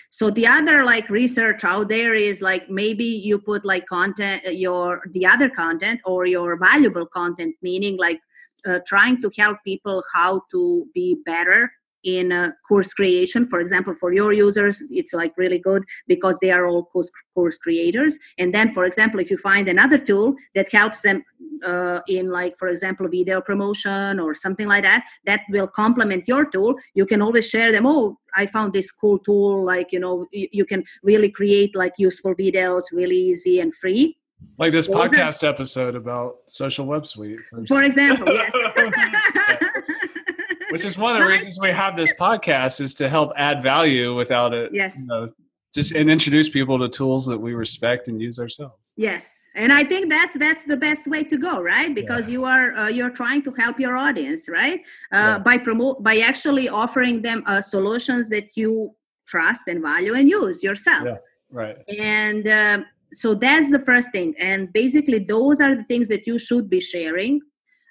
So 0.10 0.30
the 0.30 0.48
other 0.48 0.84
like 0.84 1.10
research 1.10 1.64
out 1.64 1.90
there 1.90 2.14
is 2.14 2.42
like 2.42 2.70
maybe 2.70 3.06
you 3.06 3.40
put 3.40 3.66
like 3.66 3.86
content, 3.88 4.44
your 4.46 5.04
the 5.12 5.26
other 5.26 5.50
content 5.50 6.02
or 6.06 6.26
your 6.26 6.58
valuable 6.58 7.06
content, 7.06 7.56
meaning 7.62 7.98
like 7.98 8.20
uh, 8.68 8.80
trying 8.86 9.22
to 9.22 9.32
help 9.38 9.58
people 9.64 10.04
how 10.14 10.42
to 10.52 10.88
be 10.94 11.18
better 11.26 11.72
in 12.04 12.32
a 12.32 12.54
course 12.68 12.93
creation. 12.93 13.47
For 13.47 13.60
example 13.60 13.95
for 13.99 14.14
your 14.14 14.34
users 14.34 14.84
it's 14.89 15.14
like 15.14 15.34
really 15.38 15.60
good 15.60 15.84
because 16.08 16.38
they 16.41 16.51
are 16.51 16.68
all 16.68 16.86
course, 16.86 17.12
course 17.34 17.58
creators. 17.58 18.18
And 18.38 18.54
then 18.54 18.74
for 18.74 18.86
example 18.86 19.20
if 19.20 19.30
you 19.32 19.38
find 19.38 19.68
another 19.68 19.97
tool 19.97 20.36
that 20.56 20.72
helps 20.72 21.01
them 21.01 21.24
uh, 21.66 22.01
in 22.08 22.30
like 22.30 22.58
for 22.58 22.68
example 22.68 23.08
video 23.08 23.41
promotion 23.41 24.20
or 24.20 24.36
something 24.36 24.68
like 24.68 24.84
that 24.84 25.06
that 25.26 25.41
will 25.49 25.68
complement 25.68 26.28
your 26.28 26.49
tool 26.49 26.76
you 26.93 27.06
can 27.06 27.22
always 27.22 27.49
share 27.49 27.72
them 27.72 27.86
oh 27.86 28.18
i 28.36 28.45
found 28.45 28.74
this 28.74 28.91
cool 28.91 29.18
tool 29.20 29.64
like 29.64 29.91
you 29.93 29.99
know 29.99 30.26
you, 30.32 30.47
you 30.51 30.66
can 30.66 30.84
really 31.04 31.30
create 31.30 31.74
like 31.74 31.93
useful 31.97 32.36
videos 32.36 32.84
really 32.91 33.16
easy 33.16 33.60
and 33.60 33.74
free. 33.76 34.18
Like 34.58 34.72
this 34.72 34.88
podcast 34.88 35.47
episode 35.47 35.95
about 35.95 36.36
social 36.47 36.86
web 36.86 37.08
suite. 37.08 37.39
For, 37.49 37.66
for 37.66 37.84
example 37.84 38.28
yes 38.34 38.54
which 40.74 40.86
is 40.86 40.97
one 40.97 41.15
of 41.15 41.21
the 41.21 41.32
reasons 41.32 41.59
we 41.61 41.69
have 41.69 41.95
this 41.95 42.11
podcast 42.19 42.82
is 42.82 42.95
to 42.95 43.07
help 43.07 43.32
add 43.38 43.61
value 43.61 44.15
without 44.15 44.55
it 44.55 44.71
yes. 44.74 44.97
you 44.97 45.05
know, 45.05 45.30
just 45.71 45.93
and 45.93 46.09
introduce 46.09 46.49
people 46.49 46.80
to 46.80 46.89
tools 46.89 47.28
that 47.28 47.38
we 47.38 47.53
respect 47.53 48.07
and 48.07 48.19
use 48.19 48.39
ourselves. 48.39 48.93
Yes. 48.97 49.24
And 49.55 49.71
i 49.71 49.84
think 49.84 50.09
that's 50.09 50.36
that's 50.45 50.65
the 50.65 50.78
best 50.78 51.05
way 51.07 51.24
to 51.26 51.38
go 51.38 51.61
right? 51.61 51.93
Because 51.93 52.28
yeah. 52.28 52.34
you 52.34 52.45
are 52.45 52.74
uh, 52.74 52.88
you're 52.88 53.15
trying 53.21 53.43
to 53.43 53.51
help 53.51 53.80
your 53.80 53.95
audience 53.95 54.49
right? 54.49 54.80
Uh, 55.11 55.17
yeah. 55.17 55.38
by 55.38 55.57
promote 55.59 56.01
by 56.01 56.17
actually 56.30 56.67
offering 56.69 57.21
them 57.21 57.43
uh, 57.45 57.61
solutions 57.61 58.30
that 58.30 58.57
you 58.57 58.95
trust 59.28 59.67
and 59.67 59.80
value 59.82 60.13
and 60.15 60.28
use 60.28 60.63
yourself. 60.63 61.05
Yeah. 61.05 61.17
Right. 61.51 61.78
And 61.88 62.47
um, 62.47 62.86
so 63.13 63.36
that's 63.36 63.69
the 63.69 63.84
first 63.89 64.11
thing. 64.11 64.34
And 64.39 64.74
basically 64.74 65.19
those 65.19 65.61
are 65.61 65.76
the 65.76 65.84
things 65.84 66.07
that 66.07 66.26
you 66.26 66.39
should 66.39 66.67
be 66.67 66.80
sharing 66.80 67.41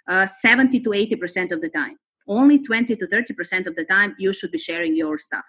uh, 0.09 0.27
70 0.27 0.81
to 0.81 0.93
80 0.93 1.17
percent 1.17 1.53
of 1.53 1.61
the 1.61 1.71
time 1.71 1.97
only 2.39 2.59
20 2.59 2.97
to 2.97 3.07
30% 3.07 3.67
of 3.67 3.77
the 3.77 3.85
time 3.85 4.15
you 4.19 4.33
should 4.33 4.51
be 4.51 4.59
sharing 4.59 4.97
your 4.97 5.19
stuff. 5.19 5.45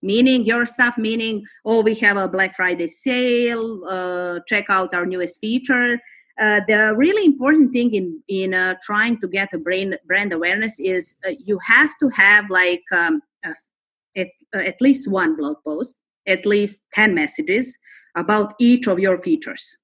Meaning 0.00 0.44
your 0.44 0.64
stuff 0.64 0.96
meaning 0.96 1.44
oh 1.64 1.80
we 1.82 1.94
have 1.96 2.16
a 2.16 2.28
black 2.28 2.54
friday 2.54 2.86
sale 2.86 3.84
uh, 3.90 4.38
check 4.46 4.66
out 4.68 4.94
our 4.94 5.04
newest 5.04 5.40
feature. 5.40 5.98
Uh, 6.40 6.60
the 6.68 6.94
really 6.96 7.24
important 7.26 7.72
thing 7.72 7.92
in 7.92 8.22
in 8.28 8.54
uh, 8.54 8.74
trying 8.80 9.18
to 9.18 9.26
get 9.26 9.48
a 9.52 9.58
brain 9.58 9.96
brand 10.06 10.32
awareness 10.32 10.78
is 10.78 11.16
uh, 11.26 11.32
you 11.44 11.58
have 11.66 11.90
to 12.00 12.08
have 12.10 12.48
like 12.48 12.84
um, 12.92 13.20
at, 14.16 14.28
at 14.54 14.80
least 14.80 15.10
one 15.10 15.34
blog 15.36 15.56
post 15.64 15.98
at 16.26 16.44
least 16.44 16.82
10 16.94 17.14
messages 17.14 17.78
about 18.14 18.54
each 18.60 18.86
of 18.86 18.98
your 18.98 19.18
features 19.18 19.76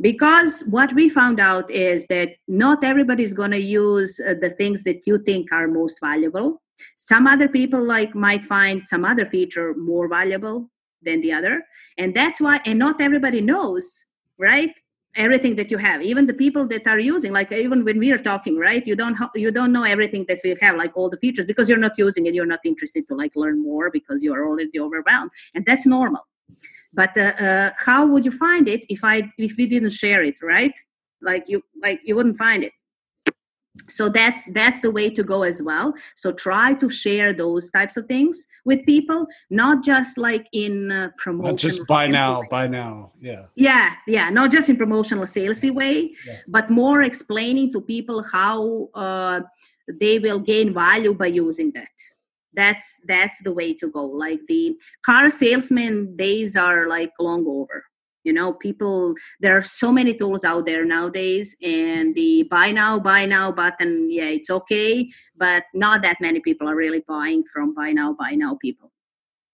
because 0.00 0.64
what 0.70 0.92
we 0.94 1.08
found 1.08 1.40
out 1.40 1.70
is 1.70 2.06
that 2.06 2.30
not 2.48 2.84
everybody 2.84 3.22
is 3.22 3.34
going 3.34 3.50
to 3.50 3.60
use 3.60 4.20
uh, 4.20 4.34
the 4.40 4.50
things 4.50 4.82
that 4.84 5.06
you 5.06 5.18
think 5.18 5.52
are 5.52 5.68
most 5.68 6.00
valuable. 6.00 6.62
Some 6.96 7.26
other 7.26 7.48
people 7.48 7.82
like 7.84 8.14
might 8.14 8.44
find 8.44 8.86
some 8.86 9.04
other 9.04 9.26
feature 9.26 9.74
more 9.74 10.08
valuable 10.08 10.70
than 11.02 11.20
the 11.20 11.32
other. 11.32 11.62
And 11.98 12.14
that's 12.14 12.40
why 12.40 12.60
and 12.64 12.78
not 12.78 13.00
everybody 13.00 13.40
knows 13.40 14.06
right 14.38 14.72
everything 15.16 15.56
that 15.56 15.70
you 15.70 15.76
have. 15.78 16.02
Even 16.02 16.26
the 16.26 16.34
people 16.34 16.66
that 16.68 16.86
are 16.86 16.98
using 16.98 17.32
like 17.32 17.52
even 17.52 17.84
when 17.84 17.98
we 17.98 18.12
are 18.12 18.18
talking 18.18 18.56
right 18.56 18.86
you 18.86 18.96
don't 18.96 19.18
you 19.34 19.50
don't 19.50 19.72
know 19.72 19.82
everything 19.82 20.24
that 20.28 20.40
we 20.44 20.56
have 20.60 20.76
like 20.76 20.96
all 20.96 21.10
the 21.10 21.16
features 21.18 21.44
because 21.44 21.68
you're 21.68 21.78
not 21.78 21.98
using 21.98 22.26
it. 22.26 22.34
You're 22.34 22.46
not 22.46 22.60
interested 22.64 23.06
to 23.08 23.14
like 23.14 23.36
learn 23.36 23.62
more 23.62 23.90
because 23.90 24.22
you 24.22 24.32
are 24.32 24.46
already 24.46 24.80
overwhelmed. 24.80 25.30
And 25.54 25.66
that's 25.66 25.84
normal 25.84 26.26
but 26.92 27.16
uh, 27.16 27.32
uh, 27.40 27.70
how 27.84 28.06
would 28.06 28.24
you 28.24 28.32
find 28.32 28.68
it 28.68 28.84
if 28.88 29.04
i 29.04 29.28
if 29.38 29.56
we 29.56 29.66
didn't 29.66 29.90
share 29.90 30.22
it 30.22 30.36
right? 30.42 30.74
Like 31.22 31.44
you 31.48 31.62
like 31.82 32.00
you 32.04 32.16
wouldn't 32.16 32.38
find 32.38 32.64
it. 32.64 32.72
So 33.88 34.08
that's 34.08 34.50
that's 34.52 34.80
the 34.80 34.90
way 34.90 35.10
to 35.10 35.22
go 35.22 35.42
as 35.42 35.62
well. 35.62 35.94
So 36.16 36.32
try 36.32 36.74
to 36.74 36.88
share 36.88 37.32
those 37.32 37.70
types 37.70 37.96
of 37.96 38.06
things 38.06 38.46
with 38.64 38.84
people 38.84 39.26
not 39.48 39.84
just 39.84 40.18
like 40.18 40.48
in 40.52 40.90
uh, 40.90 41.10
promotional 41.18 41.56
just 41.56 41.86
buy 41.86 42.06
now 42.08 42.40
way. 42.40 42.48
buy 42.50 42.66
now. 42.66 43.12
Yeah. 43.20 43.44
Yeah 43.54 43.94
yeah 44.06 44.30
not 44.30 44.50
just 44.50 44.68
in 44.68 44.76
promotional 44.76 45.24
salesy 45.24 45.72
way 45.72 46.12
yeah. 46.26 46.36
but 46.48 46.68
more 46.70 47.02
explaining 47.02 47.72
to 47.72 47.80
people 47.80 48.24
how 48.32 48.88
uh, 48.94 49.40
they 50.00 50.18
will 50.18 50.38
gain 50.38 50.74
value 50.74 51.14
by 51.14 51.26
using 51.26 51.70
that 51.72 51.90
that's 52.54 53.00
that's 53.06 53.42
the 53.42 53.52
way 53.52 53.74
to 53.74 53.88
go. 53.88 54.04
Like 54.04 54.40
the 54.48 54.76
car 55.04 55.30
salesman 55.30 56.16
days 56.16 56.56
are 56.56 56.88
like 56.88 57.12
long 57.18 57.46
over. 57.46 57.84
You 58.24 58.34
know 58.34 58.52
people 58.52 59.14
there 59.40 59.56
are 59.56 59.62
so 59.62 59.90
many 59.90 60.12
tools 60.14 60.44
out 60.44 60.66
there 60.66 60.84
nowadays 60.84 61.56
and 61.62 62.14
the 62.14 62.42
buy 62.50 62.70
now 62.70 62.98
buy 62.98 63.24
now 63.24 63.50
button 63.50 64.08
yeah 64.10 64.24
it's 64.24 64.50
okay 64.50 65.08
but 65.38 65.64
not 65.72 66.02
that 66.02 66.20
many 66.20 66.38
people 66.40 66.68
are 66.68 66.76
really 66.76 67.02
buying 67.08 67.44
from 67.50 67.72
buy 67.74 67.92
now 67.92 68.12
buy 68.12 68.32
now 68.32 68.58
people. 68.60 68.92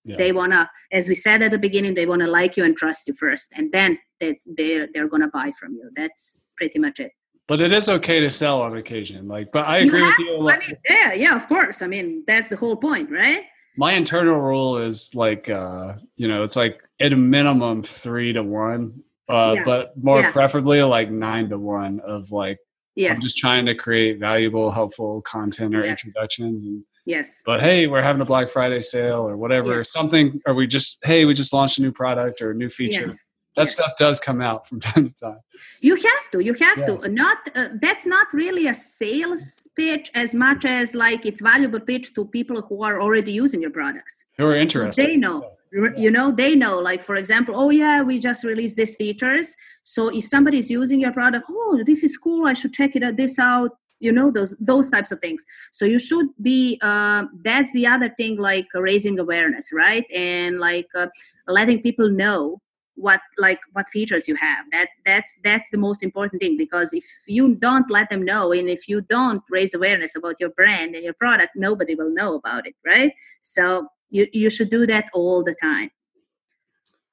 Yeah. 0.05 0.17
they 0.17 0.33
want 0.33 0.53
to 0.53 0.69
as 0.91 1.09
we 1.09 1.15
said 1.15 1.43
at 1.43 1.53
the 1.53 1.61
beginning 1.61 1.95
they 1.95 2.07
want 2.07 2.23
to 2.23 2.29
like 2.29 2.57
you 2.57 2.65
and 2.65 2.77
trust 2.77 3.07
you 3.07 3.15
first 3.15 3.53
and 3.55 3.71
then 3.71 3.99
they, 4.19 4.37
they're, 4.57 4.89
they're 4.93 5.09
going 5.09 5.23
to 5.23 5.29
buy 5.29 5.53
from 5.59 5.75
you. 5.75 5.91
That's 5.95 6.49
pretty 6.57 6.81
much 6.81 6.99
it 6.99 7.13
but 7.49 7.61
it 7.61 7.73
is 7.73 7.89
okay 7.89 8.21
to 8.21 8.31
sell 8.31 8.61
on 8.61 8.77
occasion. 8.77 9.29
Like, 9.29 9.53
but 9.53 9.67
I 9.67 9.79
agree 9.79 10.01
you 10.01 10.07
with 10.07 10.19
you. 10.19 10.49
I 10.49 10.59
mean, 10.59 10.77
yeah, 10.89 11.13
yeah, 11.13 11.37
of 11.37 11.47
course. 11.49 11.83
I 11.83 11.87
mean, 11.87 12.25
that's 12.27 12.49
the 12.49 12.57
whole 12.57 12.77
point, 12.77 13.11
right? 13.11 13.45
My 13.77 13.93
internal 13.93 14.41
rule 14.41 14.79
is 14.79 15.15
like, 15.15 15.49
uh, 15.49 15.95
you 16.17 16.29
know, 16.29 16.43
it's 16.43 16.57
like 16.57 16.81
at 17.01 17.13
a 17.13 17.17
minimum 17.17 17.83
three 17.83 18.33
to 18.33 18.43
one, 18.43 19.03
uh, 19.29 19.55
yeah. 19.57 19.65
but 19.65 19.97
more 20.03 20.21
yeah. 20.21 20.33
preferably 20.33 20.83
like 20.83 21.11
nine 21.11 21.49
to 21.51 21.59
one 21.59 22.01
of 22.01 22.33
like, 22.33 22.59
yes. 22.97 23.17
I'm 23.17 23.23
just 23.23 23.37
trying 23.37 23.67
to 23.67 23.75
create 23.75 24.19
valuable, 24.19 24.71
helpful 24.71 25.21
content 25.23 25.75
or 25.75 25.85
yes. 25.85 26.05
introductions. 26.05 26.65
And, 26.65 26.83
yes. 27.05 27.43
But 27.45 27.61
hey, 27.61 27.87
we're 27.87 28.03
having 28.03 28.23
a 28.23 28.25
Black 28.25 28.49
Friday 28.49 28.81
sale 28.81 29.29
or 29.29 29.37
whatever, 29.37 29.77
yes. 29.77 29.93
something, 29.93 30.41
or 30.47 30.55
we 30.55 30.67
just, 30.67 30.99
hey, 31.05 31.27
we 31.27 31.35
just 31.35 31.53
launched 31.53 31.79
a 31.79 31.83
new 31.83 31.93
product 31.93 32.41
or 32.41 32.53
a 32.53 32.55
new 32.55 32.71
feature. 32.71 33.03
Yes 33.03 33.26
that 33.57 33.69
stuff 33.69 33.97
does 33.97 34.21
come 34.21 34.41
out 34.41 34.69
from 34.69 34.81
time 34.89 35.09
to 35.09 35.25
time. 35.25 35.41
You 35.81 35.97
have 35.97 36.31
to 36.33 36.41
you 36.41 36.55
have 36.55 36.79
yeah. 36.79 36.87
to 36.87 37.09
not 37.09 37.39
uh, 37.55 37.69
that's 37.81 38.07
not 38.07 38.27
really 38.33 38.67
a 38.69 38.75
sales 38.75 39.69
pitch 39.77 40.11
as 40.15 40.35
much 40.35 40.65
as 40.65 40.95
like 40.95 41.27
it's 41.27 41.41
valuable 41.41 41.81
pitch 41.81 42.15
to 42.15 42.27
people 42.27 42.63
who 42.63 42.83
are 42.83 43.01
already 43.01 43.33
using 43.33 43.61
your 43.61 43.71
products. 43.71 44.25
Who 44.39 44.47
are 44.47 44.57
interested. 44.57 45.05
They 45.05 45.17
know. 45.17 45.53
Yeah. 45.73 45.91
you 45.97 46.11
know 46.11 46.31
they 46.31 46.55
know. 46.55 46.79
Like 46.79 47.03
for 47.03 47.17
example 47.17 47.55
oh 47.57 47.71
yeah 47.71 48.03
we 48.03 48.19
just 48.19 48.45
released 48.45 48.77
these 48.77 48.95
features. 48.97 49.57
So 49.83 50.15
if 50.17 50.27
somebody 50.27 50.59
is 50.59 50.71
using 50.71 51.01
your 51.01 51.13
product 51.13 51.47
oh 51.51 51.83
this 51.87 52.05
is 52.05 52.17
cool 52.17 52.47
i 52.47 52.53
should 52.53 52.73
check 52.73 52.97
it 52.97 53.03
out 53.03 53.17
this 53.17 53.39
out 53.39 53.71
you 53.99 54.13
know 54.13 54.31
those 54.31 54.57
those 54.59 54.91
types 54.91 55.11
of 55.13 55.21
things. 55.21 55.45
So 55.73 55.85
you 55.85 55.99
should 55.99 56.29
be 56.43 56.79
uh, 56.83 57.25
that's 57.43 57.73
the 57.73 57.87
other 57.87 58.11
thing 58.17 58.37
like 58.37 58.67
raising 58.75 59.19
awareness 59.19 59.71
right? 59.73 60.05
And 60.15 60.61
like 60.61 60.89
uh, 60.95 61.07
letting 61.49 61.81
people 61.83 62.11
know 62.11 62.61
what 62.97 63.21
like 63.39 63.61
what 63.73 63.89
features 63.89 64.27
you 64.27 64.35
have. 64.37 64.65
That 64.73 64.89
that's 65.05 65.39
that's 65.45 65.71
the 65.71 65.79
most 65.79 66.03
important 66.03 66.43
thing 66.43 66.57
because 66.57 66.93
if 66.93 67.05
you 67.27 67.55
don't 67.55 67.91
let 67.91 68.11
them 68.11 68.25
know 68.25 68.53
and 68.53 68.69
if 68.69 68.89
you 68.89 69.03
don't 69.03 69.43
raise 69.51 69.75
awareness 69.75 70.17
about 70.17 70.41
your 70.41 70.51
brand 70.51 70.95
and 70.95 71.05
your 71.05 71.15
product 71.15 71.51
nobody 71.55 71.95
will 71.95 72.13
know 72.13 72.35
about 72.35 72.67
it 72.67 72.75
right? 72.85 73.13
So 73.41 73.89
you 74.11 74.27
you 74.33 74.51
should 74.51 74.71
do 74.71 74.87
that 74.87 75.09
all 75.13 75.45
the 75.45 75.55
time. 75.55 75.91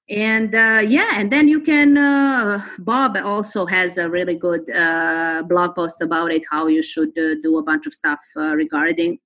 And 0.09 0.53
uh, 0.53 0.81
yeah 0.85 1.11
and 1.13 1.31
then 1.31 1.47
you 1.47 1.61
can 1.61 1.97
uh, 1.97 2.61
bob 2.79 3.17
also 3.23 3.65
has 3.65 3.97
a 3.97 4.09
really 4.09 4.35
good 4.35 4.69
uh, 4.71 5.43
blog 5.43 5.75
post 5.75 6.01
about 6.01 6.31
it 6.31 6.43
how 6.51 6.67
you 6.67 6.83
should 6.83 7.17
uh, 7.17 7.35
do 7.41 7.57
a 7.57 7.63
bunch 7.63 7.87
of 7.87 7.93
stuff 7.93 8.19
uh, 8.35 8.55
regarding 8.55 9.19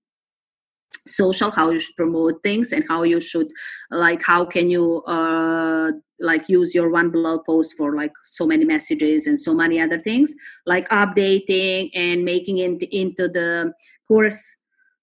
social 1.05 1.51
how 1.51 1.69
you 1.69 1.79
should 1.79 1.95
promote 1.95 2.35
things 2.43 2.71
and 2.71 2.83
how 2.89 3.03
you 3.03 3.19
should 3.19 3.47
like 3.91 4.21
how 4.23 4.43
can 4.43 4.69
you 4.69 5.01
uh, 5.07 5.91
like 6.19 6.47
use 6.49 6.73
your 6.73 6.89
one 6.89 7.09
blog 7.09 7.45
post 7.45 7.75
for 7.77 7.95
like 7.95 8.13
so 8.23 8.45
many 8.45 8.65
messages 8.65 9.27
and 9.27 9.39
so 9.39 9.53
many 9.53 9.79
other 9.79 10.01
things 10.01 10.33
like 10.65 10.87
updating 10.89 11.89
and 11.95 12.23
making 12.23 12.57
it 12.57 12.81
into 12.91 13.27
the 13.27 13.71
course. 14.07 14.55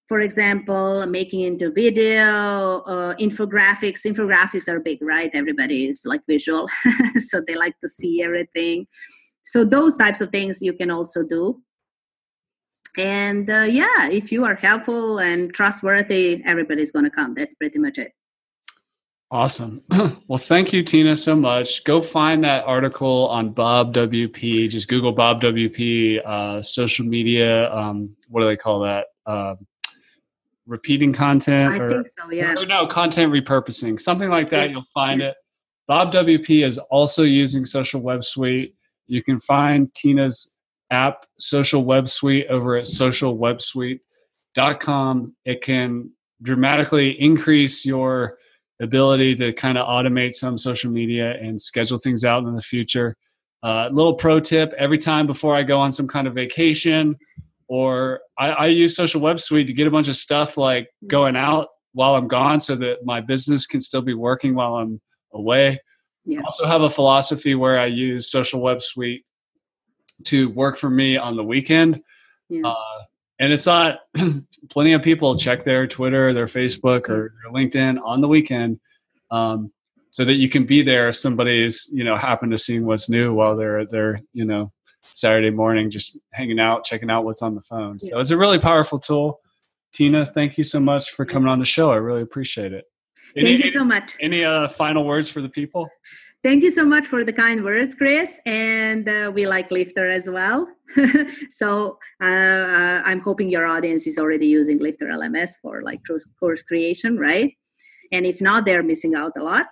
For 0.07 0.19
example 0.19 1.07
making 1.07 1.41
into 1.41 1.71
video 1.71 2.83
uh, 2.85 3.15
infographics. 3.15 4.05
Infographics 4.05 4.67
are 4.67 4.79
big 4.79 4.99
right? 5.01 5.31
Everybody 5.33 5.87
is 5.89 6.03
like 6.05 6.21
visual 6.27 6.67
so 7.17 7.41
they 7.47 7.55
like 7.55 7.79
to 7.81 7.89
see 7.89 8.21
everything. 8.21 8.85
So 9.43 9.63
those 9.63 9.97
types 9.97 10.21
of 10.21 10.29
things 10.29 10.61
you 10.61 10.73
can 10.73 10.91
also 10.91 11.23
do 11.23 11.61
and 12.97 13.49
uh, 13.49 13.65
yeah 13.67 14.09
if 14.09 14.31
you 14.31 14.45
are 14.45 14.55
helpful 14.55 15.19
and 15.19 15.53
trustworthy 15.53 16.41
everybody's 16.45 16.91
going 16.91 17.05
to 17.05 17.11
come 17.11 17.33
that's 17.33 17.55
pretty 17.55 17.79
much 17.79 17.97
it 17.97 18.11
Awesome. 19.31 19.81
well, 20.27 20.37
thank 20.37 20.71
you, 20.71 20.83
Tina, 20.83 21.17
so 21.17 21.35
much. 21.35 21.83
Go 21.83 21.99
find 21.99 22.43
that 22.43 22.63
article 22.65 23.27
on 23.29 23.51
Bob 23.51 23.93
WP. 23.93 24.69
Just 24.69 24.87
Google 24.87 25.11
Bob 25.11 25.41
WP, 25.41 26.25
uh, 26.25 26.61
social 26.61 27.05
media. 27.05 27.73
Um, 27.73 28.15
what 28.29 28.41
do 28.41 28.47
they 28.47 28.55
call 28.55 28.81
that? 28.81 29.07
Uh, 29.25 29.55
repeating 30.67 31.11
content? 31.11 31.73
I 31.73 31.79
or, 31.79 31.89
think 31.89 32.07
so, 32.07 32.31
yeah. 32.31 32.53
Or 32.55 32.65
no, 32.65 32.85
content 32.87 33.33
repurposing. 33.33 33.99
Something 33.99 34.29
like 34.29 34.49
that. 34.51 34.63
Yes. 34.63 34.71
You'll 34.71 34.85
find 34.93 35.21
Yeah. 35.21 35.29
it. 35.29 35.35
Bob 35.87 36.11
WP 36.13 36.65
is 36.65 36.77
also 36.77 37.23
using 37.23 37.65
Social 37.65 38.01
Web 38.01 38.23
Suite. 38.23 38.75
You 39.07 39.21
can 39.21 39.39
find 39.39 39.93
Tina's 39.93 40.54
app, 40.91 41.25
Social 41.39 41.83
Web 41.83 42.07
Suite, 42.09 42.45
over 42.47 42.77
at 42.77 42.85
socialwebsuite.com. 42.85 45.35
It 45.45 45.61
can 45.61 46.11
dramatically 46.41 47.21
increase 47.21 47.85
your 47.85 48.37
ability 48.81 49.35
to 49.35 49.53
kind 49.53 49.77
of 49.77 49.87
automate 49.87 50.33
some 50.33 50.57
social 50.57 50.91
media 50.91 51.35
and 51.41 51.59
schedule 51.59 51.97
things 51.97 52.25
out 52.25 52.43
in 52.43 52.55
the 52.55 52.61
future. 52.61 53.15
Uh, 53.63 53.89
little 53.91 54.13
pro 54.13 54.39
tip 54.39 54.73
every 54.77 54.97
time 54.97 55.25
before 55.25 55.55
I 55.55 55.63
go 55.63 55.79
on 55.79 55.91
some 55.91 56.07
kind 56.07 56.27
of 56.27 56.35
vacation 56.35 57.17
or 57.67 58.21
I, 58.37 58.49
I 58.49 58.65
use 58.67 58.95
Social 58.95 59.21
Web 59.21 59.39
Suite 59.39 59.67
to 59.67 59.73
get 59.73 59.87
a 59.87 59.91
bunch 59.91 60.07
of 60.07 60.15
stuff 60.15 60.57
like 60.57 60.89
going 61.07 61.35
out 61.35 61.69
while 61.93 62.15
I'm 62.15 62.27
gone 62.27 62.59
so 62.59 62.75
that 62.75 63.05
my 63.05 63.21
business 63.21 63.65
can 63.65 63.81
still 63.81 64.01
be 64.01 64.13
working 64.13 64.53
while 64.53 64.75
I'm 64.75 65.01
away. 65.33 65.79
Yeah. 66.25 66.39
I 66.39 66.43
also 66.43 66.65
have 66.65 66.81
a 66.81 66.89
philosophy 66.89 67.55
where 67.55 67.79
I 67.79 67.85
use 67.85 68.29
Social 68.29 68.61
Web 68.61 68.83
Suite 68.83 69.24
to 70.23 70.49
work 70.49 70.77
for 70.77 70.89
me 70.89 71.17
on 71.17 71.35
the 71.35 71.43
weekend. 71.43 72.01
Yeah. 72.49 72.67
Uh, 72.67 73.03
and 73.39 73.51
it's 73.51 73.65
not 73.65 73.99
plenty 74.69 74.93
of 74.93 75.01
people 75.01 75.37
check 75.37 75.63
their 75.63 75.87
Twitter, 75.87 76.33
their 76.33 76.47
Facebook, 76.47 77.09
or 77.09 77.33
their 77.43 77.51
LinkedIn 77.51 77.99
on 78.03 78.21
the 78.21 78.27
weekend, 78.27 78.79
um, 79.29 79.71
so 80.11 80.23
that 80.23 80.35
you 80.35 80.47
can 80.47 80.65
be 80.65 80.81
there 80.81 81.09
if 81.09 81.17
somebody's 81.17 81.89
you 81.91 82.03
know 82.03 82.15
happen 82.15 82.49
to 82.49 82.57
see 82.57 82.79
what's 82.79 83.09
new 83.09 83.33
while 83.33 83.55
they're 83.57 83.85
they're 83.85 84.21
you 84.31 84.45
know 84.45 84.71
Saturday 85.03 85.49
morning 85.49 85.89
just 85.89 86.17
hanging 86.31 86.59
out, 86.59 86.83
checking 86.85 87.09
out 87.09 87.25
what's 87.25 87.41
on 87.41 87.55
the 87.55 87.61
phone. 87.61 87.99
So 87.99 88.19
it's 88.19 88.31
a 88.31 88.37
really 88.37 88.59
powerful 88.59 88.99
tool. 88.99 89.39
Tina, 89.93 90.25
thank 90.25 90.57
you 90.57 90.63
so 90.63 90.79
much 90.79 91.11
for 91.11 91.25
coming 91.25 91.47
on 91.47 91.59
the 91.59 91.65
show. 91.65 91.91
I 91.91 91.95
really 91.95 92.21
appreciate 92.21 92.73
it. 92.73 92.85
Any, 93.35 93.53
Thank 93.53 93.63
you 93.65 93.71
so 93.71 93.83
much. 93.83 94.15
any 94.19 94.43
uh, 94.43 94.67
final 94.67 95.05
words 95.05 95.29
for 95.29 95.41
the 95.41 95.49
people? 95.49 95.89
Thank 96.45 96.61
you 96.61 96.69
so 96.69 96.85
much 96.85 97.07
for 97.07 97.23
the 97.23 97.33
kind 97.33 97.63
words, 97.63 97.95
Chris. 97.95 98.39
And 98.45 99.09
uh, 99.09 99.31
we 99.33 99.47
like 99.47 99.71
Lifter 99.71 100.07
as 100.07 100.29
well. 100.29 100.67
so 101.49 101.97
uh, 102.21 102.23
uh, 102.23 103.01
I'm 103.03 103.19
hoping 103.19 103.49
your 103.49 103.65
audience 103.65 104.05
is 104.05 104.19
already 104.19 104.45
using 104.45 104.77
Lifter 104.77 105.07
LMS 105.07 105.53
for 105.59 105.81
like 105.81 106.01
course- 106.05 106.61
creation, 106.61 107.17
right? 107.17 107.51
And 108.11 108.27
if 108.27 108.41
not, 108.41 108.67
they're 108.67 108.83
missing 108.83 109.15
out 109.15 109.31
a 109.35 109.41
lot. 109.41 109.65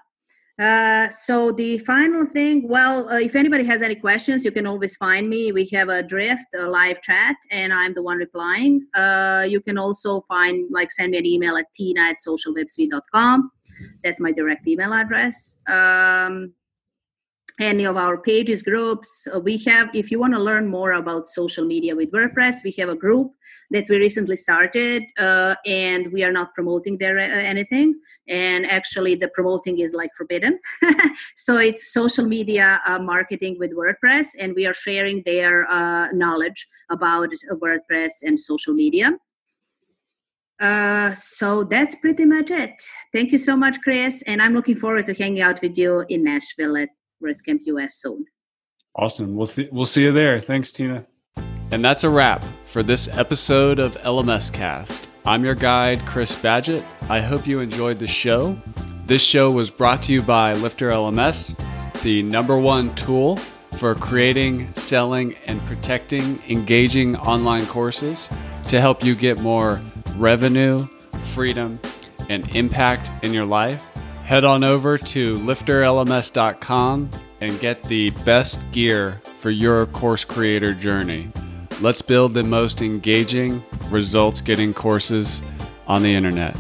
Uh, 0.60 1.10
so 1.10 1.52
the 1.52 1.78
final 1.78 2.26
thing, 2.26 2.68
well, 2.68 3.08
uh, 3.08 3.20
if 3.20 3.36
anybody 3.36 3.66
has 3.66 3.84
any 3.84 3.96
questions, 3.96 4.44
you 4.44 4.50
can 4.50 4.66
always 4.66 4.96
find 4.96 5.30
me. 5.30 5.52
We 5.52 5.70
have 5.74 5.90
a 5.90 6.02
drift, 6.02 6.48
a 6.58 6.66
live 6.66 7.04
chat, 7.04 7.36
and 7.52 7.72
I'm 7.72 7.94
the 7.94 8.02
one 8.02 8.18
replying. 8.18 8.88
Uh, 8.96 9.46
you 9.48 9.62
can 9.62 9.78
also 9.78 10.22
find, 10.22 10.68
like, 10.72 10.90
send 10.90 11.12
me 11.12 11.20
an 11.20 11.28
email 11.28 11.56
at 11.56 11.72
tina 11.76 12.02
at 12.02 12.16
socialwebsuite.com. 12.28 13.52
That's 14.04 14.20
my 14.20 14.32
direct 14.32 14.68
email 14.68 14.92
address. 14.94 15.60
Um, 15.68 16.54
any 17.60 17.86
of 17.86 17.98
our 17.98 18.18
pages 18.18 18.64
groups 18.64 19.28
uh, 19.34 19.40
we 19.40 19.58
have 19.58 19.90
if 19.94 20.10
you 20.10 20.20
want 20.20 20.34
to 20.34 20.40
learn 20.40 20.68
more 20.68 20.94
about 20.94 21.28
social 21.28 21.66
media 21.66 21.96
with 21.96 22.12
wordpress 22.12 22.64
we 22.64 22.74
have 22.78 22.90
a 22.90 22.96
group 22.96 23.32
that 23.70 23.86
we 23.90 23.98
recently 23.98 24.36
started 24.36 25.04
uh, 25.20 25.56
and 25.66 26.12
we 26.12 26.24
are 26.24 26.32
not 26.32 26.54
promoting 26.54 26.98
there 26.98 27.20
uh, 27.20 27.22
anything 27.22 27.94
and 28.28 28.66
actually 28.72 29.14
the 29.16 29.28
promoting 29.30 29.80
is 29.80 29.94
like 29.94 30.10
forbidden 30.18 30.60
so 31.36 31.58
it's 31.58 31.94
social 31.94 32.26
media 32.26 32.82
uh, 32.88 33.00
marketing 33.00 33.56
with 33.60 33.72
wordpress 33.76 34.30
and 34.40 34.54
we 34.56 34.66
are 34.66 34.74
sharing 34.74 35.22
their 35.26 35.70
uh, 35.70 36.08
knowledge 36.12 36.68
about 36.90 37.30
wordpress 37.62 38.24
and 38.24 38.40
social 38.40 38.74
media 38.74 39.12
uh, 40.60 41.12
so 41.14 41.66
that's 41.66 41.94
pretty 41.96 42.24
much 42.24 42.50
it. 42.50 42.82
Thank 43.12 43.34
you 43.34 43.38
so 43.38 43.58
much, 43.58 43.82
Chris. 43.82 44.24
And 44.26 44.42
I'm 44.42 44.54
looking 44.54 44.78
forward 44.78 45.06
to 45.08 45.14
hanging 45.14 45.42
out 45.42 45.62
with 45.62 45.78
you 45.78 46.06
in 46.08 46.24
Nashville 46.24 46.78
at 46.78 46.90
WordCamp 47.24 47.62
US 47.66 47.96
soon. 47.96 48.26
Awesome. 48.96 49.36
We'll, 49.36 49.48
th- 49.48 49.70
we'll 49.72 49.86
see 49.86 50.04
you 50.04 50.12
there. 50.12 50.40
Thanks, 50.40 50.72
Tina. 50.72 51.06
And 51.72 51.84
that's 51.84 52.04
a 52.04 52.10
wrap 52.10 52.44
for 52.66 52.84
this 52.84 53.08
episode 53.18 53.80
of 53.80 53.98
LMS 54.02 54.54
Cast. 54.54 55.10
I'm 55.26 55.44
your 55.44 55.56
guide, 55.56 56.00
Chris 56.06 56.36
Badgett. 56.40 56.86
I 57.10 57.20
hope 57.20 57.48
you 57.48 57.60
enjoyed 57.62 57.98
the 57.98 58.08
show. 58.08 58.56
This 59.08 59.22
show 59.22 59.50
was 59.52 59.70
brought 59.70 60.04
to 60.04 60.14
you 60.14 60.22
by 60.22 60.54
Lifter 60.54 60.90
LMS, 60.90 61.58
the 62.02 62.22
number 62.22 62.58
one 62.58 62.94
tool 62.96 63.38
for 63.80 63.96
creating, 63.96 64.74
selling, 64.76 65.36
and 65.48 65.60
protecting 65.66 66.42
engaging 66.48 67.16
online 67.16 67.66
courses 67.66 68.30
to 68.68 68.80
help 68.80 69.04
you 69.04 69.16
get 69.16 69.42
more 69.42 69.82
revenue, 70.18 70.80
freedom, 71.34 71.80
and 72.30 72.48
impact 72.56 73.12
in 73.24 73.34
your 73.34 73.46
life. 73.46 73.82
Head 74.24 74.46
on 74.46 74.64
over 74.64 74.98
to 74.98 75.36
lifterlms.com 75.36 77.10
and 77.42 77.60
get 77.60 77.84
the 77.84 78.10
best 78.26 78.72
gear 78.72 79.22
for 79.26 79.52
your 79.52 79.86
course 79.88 80.24
creator 80.24 80.74
journey. 80.74 81.30
Let's 81.82 82.02
build 82.02 82.34
the 82.34 82.44
most 82.44 82.82
engaging, 82.82 83.62
results 83.90 84.40
getting 84.40 84.74
courses 84.74 85.42
on 85.88 86.04
the 86.04 86.14
internet. 86.16 86.56